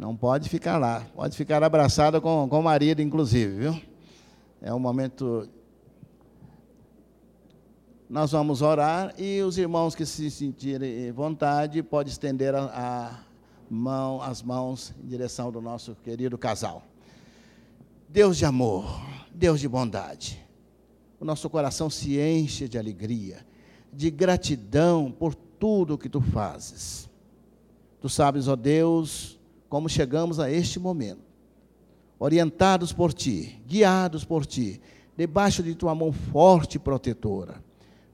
Não 0.00 0.16
pode 0.16 0.48
ficar 0.48 0.78
lá. 0.78 1.06
Pode 1.14 1.36
ficar 1.36 1.62
abraçada 1.62 2.22
com, 2.22 2.48
com 2.48 2.60
o 2.60 2.62
marido, 2.62 3.02
inclusive, 3.02 3.54
viu? 3.54 3.82
É 4.62 4.72
um 4.72 4.78
momento. 4.78 5.46
Nós 8.08 8.32
vamos 8.32 8.62
orar 8.62 9.12
e 9.18 9.42
os 9.42 9.58
irmãos 9.58 9.94
que 9.94 10.06
se 10.06 10.30
sentirem 10.30 11.12
vontade 11.12 11.82
podem 11.82 12.10
estender 12.10 12.54
a, 12.54 12.62
a 12.64 13.18
mão, 13.68 14.22
as 14.22 14.42
mãos 14.42 14.94
em 15.04 15.06
direção 15.06 15.52
do 15.52 15.60
nosso 15.60 15.94
querido 15.96 16.38
casal. 16.38 16.82
Deus 18.08 18.38
de 18.38 18.46
amor, 18.46 18.86
Deus 19.34 19.60
de 19.60 19.68
bondade, 19.68 20.42
o 21.20 21.26
nosso 21.26 21.50
coração 21.50 21.90
se 21.90 22.18
enche 22.18 22.66
de 22.66 22.78
alegria, 22.78 23.46
de 23.92 24.10
gratidão 24.10 25.12
por 25.12 25.34
tudo 25.34 25.98
que 25.98 26.08
tu 26.08 26.22
fazes. 26.22 27.06
Tu 28.00 28.08
sabes, 28.08 28.48
ó 28.48 28.56
Deus, 28.56 29.38
como 29.70 29.88
chegamos 29.88 30.40
a 30.40 30.50
este 30.50 30.80
momento, 30.80 31.22
orientados 32.18 32.92
por 32.92 33.14
ti, 33.14 33.62
guiados 33.66 34.24
por 34.24 34.44
ti, 34.44 34.80
debaixo 35.16 35.62
de 35.62 35.76
tua 35.76 35.94
mão 35.94 36.12
forte 36.12 36.74
e 36.74 36.80
protetora. 36.80 37.62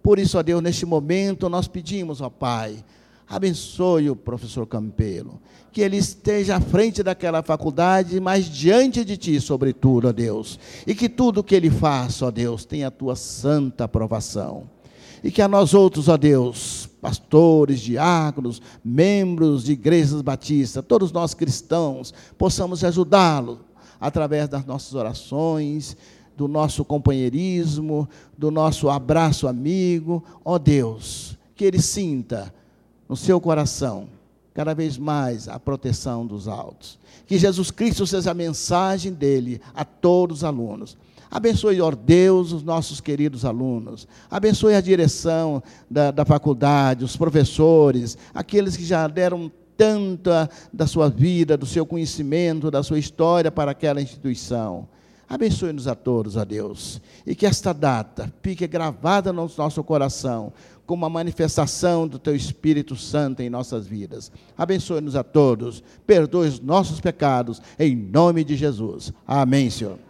Por 0.03 0.19
isso, 0.19 0.39
ó 0.39 0.43
Deus, 0.43 0.63
neste 0.63 0.85
momento 0.85 1.49
nós 1.49 1.67
pedimos, 1.67 2.21
ó 2.21 2.29
Pai, 2.29 2.85
abençoe 3.27 4.11
o 4.11 4.15
professor 4.15 4.67
Campelo, 4.67 5.41
que 5.73 5.81
ele 5.81 5.97
esteja 5.97 6.57
à 6.57 6.61
frente 6.61 7.03
daquela 7.03 7.43
faculdade, 7.43 8.21
mas 8.21 8.45
diante 8.45 9.03
de 9.03 9.17
ti, 9.17 9.41
sobretudo, 9.41 10.09
ó 10.09 10.13
Deus, 10.13 10.61
e 10.87 10.95
que 10.95 11.09
tudo 11.09 11.43
que 11.43 11.55
ele 11.55 11.71
faça, 11.71 12.27
ó 12.27 12.31
Deus, 12.31 12.67
tenha 12.67 12.89
a 12.89 12.91
tua 12.91 13.17
santa 13.17 13.85
aprovação. 13.85 14.69
E 15.25 15.31
que 15.31 15.41
a 15.41 15.49
nós 15.49 15.73
outros, 15.73 16.07
ó 16.07 16.19
Deus, 16.19 16.86
pastores, 17.07 17.79
diáconos, 17.79 18.61
membros 18.85 19.63
de 19.63 19.75
igrejas 19.75 20.21
batistas, 20.23 20.85
todos 20.85 21.13
nós 21.13 21.35
cristãos, 21.35 22.13
possamos 22.37 22.83
ajudá-lo 22.83 23.61
através 24.01 24.49
das 24.49 24.67
nossas 24.67 24.93
orações, 24.93 25.97
do 26.37 26.49
nosso 26.49 26.85
companheirismo, 26.85 28.09
do 28.37 28.51
nosso 28.51 28.91
abraço 28.91 29.47
amigo. 29.47 30.21
Ó 30.45 30.59
Deus, 30.59 31.39
que 31.55 31.65
ele 31.65 31.81
sinta 31.81 32.53
no 33.09 33.15
seu 33.15 33.41
coração 33.41 34.09
cada 34.53 34.75
vez 34.75 34.99
mais 34.99 35.49
a 35.49 35.61
proteção 35.61 36.27
dos 36.27 36.49
altos. 36.49 36.99
Que 37.25 37.39
Jesus 37.39 37.71
Cristo 37.71 38.05
seja 38.05 38.33
a 38.33 38.35
mensagem 38.35 39.13
dele 39.13 39.61
a 39.77 39.85
todos 39.85 40.39
os 40.39 40.45
alunos. 40.45 40.97
Abençoe, 41.37 41.82
ó 41.82 41.91
Deus, 41.91 42.51
os 42.51 42.62
nossos 42.62 42.99
queridos 42.99 43.45
alunos. 43.45 44.09
Abençoe 44.30 44.74
a 44.74 44.80
direção 44.80 45.62
da, 45.91 46.11
da 46.11 46.24
faculdade, 46.24 47.05
os 47.05 47.14
professores, 47.14 48.16
aqueles 48.32 48.74
que 48.74 48.82
já 48.87 49.07
deram 49.07 49.53
tanta 49.76 50.49
da 50.72 50.87
sua 50.87 51.11
vida, 51.11 51.55
do 51.55 51.66
seu 51.66 51.84
conhecimento, 51.84 52.70
da 52.70 52.82
sua 52.82 52.99
história 52.99 53.53
para 53.53 53.72
aquela 53.72 54.01
instituição. 54.01 54.89
Abençoe-nos 55.28 55.87
a 55.87 55.95
todos, 55.95 56.37
ó 56.37 56.45
Deus, 56.47 57.03
e 57.26 57.34
que 57.34 57.45
esta 57.45 57.74
data 57.74 58.32
fique 58.41 58.66
gravada 58.66 59.30
no 59.30 59.51
nosso 59.59 59.84
coração, 59.84 60.55
como 60.87 61.03
uma 61.03 61.11
manifestação 61.11 62.09
do 62.09 62.18
Teu 62.18 62.34
Espírito 62.34 62.97
Santo 62.97 63.43
em 63.43 63.51
nossas 63.51 63.87
vidas. 63.87 64.32
Abençoe-nos 64.57 65.14
a 65.14 65.22
todos, 65.22 65.84
perdoe 66.07 66.49
os 66.49 66.61
nossos 66.61 66.99
pecados, 66.99 67.61
em 67.78 67.95
nome 67.95 68.43
de 68.43 68.57
Jesus. 68.57 69.12
Amém, 69.26 69.68
Senhor. 69.68 70.06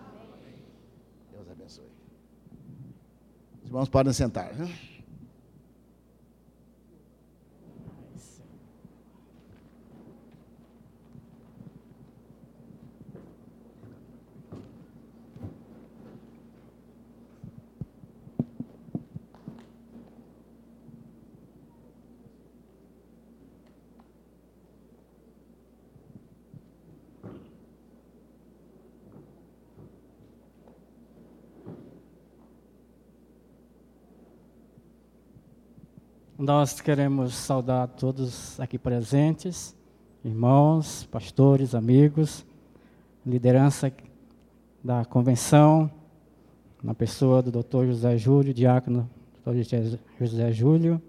Os 3.66 3.70
irmãos 3.70 3.88
podem 3.88 4.12
sentar. 4.12 4.54
Viu? 4.54 4.68
Nós 36.47 36.80
queremos 36.80 37.34
saudar 37.34 37.88
todos 37.88 38.61
aqui 38.61 38.78
presentes, 38.78 39.74
irmãos, 40.24 41.05
pastores, 41.11 41.74
amigos, 41.74 42.47
liderança 43.26 43.92
da 44.80 45.05
convenção, 45.05 45.90
na 46.80 46.94
pessoa 46.94 47.42
do 47.42 47.51
Dr. 47.51 47.86
José 47.86 48.16
Júlio, 48.16 48.55
diácono 48.55 49.11
Dr. 49.44 49.99
José 50.20 50.53
Júlio. 50.53 51.03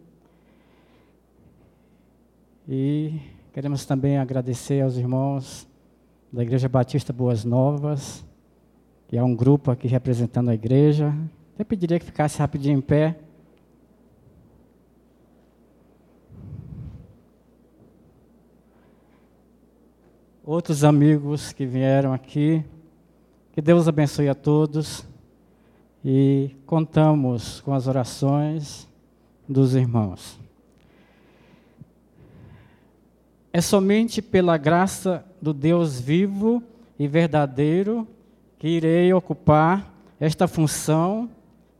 E 2.67 3.19
queremos 3.53 3.85
também 3.85 4.17
agradecer 4.17 4.81
aos 4.81 4.97
irmãos 4.97 5.67
da 6.33 6.41
Igreja 6.41 6.67
Batista 6.67 7.13
Boas 7.13 7.45
Novas, 7.45 8.25
que 9.07 9.15
é 9.15 9.23
um 9.23 9.35
grupo 9.35 9.69
aqui 9.69 9.87
representando 9.87 10.49
a 10.49 10.55
igreja. 10.55 11.15
Eu 11.59 11.63
pediria 11.63 11.99
que 11.99 12.07
ficasse 12.07 12.39
rapidinho 12.39 12.79
em 12.79 12.81
pé. 12.81 13.19
Outros 20.47 20.85
amigos 20.85 21.51
que 21.51 21.65
vieram 21.65 22.13
aqui. 22.13 22.63
Que 23.51 23.61
Deus 23.61 23.85
abençoe 23.85 24.29
a 24.29 24.33
todos 24.33 25.05
e 26.05 26.55
contamos 26.65 27.59
com 27.59 27.73
as 27.73 27.85
orações 27.85 28.87
dos 29.45 29.75
irmãos. 29.75 30.39
É 33.51 33.59
somente 33.59 34.21
pela 34.21 34.55
graça 34.55 35.25
do 35.41 35.53
Deus 35.53 35.99
vivo 35.99 36.63
e 36.97 37.09
verdadeiro 37.09 38.07
que 38.57 38.69
irei 38.69 39.11
ocupar 39.13 39.93
esta 40.17 40.47
função 40.47 41.29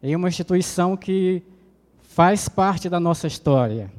em 0.04 0.14
uma 0.14 0.28
instituição 0.28 0.98
que 0.98 1.42
faz 2.02 2.50
parte 2.50 2.90
da 2.90 3.00
nossa 3.00 3.28
história. 3.28 3.90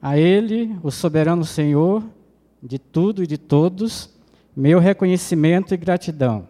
A 0.00 0.16
Ele, 0.16 0.74
o 0.82 0.90
soberano 0.90 1.44
Senhor, 1.44 2.02
de 2.62 2.78
tudo 2.78 3.22
e 3.22 3.26
de 3.26 3.38
todos, 3.38 4.10
meu 4.54 4.78
reconhecimento 4.78 5.74
e 5.74 5.76
gratidão. 5.76 6.48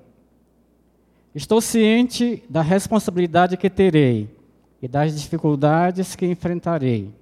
Estou 1.34 1.60
ciente 1.60 2.42
da 2.48 2.62
responsabilidade 2.62 3.56
que 3.56 3.68
terei 3.68 4.34
e 4.80 4.88
das 4.88 5.20
dificuldades 5.20 6.16
que 6.16 6.26
enfrentarei. 6.26 7.14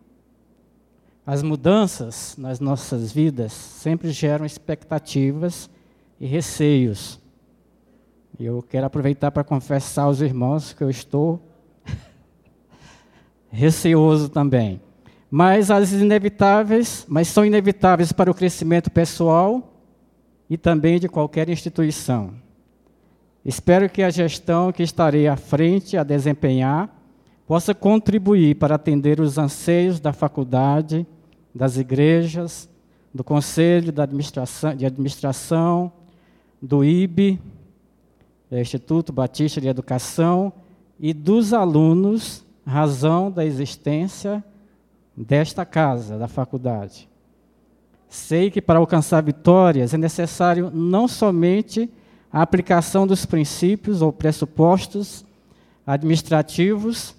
As 1.26 1.42
mudanças 1.42 2.36
nas 2.36 2.60
nossas 2.60 3.10
vidas 3.10 3.52
sempre 3.52 4.10
geram 4.10 4.44
expectativas 4.44 5.70
e 6.20 6.26
receios. 6.26 7.18
Eu 8.38 8.62
quero 8.62 8.86
aproveitar 8.86 9.30
para 9.30 9.42
confessar 9.42 10.02
aos 10.04 10.20
irmãos 10.20 10.72
que 10.72 10.84
eu 10.84 10.90
estou 10.90 11.40
receoso 13.50 14.28
também 14.28 14.80
mas 15.36 15.68
as 15.68 15.90
inevitáveis, 15.90 17.04
mas 17.08 17.26
são 17.26 17.44
inevitáveis 17.44 18.12
para 18.12 18.30
o 18.30 18.34
crescimento 18.34 18.88
pessoal 18.88 19.74
e 20.48 20.56
também 20.56 21.00
de 21.00 21.08
qualquer 21.08 21.48
instituição. 21.48 22.34
Espero 23.44 23.90
que 23.90 24.00
a 24.00 24.10
gestão 24.10 24.70
que 24.70 24.84
estarei 24.84 25.26
à 25.26 25.36
frente 25.36 25.96
a 25.96 26.04
desempenhar 26.04 26.88
possa 27.48 27.74
contribuir 27.74 28.54
para 28.54 28.76
atender 28.76 29.18
os 29.18 29.36
anseios 29.36 29.98
da 29.98 30.12
faculdade, 30.12 31.04
das 31.52 31.78
igrejas, 31.78 32.68
do 33.12 33.24
Conselho 33.24 33.90
de 33.90 34.00
Administração, 34.00 34.76
de 34.76 34.86
administração 34.86 35.92
do 36.62 36.84
IB, 36.84 37.40
do 38.48 38.56
Instituto 38.56 39.12
Batista 39.12 39.60
de 39.60 39.66
Educação, 39.66 40.52
e 41.00 41.12
dos 41.12 41.52
alunos, 41.52 42.44
razão 42.64 43.32
da 43.32 43.44
existência 43.44 44.44
desta 45.16 45.64
casa, 45.64 46.18
da 46.18 46.28
faculdade. 46.28 47.08
sei 48.08 48.50
que 48.50 48.62
para 48.62 48.78
alcançar 48.78 49.22
vitórias 49.22 49.92
é 49.92 49.98
necessário 49.98 50.70
não 50.72 51.08
somente 51.08 51.90
a 52.32 52.42
aplicação 52.42 53.06
dos 53.06 53.26
princípios 53.26 54.02
ou 54.02 54.12
pressupostos 54.12 55.24
administrativos, 55.86 57.14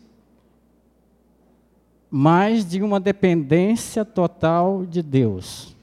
mas 2.09 2.65
de 2.65 2.81
uma 2.81 2.97
dependência 2.97 4.05
total 4.05 4.85
de 4.85 5.01
Deus. 5.01 5.75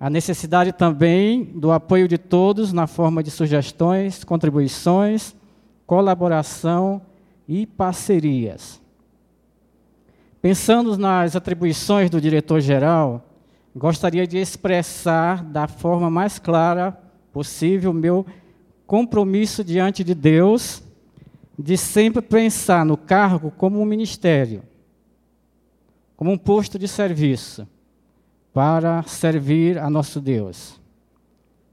A 0.00 0.10
necessidade 0.10 0.72
também 0.72 1.44
do 1.44 1.70
apoio 1.70 2.08
de 2.08 2.18
todos 2.18 2.72
na 2.72 2.88
forma 2.88 3.22
de 3.22 3.30
sugestões, 3.30 4.24
contribuições, 4.24 5.32
colaboração 5.86 7.00
e 7.46 7.66
parcerias. 7.66 8.81
Pensando 10.42 10.98
nas 10.98 11.36
atribuições 11.36 12.10
do 12.10 12.20
diretor-geral, 12.20 13.24
gostaria 13.76 14.26
de 14.26 14.38
expressar 14.38 15.44
da 15.44 15.68
forma 15.68 16.10
mais 16.10 16.40
clara 16.40 16.98
possível 17.32 17.92
meu 17.92 18.26
compromisso 18.84 19.62
diante 19.62 20.02
de 20.02 20.16
Deus 20.16 20.82
de 21.56 21.76
sempre 21.76 22.20
pensar 22.20 22.84
no 22.84 22.96
cargo 22.96 23.52
como 23.52 23.80
um 23.80 23.84
ministério, 23.84 24.64
como 26.16 26.32
um 26.32 26.36
posto 26.36 26.76
de 26.76 26.88
serviço 26.88 27.64
para 28.52 29.04
servir 29.04 29.78
a 29.78 29.88
nosso 29.88 30.20
Deus. 30.20 30.80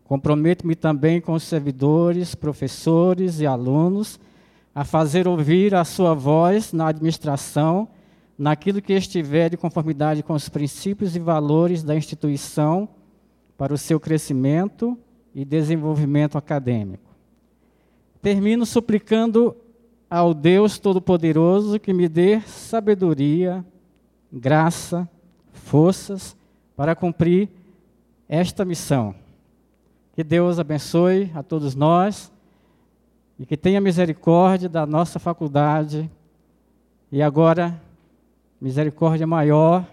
Comprometo-me 0.04 0.76
também 0.76 1.20
com 1.20 1.34
os 1.34 1.42
servidores, 1.42 2.36
professores 2.36 3.40
e 3.40 3.48
alunos 3.48 4.20
a 4.76 4.84
fazer 4.84 5.28
ouvir 5.28 5.74
a 5.74 5.84
sua 5.84 6.14
voz 6.14 6.72
na 6.72 6.90
administração, 6.90 7.88
naquilo 8.40 8.82
que 8.82 8.94
estiver 8.94 9.50
de 9.50 9.58
conformidade 9.58 10.24
com 10.24 10.32
os 10.32 10.48
princípios 10.48 11.14
e 11.14 11.20
valores 11.20 11.84
da 11.84 11.94
instituição 11.94 12.88
para 13.58 13.74
o 13.74 13.78
seu 13.78 14.00
crescimento 14.00 14.98
e 15.36 15.44
desenvolvimento 15.44 16.38
acadêmico. 16.38 17.04
Termino 18.22 18.66
suplicando 18.66 19.58
ao 20.10 20.34
Deus 20.34 20.80
Todo-Poderoso 20.80 21.82
que 21.82 21.92
me 21.92 22.08
dê 22.08 22.40
sabedoria, 22.42 23.64
graça, 24.32 25.08
forças 25.52 26.34
para 26.78 26.96
cumprir 26.96 27.50
esta 28.30 28.64
missão. 28.64 29.14
Que 30.14 30.24
Deus 30.24 30.60
abençoe 30.60 31.30
a 31.36 31.44
todos 31.44 31.76
nós 31.76 32.32
e 33.38 33.46
que 33.46 33.58
tenha 33.58 33.82
misericórdia 33.82 34.70
da 34.70 34.86
nossa 34.86 35.20
faculdade 35.20 36.10
e 37.12 37.22
agora 37.22 37.89
misericórdia 38.60 39.26
maior 39.26 39.86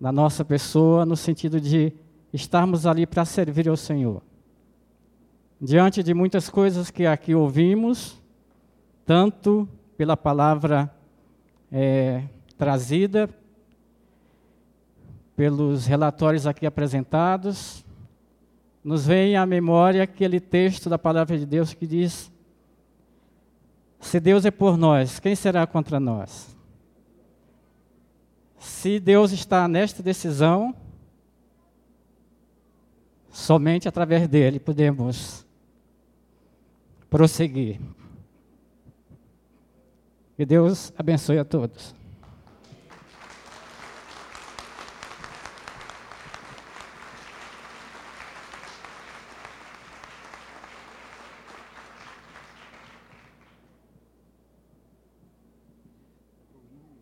na 0.00 0.12
nossa 0.12 0.44
pessoa, 0.44 1.04
no 1.04 1.16
sentido 1.16 1.60
de 1.60 1.92
estarmos 2.32 2.86
ali 2.86 3.06
para 3.06 3.24
servir 3.24 3.68
ao 3.68 3.76
Senhor. 3.76 4.22
Diante 5.60 6.02
de 6.02 6.14
muitas 6.14 6.48
coisas 6.48 6.90
que 6.90 7.04
aqui 7.04 7.34
ouvimos, 7.34 8.22
tanto 9.04 9.68
pela 9.96 10.16
palavra 10.16 10.94
é, 11.72 12.22
trazida 12.56 13.28
pelos 15.34 15.86
relatórios 15.86 16.46
aqui 16.46 16.66
apresentados, 16.66 17.84
nos 18.82 19.06
vem 19.06 19.36
à 19.36 19.44
memória 19.44 20.02
aquele 20.02 20.40
texto 20.40 20.88
da 20.88 20.98
palavra 20.98 21.36
de 21.36 21.44
Deus 21.44 21.74
que 21.74 21.86
diz: 21.86 22.30
Se 24.00 24.20
Deus 24.20 24.44
é 24.44 24.50
por 24.50 24.76
nós, 24.76 25.18
quem 25.18 25.34
será 25.34 25.66
contra 25.66 25.98
nós? 25.98 26.57
Se 28.58 28.98
Deus 28.98 29.32
está 29.32 29.66
nesta 29.68 30.02
decisão, 30.02 30.74
somente 33.30 33.88
através 33.88 34.26
dele 34.28 34.58
podemos 34.58 35.46
prosseguir. 37.08 37.80
Que 40.36 40.44
Deus 40.44 40.92
abençoe 40.96 41.38
a 41.38 41.44
todos. 41.44 41.97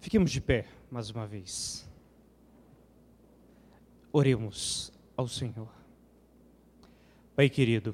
Fiquemos 0.06 0.30
de 0.30 0.40
pé 0.40 0.66
mais 0.88 1.10
uma 1.10 1.26
vez. 1.26 1.84
Oremos 4.12 4.92
ao 5.16 5.26
Senhor. 5.26 5.66
Pai 7.34 7.50
querido, 7.50 7.92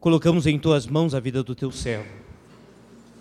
colocamos 0.00 0.48
em 0.48 0.58
tuas 0.58 0.84
mãos 0.84 1.14
a 1.14 1.20
vida 1.20 1.44
do 1.44 1.54
teu 1.54 1.70
servo, 1.70 2.12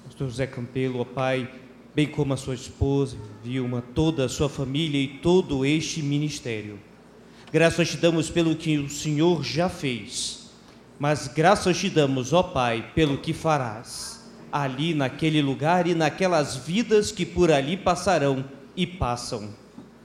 Pastor 0.05 0.27
José 0.29 0.47
Campelo, 0.47 1.01
ó 1.01 1.05
Pai, 1.05 1.47
bem 1.93 2.07
como 2.07 2.33
a 2.33 2.37
sua 2.37 2.55
esposa, 2.55 3.19
Vilma, 3.43 3.83
toda 3.93 4.25
a 4.25 4.29
sua 4.29 4.49
família 4.49 4.99
e 4.99 5.19
todo 5.19 5.63
este 5.63 6.01
ministério. 6.01 6.79
Graças 7.51 7.89
te 7.89 7.97
damos 7.97 8.31
pelo 8.31 8.55
que 8.55 8.79
o 8.79 8.89
Senhor 8.89 9.43
já 9.43 9.69
fez, 9.69 10.49
mas 10.97 11.27
graças 11.27 11.77
te 11.77 11.91
damos, 11.91 12.33
ó 12.33 12.41
Pai, 12.41 12.91
pelo 12.95 13.19
que 13.19 13.31
farás 13.31 14.12
ali 14.53 14.93
naquele 14.93 15.41
lugar 15.41 15.87
e 15.87 15.95
naquelas 15.95 16.55
vidas 16.55 17.11
que 17.11 17.25
por 17.25 17.51
ali 17.51 17.75
passarão 17.75 18.45
e 18.77 18.85
passam. 18.85 19.49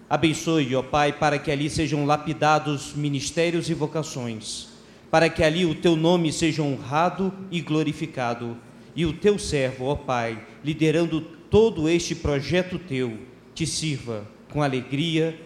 Abençoe, 0.09 0.75
ó 0.75 0.83
Pai, 0.83 1.13
para 1.13 1.39
que 1.39 1.51
ali 1.51 1.69
sejam 1.69 2.07
lapidados 2.07 2.95
ministérios 2.95 3.69
e 3.69 3.75
vocações, 3.75 4.69
para 5.11 5.29
que 5.29 5.45
ali 5.45 5.67
o 5.67 5.75
teu 5.75 5.95
nome 5.95 6.33
seja 6.33 6.63
honrado 6.63 7.31
e 7.51 7.61
glorificado, 7.61 8.57
e 8.97 9.05
o 9.05 9.13
teu 9.13 9.39
servo, 9.39 9.85
ó 9.85 9.95
Pai, 9.95 10.43
liderando 10.65 11.21
todo 11.21 11.87
este 11.87 12.15
projeto 12.15 12.79
teu, 12.79 13.19
te 13.55 13.67
sirva 13.67 14.27
com 14.51 14.63
alegria, 14.63 15.39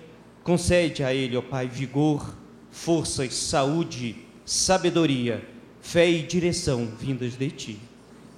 concede 0.45 1.03
a 1.03 1.13
ele, 1.13 1.37
ó 1.37 1.43
Pai, 1.43 1.67
vigor, 1.67 2.37
forças, 2.71 3.35
saúde, 3.35 4.15
sabedoria, 4.45 5.45
fé 5.81 6.09
e 6.09 6.23
direção 6.23 6.89
vindas 7.01 7.35
de 7.35 7.51
ti 7.51 7.92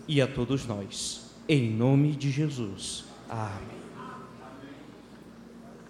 e 0.06 0.20
a 0.20 0.26
todos 0.26 0.66
nós. 0.66 1.30
Em 1.48 1.70
nome 1.70 2.12
de 2.12 2.30
Jesus. 2.30 3.04
Amém. 3.28 3.73